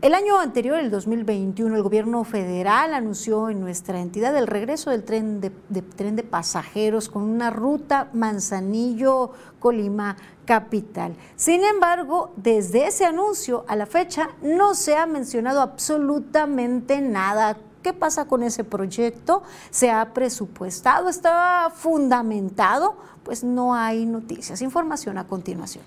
El 0.00 0.14
año 0.14 0.38
anterior, 0.38 0.78
el 0.78 0.92
2021, 0.92 1.74
el 1.74 1.82
gobierno 1.82 2.22
federal 2.22 2.94
anunció 2.94 3.50
en 3.50 3.58
nuestra 3.58 4.00
entidad 4.00 4.36
el 4.36 4.46
regreso 4.46 4.90
del 4.90 5.02
tren 5.02 5.40
de, 5.40 5.50
tren 5.82 6.14
de 6.14 6.22
pasajeros 6.22 7.08
con 7.08 7.24
una 7.24 7.50
ruta 7.50 8.08
Manzanillo-Colima 8.12 10.14
capital. 10.44 11.16
Sin 11.34 11.64
embargo, 11.64 12.32
desde 12.36 12.86
ese 12.86 13.06
anuncio 13.06 13.64
a 13.66 13.74
la 13.74 13.86
fecha 13.86 14.28
no 14.40 14.74
se 14.74 14.94
ha 14.94 15.06
mencionado 15.06 15.62
absolutamente 15.62 17.00
nada. 17.00 17.56
¿Qué 17.82 17.92
pasa 17.92 18.26
con 18.26 18.44
ese 18.44 18.62
proyecto? 18.62 19.42
¿Se 19.70 19.90
ha 19.90 20.14
presupuestado? 20.14 21.08
¿Está 21.08 21.72
fundamentado? 21.74 22.94
Pues 23.24 23.42
no 23.42 23.74
hay 23.74 24.06
noticias. 24.06 24.62
Información 24.62 25.18
a 25.18 25.26
continuación. 25.26 25.82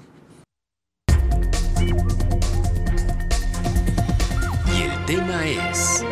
Tema 5.12 5.46
es... 5.46 6.06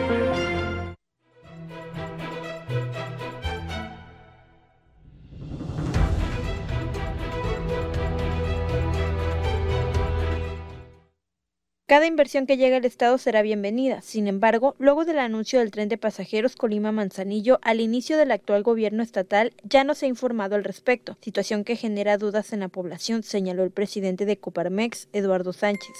Cada 11.87 12.05
inversión 12.05 12.45
que 12.45 12.57
llegue 12.57 12.75
al 12.75 12.83
Estado 12.83 13.17
será 13.17 13.41
bienvenida. 13.41 14.01
Sin 14.01 14.27
embargo, 14.27 14.75
luego 14.79 15.05
del 15.05 15.19
anuncio 15.19 15.59
del 15.59 15.71
tren 15.71 15.87
de 15.87 15.97
pasajeros 15.97 16.57
Colima-Manzanillo 16.57 17.59
al 17.61 17.79
inicio 17.79 18.17
del 18.17 18.31
actual 18.31 18.63
gobierno 18.63 19.01
estatal, 19.01 19.53
ya 19.63 19.85
no 19.85 19.95
se 19.95 20.07
ha 20.07 20.09
informado 20.09 20.55
al 20.55 20.65
respecto, 20.65 21.17
situación 21.21 21.63
que 21.63 21.77
genera 21.77 22.17
dudas 22.17 22.51
en 22.51 22.59
la 22.59 22.67
población, 22.67 23.23
señaló 23.23 23.63
el 23.63 23.71
presidente 23.71 24.25
de 24.25 24.37
Coparmex, 24.37 25.07
Eduardo 25.13 25.53
Sánchez 25.53 25.95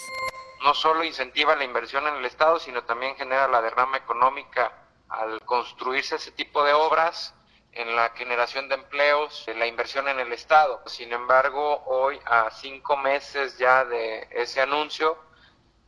no 0.61 0.73
solo 0.73 1.03
incentiva 1.03 1.55
la 1.55 1.63
inversión 1.63 2.07
en 2.07 2.15
el 2.15 2.25
Estado, 2.25 2.59
sino 2.59 2.83
también 2.83 3.15
genera 3.15 3.47
la 3.47 3.61
derrama 3.61 3.97
económica 3.97 4.71
al 5.09 5.41
construirse 5.41 6.15
ese 6.15 6.31
tipo 6.31 6.63
de 6.63 6.73
obras 6.73 7.33
en 7.71 7.95
la 7.95 8.09
generación 8.09 8.67
de 8.67 8.75
empleos, 8.75 9.47
en 9.47 9.59
la 9.59 9.67
inversión 9.67 10.07
en 10.07 10.19
el 10.19 10.33
Estado. 10.33 10.81
Sin 10.85 11.13
embargo, 11.13 11.83
hoy, 11.85 12.19
a 12.25 12.49
cinco 12.51 12.97
meses 12.97 13.57
ya 13.57 13.85
de 13.85 14.27
ese 14.31 14.61
anuncio, 14.61 15.17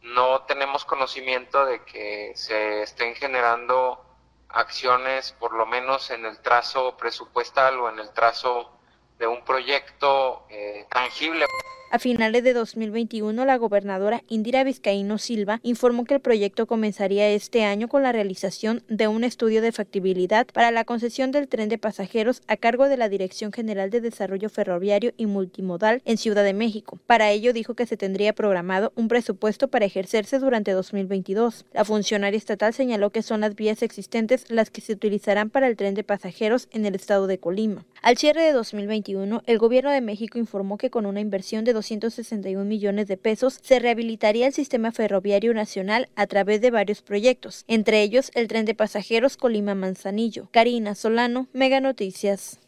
no 0.01 0.43
tenemos 0.43 0.85
conocimiento 0.85 1.65
de 1.65 1.83
que 1.83 2.31
se 2.35 2.83
estén 2.83 3.15
generando 3.15 4.03
acciones, 4.49 5.31
por 5.33 5.53
lo 5.53 5.65
menos 5.65 6.09
en 6.11 6.25
el 6.25 6.39
trazo 6.41 6.97
presupuestal 6.97 7.79
o 7.79 7.89
en 7.89 7.99
el 7.99 8.11
trazo 8.11 8.71
de 9.17 9.27
un 9.27 9.43
proyecto 9.43 10.45
eh, 10.49 10.87
tangible. 10.89 11.45
A 11.93 11.99
finales 11.99 12.45
de 12.45 12.53
2021, 12.53 13.43
la 13.43 13.57
gobernadora 13.57 14.23
Indira 14.29 14.63
Vizcaíno 14.63 15.17
Silva 15.17 15.59
informó 15.61 16.05
que 16.05 16.13
el 16.13 16.21
proyecto 16.21 16.65
comenzaría 16.65 17.27
este 17.27 17.65
año 17.65 17.89
con 17.89 18.01
la 18.01 18.13
realización 18.13 18.81
de 18.87 19.09
un 19.09 19.25
estudio 19.25 19.61
de 19.61 19.73
factibilidad 19.73 20.47
para 20.53 20.71
la 20.71 20.85
concesión 20.85 21.33
del 21.33 21.49
tren 21.49 21.67
de 21.67 21.77
pasajeros 21.77 22.43
a 22.47 22.55
cargo 22.55 22.87
de 22.87 22.95
la 22.95 23.09
Dirección 23.09 23.51
General 23.51 23.89
de 23.89 23.99
Desarrollo 23.99 24.47
Ferroviario 24.47 25.11
y 25.17 25.25
Multimodal 25.25 26.01
en 26.05 26.17
Ciudad 26.17 26.45
de 26.45 26.53
México. 26.53 26.97
Para 27.07 27.29
ello 27.29 27.51
dijo 27.51 27.73
que 27.73 27.85
se 27.85 27.97
tendría 27.97 28.31
programado 28.31 28.93
un 28.95 29.09
presupuesto 29.09 29.67
para 29.67 29.83
ejercerse 29.83 30.39
durante 30.39 30.71
2022. 30.71 31.65
La 31.73 31.83
funcionaria 31.83 32.37
estatal 32.37 32.73
señaló 32.73 33.09
que 33.09 33.21
son 33.21 33.41
las 33.41 33.55
vías 33.55 33.83
existentes 33.83 34.45
las 34.47 34.69
que 34.69 34.79
se 34.79 34.93
utilizarán 34.93 35.49
para 35.49 35.67
el 35.67 35.75
tren 35.75 35.95
de 35.95 36.05
pasajeros 36.05 36.69
en 36.71 36.85
el 36.85 36.95
estado 36.95 37.27
de 37.27 37.37
Colima. 37.37 37.85
Al 38.01 38.17
cierre 38.17 38.43
de 38.43 38.53
2021, 38.53 39.43
el 39.45 39.57
gobierno 39.59 39.91
de 39.91 39.99
México 39.99 40.39
informó 40.39 40.77
que 40.77 40.89
con 40.89 41.05
una 41.05 41.19
inversión 41.19 41.65
de 41.65 41.80
261 41.81 42.65
millones 42.65 43.07
de 43.07 43.17
pesos, 43.17 43.59
se 43.61 43.79
rehabilitaría 43.79 44.47
el 44.47 44.53
sistema 44.53 44.91
ferroviario 44.91 45.53
nacional 45.53 46.09
a 46.15 46.27
través 46.27 46.61
de 46.61 46.71
varios 46.71 47.01
proyectos, 47.01 47.65
entre 47.67 48.01
ellos 48.01 48.31
el 48.33 48.47
tren 48.47 48.65
de 48.65 48.75
pasajeros 48.75 49.37
Colima-Manzanillo. 49.37 50.49
Karina 50.51 50.95
Solano, 50.95 51.47
Mega 51.53 51.79
Noticias 51.79 52.59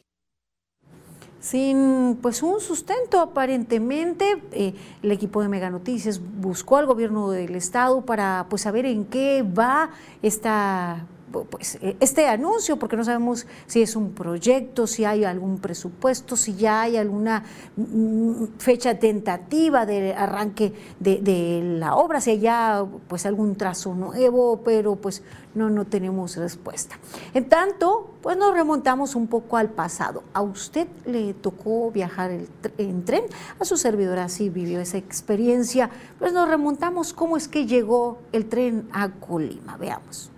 sin 1.43 2.19
pues 2.21 2.41
un 2.41 2.61
sustento 2.61 3.19
aparentemente 3.19 4.41
eh, 4.53 4.73
el 5.03 5.11
equipo 5.11 5.41
de 5.41 5.49
Mega 5.49 5.69
Noticias 5.69 6.21
buscó 6.39 6.77
al 6.77 6.85
gobierno 6.85 7.31
del 7.31 7.55
estado 7.55 8.05
para 8.05 8.47
pues 8.49 8.61
saber 8.61 8.85
en 8.85 9.03
qué 9.03 9.43
va 9.43 9.89
esta 10.21 11.05
pues, 11.41 11.75
eh, 11.81 11.97
este 11.99 12.27
anuncio, 12.27 12.77
porque 12.77 12.95
no 12.95 13.03
sabemos 13.03 13.47
si 13.65 13.81
es 13.81 13.95
un 13.95 14.11
proyecto, 14.11 14.87
si 14.87 15.03
hay 15.05 15.23
algún 15.23 15.59
presupuesto, 15.59 16.35
si 16.35 16.55
ya 16.55 16.81
hay 16.81 16.97
alguna 16.97 17.43
mm, 17.75 18.45
fecha 18.59 18.99
tentativa 18.99 19.85
de 19.85 20.13
arranque 20.13 20.73
de, 20.99 21.61
la 21.79 21.95
obra, 21.95 22.21
si 22.21 22.31
hay 22.31 22.39
ya 22.39 22.85
pues 23.07 23.25
algún 23.25 23.55
trazo 23.55 23.93
nuevo, 23.95 24.61
pero 24.63 24.95
pues 24.95 25.23
no, 25.55 25.69
no 25.69 25.85
tenemos 25.85 26.37
respuesta. 26.37 26.99
En 27.33 27.49
tanto, 27.49 28.11
pues 28.21 28.37
nos 28.37 28.53
remontamos 28.53 29.15
un 29.15 29.27
poco 29.27 29.57
al 29.57 29.69
pasado. 29.69 30.23
A 30.33 30.41
usted 30.41 30.87
le 31.05 31.33
tocó 31.33 31.91
viajar 31.91 32.31
en 32.77 33.05
tren, 33.05 33.23
a 33.59 33.65
su 33.65 33.77
servidora 33.77 34.29
sí 34.29 34.49
vivió 34.49 34.79
esa 34.79 34.97
experiencia, 34.97 35.89
pues 36.19 36.33
nos 36.33 36.47
remontamos 36.47 37.13
cómo 37.13 37.37
es 37.37 37.47
que 37.47 37.65
llegó 37.65 38.19
el 38.31 38.47
tren 38.47 38.87
a 38.91 39.09
Colima. 39.09 39.77
Veamos. 39.77 40.32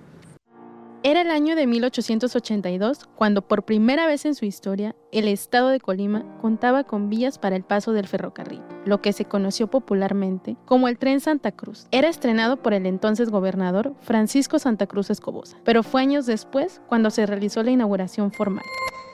Era 1.07 1.21
el 1.21 1.29
año 1.29 1.55
de 1.55 1.67
1882 1.67 3.05
cuando 3.15 3.43
por 3.43 3.63
primera 3.63 4.07
vez 4.07 4.25
en 4.25 4.33
su 4.33 4.45
historia 4.45 4.95
el 5.11 5.27
estado 5.27 5.69
de 5.69 5.79
Colima 5.79 6.25
contaba 6.41 6.83
con 6.83 7.11
vías 7.11 7.37
para 7.37 7.55
el 7.55 7.63
paso 7.63 7.93
del 7.93 8.07
ferrocarril, 8.07 8.63
lo 8.85 9.03
que 9.03 9.13
se 9.13 9.25
conoció 9.25 9.67
popularmente 9.67 10.55
como 10.65 10.87
el 10.87 10.97
tren 10.97 11.19
Santa 11.19 11.51
Cruz. 11.51 11.87
Era 11.91 12.07
estrenado 12.07 12.57
por 12.57 12.73
el 12.73 12.87
entonces 12.87 13.29
gobernador 13.29 13.93
Francisco 14.01 14.57
Santa 14.57 14.87
Cruz 14.87 15.11
Escobosa, 15.11 15.59
pero 15.63 15.83
fue 15.83 16.01
años 16.01 16.25
después 16.25 16.81
cuando 16.89 17.11
se 17.11 17.27
realizó 17.27 17.61
la 17.61 17.69
inauguración 17.69 18.31
formal. 18.31 18.65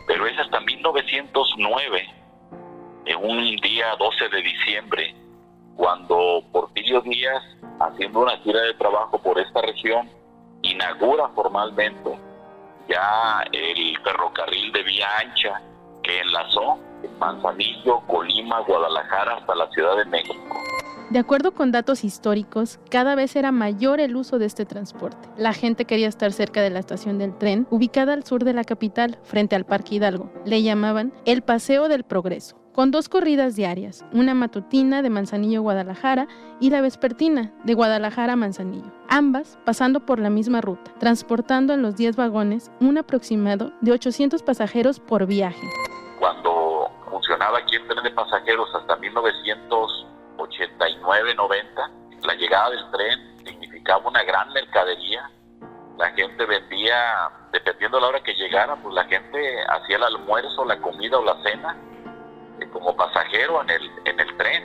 Pero 0.07 0.25
es 0.27 0.39
hasta 0.39 0.61
1909, 0.61 2.03
en 3.03 3.17
un 3.17 3.57
día 3.57 3.87
12 3.99 4.29
de 4.29 4.41
diciembre, 4.41 5.13
cuando 5.75 6.41
Porfirio 6.53 7.01
Díaz, 7.01 7.43
haciendo 7.81 8.21
una 8.21 8.37
gira 8.37 8.61
de 8.61 8.75
trabajo 8.75 9.21
por 9.21 9.37
esta 9.37 9.61
región, 9.61 10.09
inaugura 10.61 11.27
formalmente 11.29 12.17
ya 12.87 13.43
el 13.51 13.97
ferrocarril 14.03 14.71
de 14.71 14.83
vía 14.83 15.07
ancha 15.19 15.61
que 16.03 16.19
enlazó 16.19 16.79
Manzanillo, 17.19 18.01
Colima, 18.07 18.59
Guadalajara 18.61 19.37
hasta 19.37 19.55
la 19.55 19.69
Ciudad 19.71 19.97
de 19.97 20.05
México. 20.05 20.61
De 21.09 21.19
acuerdo 21.19 21.51
con 21.53 21.71
datos 21.71 22.03
históricos, 22.03 22.79
cada 22.89 23.15
vez 23.15 23.35
era 23.35 23.51
mayor 23.51 23.99
el 23.99 24.15
uso 24.15 24.39
de 24.39 24.45
este 24.45 24.65
transporte. 24.65 25.29
La 25.37 25.53
gente 25.53 25.85
quería 25.85 26.07
estar 26.07 26.31
cerca 26.31 26.61
de 26.61 26.69
la 26.69 26.79
estación 26.79 27.17
del 27.17 27.37
tren, 27.37 27.67
ubicada 27.69 28.13
al 28.13 28.23
sur 28.23 28.43
de 28.43 28.53
la 28.53 28.63
capital, 28.63 29.19
frente 29.23 29.55
al 29.55 29.65
Parque 29.65 29.95
Hidalgo. 29.95 30.31
Le 30.45 30.63
llamaban 30.63 31.13
el 31.25 31.41
Paseo 31.41 31.89
del 31.89 32.05
Progreso 32.05 32.60
con 32.73 32.91
dos 32.91 33.07
corridas 33.09 33.55
diarias, 33.55 34.05
una 34.13 34.33
matutina 34.33 35.01
de 35.01 35.09
Manzanillo 35.09 35.61
Guadalajara 35.61 36.27
y 36.59 36.69
la 36.69 36.81
vespertina 36.81 37.53
de 37.63 37.73
Guadalajara 37.73 38.35
Manzanillo, 38.35 38.91
ambas 39.09 39.57
pasando 39.65 40.05
por 40.05 40.19
la 40.19 40.29
misma 40.29 40.61
ruta, 40.61 40.93
transportando 40.99 41.73
en 41.73 41.81
los 41.81 41.95
10 41.97 42.15
vagones 42.15 42.71
un 42.79 42.97
aproximado 42.97 43.73
de 43.81 43.91
800 43.91 44.41
pasajeros 44.43 44.99
por 44.99 45.25
viaje. 45.25 45.67
Cuando 46.19 46.91
funcionaba 47.09 47.57
aquí 47.59 47.75
el 47.75 47.87
tren 47.87 48.03
de 48.03 48.11
pasajeros 48.11 48.69
hasta 48.73 48.97
1989-90, 48.97 51.91
la 52.23 52.33
llegada 52.35 52.69
del 52.69 52.89
tren 52.91 53.19
significaba 53.45 54.07
una 54.07 54.23
gran 54.23 54.53
mercadería. 54.53 55.29
La 55.97 56.09
gente 56.11 56.45
vendía, 56.45 57.29
dependiendo 57.51 57.97
de 57.97 58.01
la 58.01 58.07
hora 58.07 58.23
que 58.23 58.33
llegara, 58.33 58.77
pues 58.77 58.95
la 58.95 59.03
gente 59.05 59.61
hacía 59.67 59.97
el 59.97 60.03
almuerzo, 60.03 60.63
la 60.65 60.79
comida 60.79 61.17
o 61.17 61.25
la 61.25 61.35
cena 61.43 61.75
como 62.69 62.95
pasajero 62.95 63.61
en 63.63 63.69
el, 63.69 63.91
en 64.05 64.19
el 64.19 64.37
tren. 64.37 64.63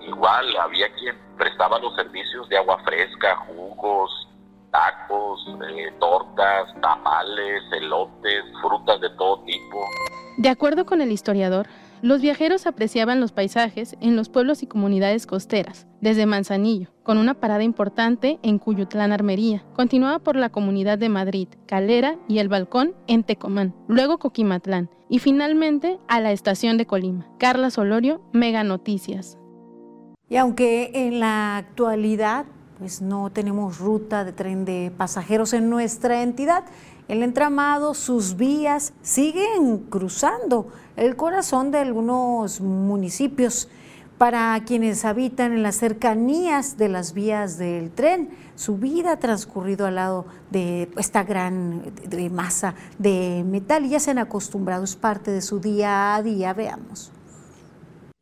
Igual 0.00 0.56
había 0.56 0.92
quien 0.94 1.16
prestaba 1.36 1.78
los 1.78 1.94
servicios 1.96 2.48
de 2.48 2.58
agua 2.58 2.78
fresca, 2.84 3.36
jugos, 3.48 4.28
tacos, 4.70 5.46
eh, 5.68 5.92
tortas, 5.98 6.68
tamales, 6.80 7.62
elotes, 7.72 8.44
frutas 8.60 9.00
de 9.00 9.10
todo 9.10 9.42
tipo. 9.44 9.84
De 10.38 10.48
acuerdo 10.48 10.84
con 10.84 11.00
el 11.00 11.10
historiador, 11.10 11.66
los 12.02 12.20
viajeros 12.20 12.66
apreciaban 12.66 13.20
los 13.20 13.32
paisajes 13.32 13.96
en 14.00 14.16
los 14.16 14.28
pueblos 14.28 14.62
y 14.62 14.66
comunidades 14.66 15.26
costeras, 15.26 15.86
desde 16.00 16.26
Manzanillo, 16.26 16.90
con 17.02 17.18
una 17.18 17.34
parada 17.34 17.62
importante 17.62 18.38
en 18.42 18.58
Cuyutlán 18.58 19.12
Armería, 19.12 19.64
continuaba 19.74 20.18
por 20.18 20.36
la 20.36 20.50
comunidad 20.50 20.98
de 20.98 21.08
Madrid, 21.08 21.48
Calera 21.66 22.16
y 22.28 22.38
El 22.38 22.48
Balcón 22.48 22.94
en 23.06 23.24
Tecomán, 23.24 23.74
luego 23.88 24.18
Coquimatlán 24.18 24.90
y 25.08 25.18
finalmente 25.20 25.98
a 26.08 26.20
la 26.20 26.32
estación 26.32 26.78
de 26.78 26.86
Colima. 26.86 27.28
Carla 27.38 27.70
Solorio, 27.70 28.20
Mega 28.32 28.64
Noticias. 28.64 29.38
Y 30.28 30.36
aunque 30.36 30.90
en 30.94 31.20
la 31.20 31.56
actualidad 31.56 32.46
pues 32.78 33.00
no 33.00 33.30
tenemos 33.30 33.78
ruta 33.78 34.24
de 34.24 34.32
tren 34.32 34.64
de 34.64 34.92
pasajeros 34.96 35.52
en 35.52 35.70
nuestra 35.70 36.22
entidad. 36.22 36.64
El 37.08 37.22
entramado, 37.22 37.94
sus 37.94 38.36
vías 38.36 38.92
siguen 39.02 39.78
cruzando 39.88 40.68
el 40.96 41.14
corazón 41.14 41.70
de 41.70 41.78
algunos 41.78 42.60
municipios. 42.60 43.68
Para 44.18 44.58
quienes 44.64 45.04
habitan 45.04 45.52
en 45.52 45.62
las 45.62 45.76
cercanías 45.76 46.78
de 46.78 46.88
las 46.88 47.12
vías 47.12 47.58
del 47.58 47.90
tren, 47.90 48.30
su 48.54 48.78
vida 48.78 49.12
ha 49.12 49.18
transcurrido 49.18 49.86
al 49.86 49.96
lado 49.96 50.24
de 50.50 50.90
esta 50.96 51.22
gran 51.22 51.92
masa 52.32 52.74
de 52.98 53.44
metal 53.46 53.84
y 53.84 53.90
ya 53.90 54.00
se 54.00 54.12
han 54.12 54.18
acostumbrado, 54.18 54.84
es 54.84 54.96
parte 54.96 55.30
de 55.30 55.42
su 55.42 55.60
día 55.60 56.16
a 56.16 56.22
día. 56.22 56.54
Veamos. 56.54 57.12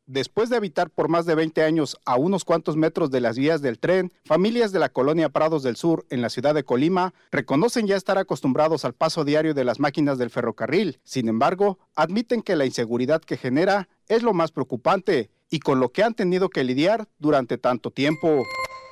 Después 0.07 0.51
de 0.51 0.57
habitar 0.57 0.91
por 0.91 1.09
más 1.09 1.25
de 1.25 1.35
20 1.35 1.63
años 1.63 1.99
a 2.05 2.17
unos 2.17 2.45
cuantos 2.45 2.77
metros 2.77 3.11
de 3.11 3.21
las 3.21 3.39
vías 3.39 3.63
del 3.63 3.79
tren, 3.79 4.13
familias 4.27 4.71
de 4.71 4.79
la 4.79 4.91
colonia 4.91 5.31
Prados 5.31 5.63
del 5.63 5.77
Sur, 5.77 6.05
en 6.11 6.21
la 6.21 6.29
ciudad 6.29 6.55
de 6.55 6.63
Colima, 6.63 7.15
reconocen 7.31 7.87
ya 7.87 7.97
estar 7.97 8.19
acostumbrados 8.19 8.85
al 8.85 8.93
paso 8.93 9.25
diario 9.25 9.55
de 9.55 9.65
las 9.65 9.81
máquinas 9.81 10.19
del 10.19 10.29
ferrocarril. 10.29 11.01
Sin 11.05 11.29
embargo, 11.29 11.79
admiten 11.97 12.43
que 12.43 12.55
la 12.55 12.67
inseguridad 12.67 13.23
que 13.23 13.39
genera 13.39 13.89
es 14.07 14.23
lo 14.23 14.35
más 14.35 14.53
preocupante 14.53 15.31
y 15.49 15.61
con 15.61 15.81
lo 15.81 15.91
que 15.91 16.03
han 16.03 16.13
tenido 16.13 16.51
que 16.51 16.65
lidiar 16.65 17.09
durante 17.19 17.57
tanto 17.57 17.91
tiempo. 17.91 18.45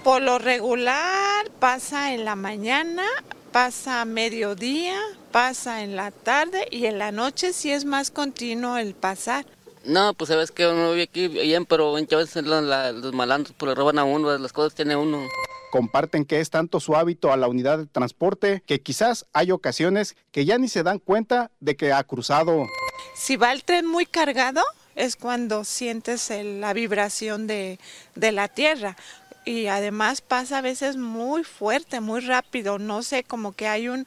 Por 0.04 0.22
lo 0.22 0.38
regular 0.38 1.50
pasa 1.58 2.14
en 2.14 2.24
la 2.24 2.36
mañana, 2.36 3.04
pasa 3.52 4.00
a 4.00 4.06
mediodía, 4.06 4.98
pasa 5.30 5.82
en 5.82 5.94
la 5.94 6.10
tarde 6.10 6.66
y 6.70 6.86
en 6.86 6.98
la 6.98 7.12
noche 7.12 7.52
sí 7.52 7.70
es 7.70 7.84
más 7.84 8.10
continuo 8.10 8.78
el 8.78 8.94
pasar. 8.94 9.44
No, 9.84 10.14
pues 10.14 10.28
sabes 10.28 10.50
que 10.50 10.66
uno 10.66 10.90
vive 10.90 11.02
aquí 11.02 11.28
bien, 11.28 11.66
pero 11.66 11.92
muchas 11.92 12.34
veces 12.34 12.44
los, 12.44 12.62
los 12.62 13.12
malandros 13.14 13.54
pues, 13.58 13.68
le 13.70 13.74
roban 13.74 13.98
a 13.98 14.04
uno, 14.04 14.36
las 14.38 14.52
cosas 14.52 14.74
tiene 14.74 14.96
uno. 14.96 15.26
Comparten 15.70 16.24
que 16.24 16.40
es 16.40 16.50
tanto 16.50 16.80
su 16.80 16.94
hábito 16.94 17.32
a 17.32 17.36
la 17.36 17.48
unidad 17.48 17.78
de 17.78 17.86
transporte 17.86 18.62
que 18.66 18.80
quizás 18.80 19.26
hay 19.32 19.50
ocasiones 19.50 20.16
que 20.30 20.44
ya 20.44 20.58
ni 20.58 20.68
se 20.68 20.82
dan 20.82 20.98
cuenta 20.98 21.50
de 21.60 21.76
que 21.76 21.92
ha 21.92 22.04
cruzado. 22.04 22.66
Si 23.14 23.36
va 23.36 23.52
el 23.52 23.64
tren 23.64 23.86
muy 23.86 24.06
cargado, 24.06 24.62
es 24.94 25.16
cuando 25.16 25.64
sientes 25.64 26.30
la 26.30 26.72
vibración 26.74 27.46
de, 27.46 27.78
de 28.14 28.32
la 28.32 28.48
tierra 28.48 28.96
y 29.44 29.66
además 29.66 30.20
pasa 30.20 30.58
a 30.58 30.62
veces 30.62 30.96
muy 30.96 31.42
fuerte, 31.42 32.00
muy 32.00 32.20
rápido, 32.20 32.78
no 32.78 33.02
sé, 33.02 33.24
como 33.24 33.52
que 33.52 33.66
hay 33.66 33.88
un, 33.88 34.06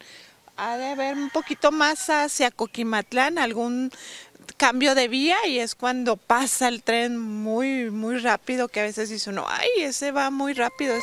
ha 0.58 0.78
de 0.78 0.88
haber 0.88 1.16
un 1.16 1.30
poquito 1.30 1.72
más 1.72 2.10
hacia 2.10 2.52
Coquimatlán, 2.52 3.38
algún 3.38 3.92
cambio 4.58 4.96
de 4.96 5.08
vía 5.08 5.38
y 5.48 5.60
es 5.60 5.76
cuando 5.76 6.18
pasa 6.18 6.68
el 6.68 6.84
tren 6.84 7.18
muy, 7.18 7.91
muy 7.91 8.18
rápido 8.18 8.68
que 8.68 8.80
a 8.80 8.84
veces 8.84 9.10
dice 9.10 9.30
uno, 9.30 9.46
ay, 9.48 9.70
ese 9.80 10.12
va 10.12 10.30
muy 10.32 10.54
rápido. 10.54 10.96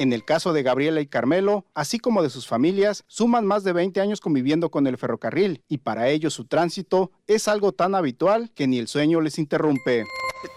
En 0.00 0.14
el 0.14 0.24
caso 0.24 0.54
de 0.54 0.62
Gabriela 0.62 1.02
y 1.02 1.06
Carmelo, 1.06 1.66
así 1.74 1.98
como 1.98 2.22
de 2.22 2.30
sus 2.30 2.46
familias, 2.46 3.04
suman 3.06 3.44
más 3.44 3.64
de 3.64 3.74
20 3.74 4.00
años 4.00 4.22
conviviendo 4.22 4.70
con 4.70 4.86
el 4.86 4.96
ferrocarril 4.96 5.62
y 5.68 5.76
para 5.76 6.08
ellos 6.08 6.32
su 6.32 6.46
tránsito 6.46 7.12
es 7.26 7.48
algo 7.48 7.72
tan 7.72 7.94
habitual 7.94 8.50
que 8.54 8.66
ni 8.66 8.78
el 8.78 8.88
sueño 8.88 9.20
les 9.20 9.38
interrumpe. 9.38 10.06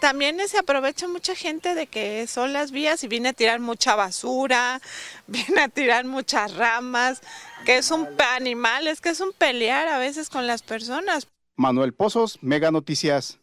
También 0.00 0.38
se 0.48 0.56
aprovecha 0.56 1.08
mucha 1.08 1.34
gente 1.34 1.74
de 1.74 1.86
que 1.86 2.26
son 2.26 2.54
las 2.54 2.70
vías 2.70 3.04
y 3.04 3.08
viene 3.08 3.28
a 3.28 3.32
tirar 3.34 3.60
mucha 3.60 3.94
basura, 3.94 4.80
viene 5.26 5.60
a 5.60 5.68
tirar 5.68 6.06
muchas 6.06 6.54
ramas, 6.56 7.20
que 7.66 7.76
es 7.76 7.90
un 7.90 8.08
animal, 8.34 8.86
es 8.86 9.02
que 9.02 9.10
es 9.10 9.20
un 9.20 9.32
pelear 9.32 9.88
a 9.88 9.98
veces 9.98 10.30
con 10.30 10.46
las 10.46 10.62
personas. 10.62 11.28
Manuel 11.56 11.94
Pozos, 11.94 12.38
Mega 12.42 12.70
Noticias. 12.70 13.40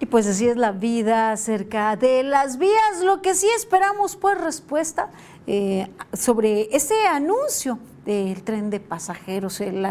Y 0.00 0.06
pues 0.06 0.26
así 0.26 0.48
es 0.48 0.56
la 0.56 0.72
vida 0.72 1.32
acerca 1.32 1.96
de 1.96 2.22
las 2.22 2.58
vías. 2.58 3.02
Lo 3.04 3.22
que 3.22 3.34
sí 3.34 3.46
esperamos, 3.56 4.16
pues, 4.16 4.40
respuesta 4.40 5.10
eh, 5.46 5.88
sobre 6.12 6.74
ese 6.76 7.06
anuncio 7.06 7.78
del 8.04 8.42
tren 8.42 8.70
de 8.70 8.80
pasajeros, 8.80 9.60
el, 9.60 9.86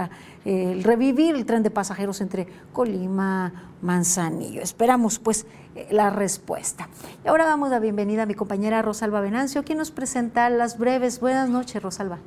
el, 0.46 0.84
revivir 0.84 1.36
el 1.36 1.46
tren 1.46 1.64
de 1.64 1.72
pasajeros 1.72 2.22
entre 2.22 2.48
Colima, 2.74 3.72
Manzanillo. 3.82 4.62
Esperamos, 4.62 5.20
pues, 5.20 5.48
eh, 5.76 5.88
la 5.90 6.10
respuesta. 6.10 6.90
Y 7.24 7.30
ahora 7.30 7.46
damos 7.46 7.70
la 7.70 7.80
bienvenida 7.80 8.24
a 8.24 8.26
mi 8.26 8.36
compañera 8.36 8.82
Rosalba 8.82 9.22
Venancio, 9.22 9.64
quien 9.64 9.78
nos 9.78 9.90
presenta 9.90 10.50
las 10.50 10.78
breves. 10.78 11.20
Buenas 11.20 11.50
noches, 11.50 11.82
Rosalba. 11.82 12.20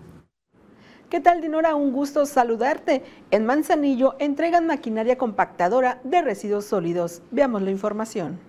¿Qué 1.09 1.21
tal, 1.21 1.41
Dinora? 1.41 1.77
Un 1.77 1.93
gusto 1.93 2.27
saludarte. 2.27 3.05
En 3.31 3.47
Manzanillo 3.47 4.17
entregan 4.19 4.67
maquinaria 4.67 5.17
compactadora 5.17 6.01
de 6.03 6.21
residuos 6.21 6.65
sólidos. 6.65 7.23
Veamos 7.31 7.63
la 7.63 7.71
información. 7.71 8.41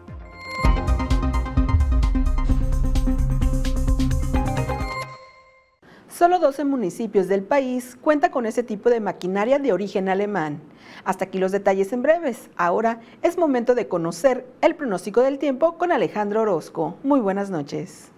Solo 6.08 6.38
12 6.38 6.64
municipios 6.64 7.28
del 7.28 7.42
país 7.42 7.98
cuentan 8.00 8.30
con 8.30 8.46
ese 8.46 8.62
tipo 8.62 8.88
de 8.88 9.00
maquinaria 9.00 9.58
de 9.58 9.72
origen 9.74 10.08
alemán. 10.08 10.62
Hasta 11.04 11.26
aquí 11.26 11.38
los 11.38 11.52
detalles 11.52 11.92
en 11.92 12.02
breves. 12.02 12.50
Ahora 12.56 13.00
es 13.22 13.38
momento 13.38 13.74
de 13.74 13.88
conocer 13.88 14.46
el 14.60 14.74
pronóstico 14.74 15.20
del 15.20 15.38
tiempo 15.38 15.78
con 15.78 15.92
Alejandro 15.92 16.42
Orozco. 16.42 16.96
Muy 17.02 17.20
buenas 17.20 17.50
noches. 17.50 18.12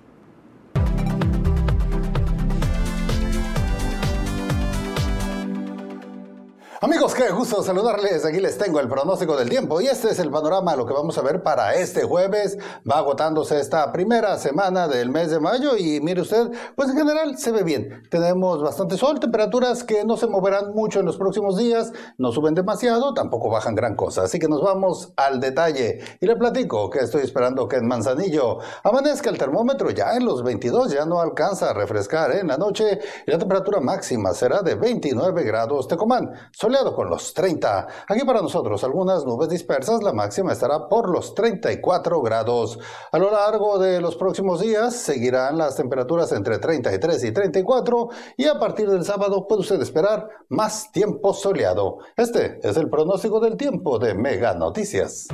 Amigos, 6.85 7.15
qué 7.15 7.31
gusto 7.31 7.63
saludarles. 7.63 8.27
Aquí 8.27 8.41
les 8.41 8.59
tengo 8.59 8.79
el 8.79 8.89
pronóstico 8.89 9.39
del 9.39 9.49
tiempo 9.49 9.81
y 9.81 9.87
este 9.87 10.11
es 10.11 10.19
el 10.19 10.31
panorama 10.31 10.77
lo 10.77 10.85
que 10.85 10.93
vamos 10.93 11.17
a 11.17 11.23
ver 11.23 11.43
para 11.43 11.75
este 11.77 12.03
jueves. 12.03 12.59
Va 12.87 12.99
agotándose 12.99 13.59
esta 13.59 13.91
primera 13.91 14.37
semana 14.37 14.87
del 14.87 15.09
mes 15.09 15.31
de 15.31 15.41
mayo 15.41 15.79
y 15.79 16.03
mire 16.03 16.21
usted, 16.21 16.51
pues 16.77 16.91
en 16.91 16.99
general 16.99 17.39
se 17.39 17.53
ve 17.53 17.63
bien. 17.63 18.03
Tenemos 18.11 18.63
bastante 18.63 18.99
sol, 18.99 19.19
temperaturas 19.19 19.83
que 19.83 20.05
no 20.05 20.19
se 20.19 20.27
moverán 20.27 20.75
mucho 20.75 21.01
en 21.01 21.07
los 21.07 21.17
próximos 21.17 21.57
días, 21.57 21.91
no 22.19 22.33
suben 22.33 22.55
demasiado, 22.55 23.15
tampoco 23.15 23.49
bajan 23.49 23.75
gran 23.75 23.97
cosa. 23.97 24.25
Así 24.25 24.39
que 24.39 24.49
nos 24.49 24.61
vamos 24.61 25.15
al 25.17 25.41
detalle 25.41 26.01
y 26.21 26.27
le 26.27 26.37
platico 26.37 26.91
que 26.91 26.99
estoy 26.99 27.23
esperando 27.23 27.67
que 27.67 27.77
en 27.77 27.89
Manzanillo 27.89 28.59
amanezca 28.83 29.31
el 29.31 29.39
termómetro 29.39 29.89
ya 29.89 30.17
en 30.17 30.27
los 30.27 30.43
22, 30.43 30.93
ya 30.93 31.07
no 31.07 31.19
alcanza 31.19 31.71
a 31.71 31.73
refrescar 31.73 32.33
en 32.33 32.49
la 32.49 32.59
noche 32.59 32.99
y 33.27 33.31
la 33.31 33.39
temperatura 33.39 33.81
máxima 33.81 34.35
será 34.35 34.61
de 34.61 34.75
29 34.75 35.45
grados. 35.45 35.89
Tecomán, 35.89 36.31
sol 36.53 36.74
con 36.95 37.09
los 37.09 37.33
30. 37.35 37.87
Aquí 38.09 38.25
para 38.25 38.43
nosotros 38.43 38.83
algunas 38.83 39.25
nubes 39.25 39.49
dispersas, 39.49 40.03
la 40.03 40.13
máxima 40.13 40.53
estará 40.53 40.89
por 40.89 41.09
los 41.09 41.35
34 41.35 42.21
grados. 42.21 42.79
A 43.13 43.19
lo 43.19 43.31
largo 43.31 43.79
de 43.79 44.01
los 44.01 44.17
próximos 44.17 44.61
días 44.61 44.97
seguirán 44.97 45.57
las 45.57 45.77
temperaturas 45.77 46.33
entre 46.33 46.59
33 46.59 47.25
y 47.25 47.33
34 47.33 48.09
y 48.37 48.47
a 48.47 48.59
partir 48.59 48.91
del 48.91 49.05
sábado 49.05 49.47
puede 49.47 49.61
usted 49.61 49.81
esperar 49.81 50.29
más 50.49 50.91
tiempo 50.91 51.33
soleado. 51.33 51.99
Este 52.17 52.59
es 52.63 52.77
el 52.77 52.91
pronóstico 52.91 53.39
del 53.39 53.57
tiempo 53.57 53.99
de 53.99 54.15
Mega 54.15 54.55
Noticias. 54.55 55.29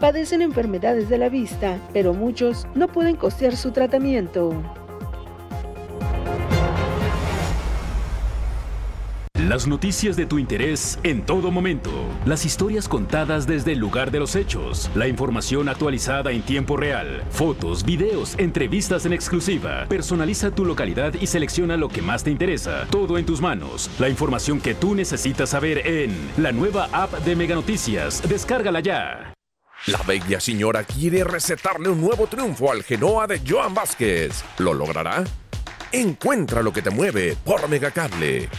Padecen 0.00 0.42
enfermedades 0.42 1.08
de 1.08 1.18
la 1.18 1.28
vista, 1.28 1.78
pero 1.92 2.14
muchos 2.14 2.66
no 2.74 2.88
pueden 2.88 3.16
costear 3.16 3.56
su 3.56 3.70
tratamiento. 3.70 4.60
Las 9.50 9.66
noticias 9.66 10.16
de 10.16 10.26
tu 10.26 10.38
interés 10.38 11.00
en 11.02 11.26
todo 11.26 11.50
momento. 11.50 11.90
Las 12.24 12.44
historias 12.44 12.88
contadas 12.88 13.48
desde 13.48 13.72
el 13.72 13.80
lugar 13.80 14.12
de 14.12 14.20
los 14.20 14.36
hechos. 14.36 14.88
La 14.94 15.08
información 15.08 15.68
actualizada 15.68 16.30
en 16.30 16.42
tiempo 16.42 16.76
real. 16.76 17.24
Fotos, 17.30 17.84
videos, 17.84 18.38
entrevistas 18.38 19.06
en 19.06 19.12
exclusiva. 19.12 19.86
Personaliza 19.88 20.52
tu 20.52 20.64
localidad 20.64 21.14
y 21.20 21.26
selecciona 21.26 21.76
lo 21.76 21.88
que 21.88 22.00
más 22.00 22.22
te 22.22 22.30
interesa. 22.30 22.86
Todo 22.92 23.18
en 23.18 23.26
tus 23.26 23.40
manos. 23.40 23.90
La 23.98 24.08
información 24.08 24.60
que 24.60 24.74
tú 24.74 24.94
necesitas 24.94 25.48
saber 25.48 25.84
en 25.84 26.12
la 26.36 26.52
nueva 26.52 26.88
app 26.92 27.12
de 27.14 27.34
Mega 27.34 27.56
Noticias. 27.56 28.22
Descárgala 28.28 28.78
ya. 28.78 29.29
La 29.86 29.98
bella 30.06 30.38
señora 30.38 30.84
quiere 30.84 31.24
recetarle 31.24 31.88
un 31.88 32.02
nuevo 32.02 32.26
triunfo 32.26 32.70
al 32.70 32.82
Genoa 32.82 33.26
de 33.26 33.40
Joan 33.46 33.72
Vázquez. 33.72 34.44
¿Lo 34.58 34.74
logrará? 34.74 35.24
Encuentra 35.90 36.62
lo 36.62 36.70
que 36.70 36.82
te 36.82 36.90
mueve 36.90 37.34
por 37.42 37.66
Megacable. 37.66 38.50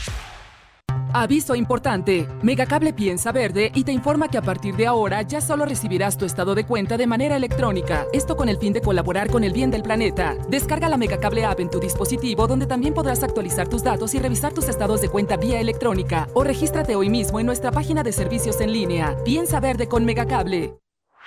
Aviso 1.13 1.53
importante. 1.53 2.27
Megacable 2.41 2.91
piensa 2.91 3.31
verde 3.31 3.71
y 3.75 3.83
te 3.83 3.91
informa 3.91 4.29
que 4.29 4.39
a 4.39 4.41
partir 4.41 4.75
de 4.75 4.87
ahora 4.87 5.21
ya 5.21 5.41
solo 5.41 5.65
recibirás 5.65 6.17
tu 6.17 6.25
estado 6.25 6.55
de 6.55 6.65
cuenta 6.65 6.97
de 6.97 7.05
manera 7.05 7.35
electrónica. 7.35 8.07
Esto 8.13 8.35
con 8.35 8.49
el 8.49 8.57
fin 8.57 8.73
de 8.73 8.81
colaborar 8.81 9.29
con 9.29 9.43
el 9.43 9.53
bien 9.53 9.69
del 9.69 9.83
planeta. 9.83 10.35
Descarga 10.49 10.89
la 10.89 10.97
Megacable 10.97 11.45
app 11.45 11.59
en 11.59 11.69
tu 11.69 11.79
dispositivo 11.79 12.47
donde 12.47 12.65
también 12.65 12.95
podrás 12.95 13.21
actualizar 13.21 13.67
tus 13.67 13.83
datos 13.83 14.15
y 14.15 14.19
revisar 14.19 14.53
tus 14.53 14.69
estados 14.69 15.01
de 15.01 15.09
cuenta 15.09 15.37
vía 15.37 15.59
electrónica. 15.59 16.27
O 16.33 16.43
regístrate 16.43 16.95
hoy 16.95 17.09
mismo 17.09 17.39
en 17.39 17.45
nuestra 17.45 17.71
página 17.71 18.01
de 18.01 18.11
servicios 18.11 18.59
en 18.59 18.71
línea. 18.71 19.15
Piensa 19.23 19.59
verde 19.59 19.87
con 19.87 20.03
Megacable. 20.03 20.81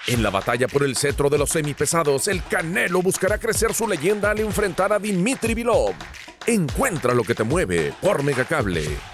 En 0.07 0.23
la 0.23 0.31
batalla 0.31 0.69
por 0.69 0.85
el 0.85 0.97
cetro 0.97 1.31
de 1.31 1.39
los 1.39 1.51
semipesados, 1.51 2.29
el 2.29 2.43
Canelo 2.45 3.01
buscará 3.01 3.39
crecer 3.39 3.73
su 3.73 3.89
leyenda 3.89 4.31
al 4.31 4.41
enfrentar 4.41 4.93
a 4.93 4.99
Dimitri 4.99 5.55
Vilov. 5.55 5.95
Encuentra 6.47 7.15
lo 7.15 7.23
que 7.23 7.35
te 7.35 7.45
mueve 7.45 7.95
por 8.03 8.23
Megacable. 8.23 9.14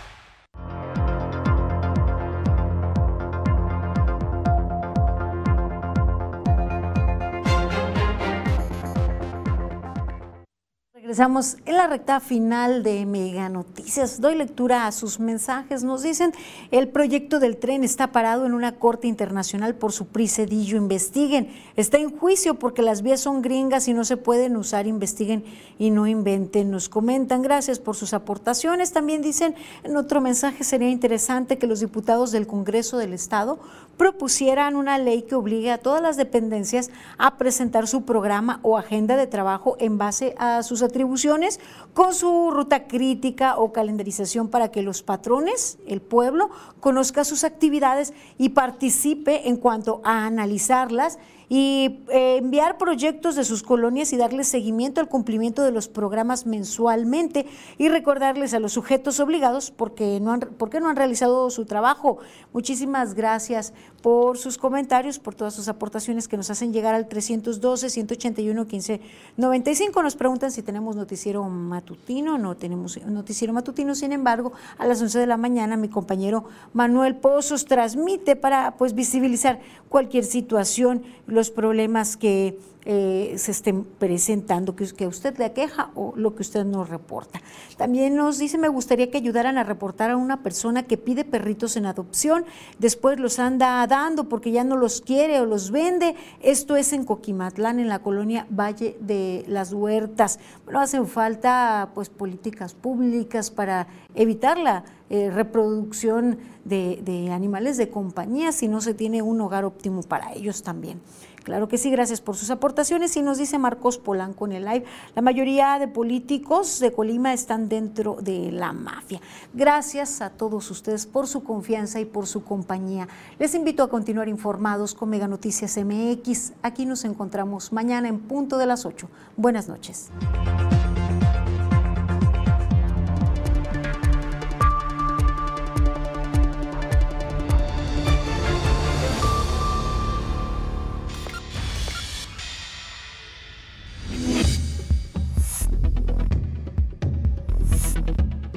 Regresamos 11.11 11.57
en 11.67 11.77
la 11.77 11.89
recta 11.89 12.21
final 12.21 12.85
de 12.85 13.05
Mega 13.05 13.49
Noticias. 13.49 14.21
Doy 14.21 14.37
lectura 14.37 14.87
a 14.87 14.93
sus 14.93 15.19
mensajes. 15.19 15.83
Nos 15.83 16.05
dicen, 16.05 16.33
el 16.71 16.87
proyecto 16.87 17.41
del 17.41 17.57
tren 17.57 17.83
está 17.83 18.13
parado 18.13 18.47
en 18.47 18.55
una 18.55 18.77
corte 18.77 19.09
internacional 19.09 19.75
por 19.75 19.91
su 19.91 20.07
precedillo. 20.07 20.77
Investiguen. 20.77 21.49
Está 21.75 21.99
en 21.99 22.17
juicio 22.17 22.61
porque 22.61 22.83
las 22.83 23.03
vías 23.03 23.19
son 23.19 23.43
gringas 23.43 23.89
y 23.89 23.93
no 23.93 24.05
se 24.05 24.19
pueden 24.19 24.57
usar. 24.57 24.87
Investiguen 24.87 25.43
y 25.81 25.91
no 25.91 26.07
inventen. 26.07 26.71
Nos 26.71 26.89
comentan. 26.89 27.43
Gracias 27.43 27.81
por 27.81 27.97
sus 27.97 28.15
aportaciones. 28.15 28.93
También 28.93 29.21
dicen, 29.21 29.57
en 29.83 29.97
otro 29.97 30.21
mensaje 30.21 30.63
sería 30.63 30.91
interesante 30.91 31.59
que 31.59 31.67
los 31.67 31.81
diputados 31.81 32.31
del 32.31 32.47
Congreso 32.47 32.99
del 32.99 33.15
Estado 33.15 33.59
propusieran 34.01 34.77
una 34.77 34.97
ley 34.97 35.25
que 35.25 35.35
obligue 35.35 35.71
a 35.71 35.77
todas 35.77 36.01
las 36.01 36.17
dependencias 36.17 36.91
a 37.19 37.37
presentar 37.37 37.87
su 37.87 38.07
programa 38.07 38.59
o 38.63 38.79
agenda 38.79 39.15
de 39.15 39.27
trabajo 39.27 39.77
en 39.79 39.99
base 39.99 40.35
a 40.39 40.63
sus 40.63 40.83
atribuciones 40.83 41.61
con 41.93 42.15
su 42.15 42.51
ruta 42.51 42.89
crítica 42.89 43.59
o 43.59 43.75
calendarización 43.75 44.49
para 44.49 44.71
que 44.71 44.81
los 44.81 45.03
patrones, 45.03 45.77
el 45.87 46.01
pueblo, 46.01 46.49
conozca 46.81 47.25
sus 47.25 47.45
actividades 47.45 48.15
y 48.39 48.49
participe 48.49 49.51
en 49.51 49.59
cuanto 49.59 50.01
a 50.03 50.25
analizarlas 50.25 51.19
y 51.53 52.05
eh, 52.11 52.37
enviar 52.37 52.79
proyectos 52.79 53.35
de 53.35 53.45
sus 53.45 53.65
colonias 53.65 54.13
y 54.13 54.17
darles 54.17 54.47
seguimiento 54.47 55.01
al 55.01 55.09
cumplimiento 55.09 55.65
de 55.65 55.73
los 55.73 55.89
programas 55.89 56.47
mensualmente 56.47 57.45
y 57.77 57.89
recordarles 57.89 58.55
a 58.55 58.61
los 58.61 58.73
sujetos 58.73 59.19
obligados 59.19 59.73
porque 59.73 60.21
no 60.21 60.31
han, 60.33 60.39
porque 60.41 60.79
no 60.79 60.89
han 60.89 60.95
realizado 60.95 61.51
su 61.51 61.67
trabajo. 61.67 62.19
Muchísimas 62.53 63.15
gracias 63.15 63.75
por 64.01 64.39
sus 64.39 64.59
comentarios, 64.59 65.19
por 65.19 65.35
todas 65.35 65.53
sus 65.53 65.67
aportaciones 65.67 66.29
que 66.29 66.37
nos 66.37 66.51
hacen 66.51 66.73
llegar 66.73 66.95
al 66.95 67.09
312-181-1595. 67.09 70.03
Nos 70.05 70.15
preguntan 70.15 70.53
si 70.53 70.63
tenemos 70.63 70.95
noticiero 70.95 71.43
matutino. 71.43 72.39
No 72.39 72.57
tenemos 72.57 73.05
noticiero 73.05 73.53
matutino, 73.53 73.97
sin 73.97 74.13
embargo, 74.13 74.53
a 74.79 74.87
las 74.87 75.03
11 75.03 75.19
de 75.19 75.27
la 75.27 75.37
mañana 75.37 75.77
mi 75.77 75.89
compañero 75.89 76.45
Manuel 76.75 77.17
Pozos 77.17 77.65
transmite 77.65 78.37
para 78.37 78.77
pues 78.77 78.95
visibilizar 78.95 79.59
cualquier 79.89 80.23
situación 80.25 81.03
problemas 81.49 82.19
que 82.19 82.59
eh, 82.87 83.35
se 83.37 83.51
estén 83.51 83.85
presentando, 83.85 84.75
que, 84.75 85.07
usted 85.07 85.37
le 85.37 85.45
aqueja 85.45 85.91
o 85.95 86.15
lo 86.17 86.35
que 86.35 86.41
usted 86.41 86.65
nos 86.65 86.89
reporta. 86.89 87.43
También 87.77 88.17
nos 88.17 88.39
dice, 88.39 88.57
me 88.57 88.69
gustaría 88.69 89.11
que 89.11 89.19
ayudaran 89.19 89.59
a 89.59 89.65
reportar 89.65 90.11
a 90.11 90.17
una 90.17 90.43
persona 90.43 90.85
que 90.85 90.97
pide 90.97 91.27
perritos 91.27 91.77
en 91.77 91.85
adopción, 91.85 92.47
después 92.79 93.21
los 93.21 93.39
anda 93.39 93.87
dando 93.87 94.31
porque 94.31 94.51
ya 94.51 94.65
no 94.65 94.77
los 94.77 95.03
quiere 95.03 95.41
o 95.41 95.45
los 95.47 95.71
vende. 95.71 96.15
Esto 96.41 96.75
es 96.75 96.95
en 96.95 97.05
Coquimatlán, 97.05 97.81
en 97.81 97.89
la 97.89 97.99
colonia 97.99 98.47
Valle 98.49 98.97
de 99.01 99.45
las 99.47 99.75
Huertas. 99.75 100.39
Bueno, 100.65 100.81
hacen 100.81 101.07
falta 101.07 101.91
pues 101.95 102.09
políticas 102.09 102.73
públicas 102.73 103.51
para 103.51 103.89
evitar 104.15 104.59
la 104.59 104.85
eh, 105.11 105.31
reproducción 105.31 106.39
de 106.65 107.31
animales 107.33 107.77
de 107.77 107.91
compañía 107.91 108.53
si 108.53 108.69
no 108.69 108.81
se 108.81 108.95
tiene 108.95 109.23
un 109.23 109.41
hogar 109.41 109.65
óptimo 109.65 110.03
para 110.03 110.33
ellos 110.33 110.63
también. 110.63 111.01
Claro 111.45 111.69
que 111.69 111.79
sí, 111.79 111.91
gracias 111.91 112.21
por 112.21 112.37
sus 112.37 112.51
aportaciones. 112.51 113.17
Y 113.17 113.23
nos 113.23 113.39
dice 113.39 113.59
Marcos 113.59 113.99
Polanco 113.99 114.47
en 114.47 114.53
el 114.53 114.65
live, 114.65 114.85
la 115.15 115.23
mayoría 115.23 115.79
de 115.79 115.89
políticos 115.89 116.81
de 116.81 116.93
Colima 116.93 117.33
están 117.33 117.69
dentro 117.69 118.17
de 118.21 118.53
la 118.53 118.73
mafia. 118.73 119.21
Gracias 119.55 120.21
a 120.21 120.31
todos 120.31 120.71
ustedes 120.71 121.07
por 121.07 121.27
su 121.27 121.43
confianza 121.43 122.01
y 122.01 122.05
por 122.05 122.27
su 122.27 122.45
compañía. 122.45 123.09
Les 123.39 123.55
invito 123.55 123.83
a 123.83 123.89
continuar 123.89 124.29
informados 124.29 124.95
con 124.95 125.09
Mega 125.09 125.29
Noticias 125.29 125.79
MX. 125.79 126.53
Aquí 126.63 126.87
nos 126.87 127.05
encontramos 127.05 127.73
mañana 127.73 128.09
en 128.09 128.21
punto 128.21 128.59
de 128.59 128.67
las 128.67 128.85
8. 128.85 129.09
Buenas 129.37 129.69
noches. 129.69 130.11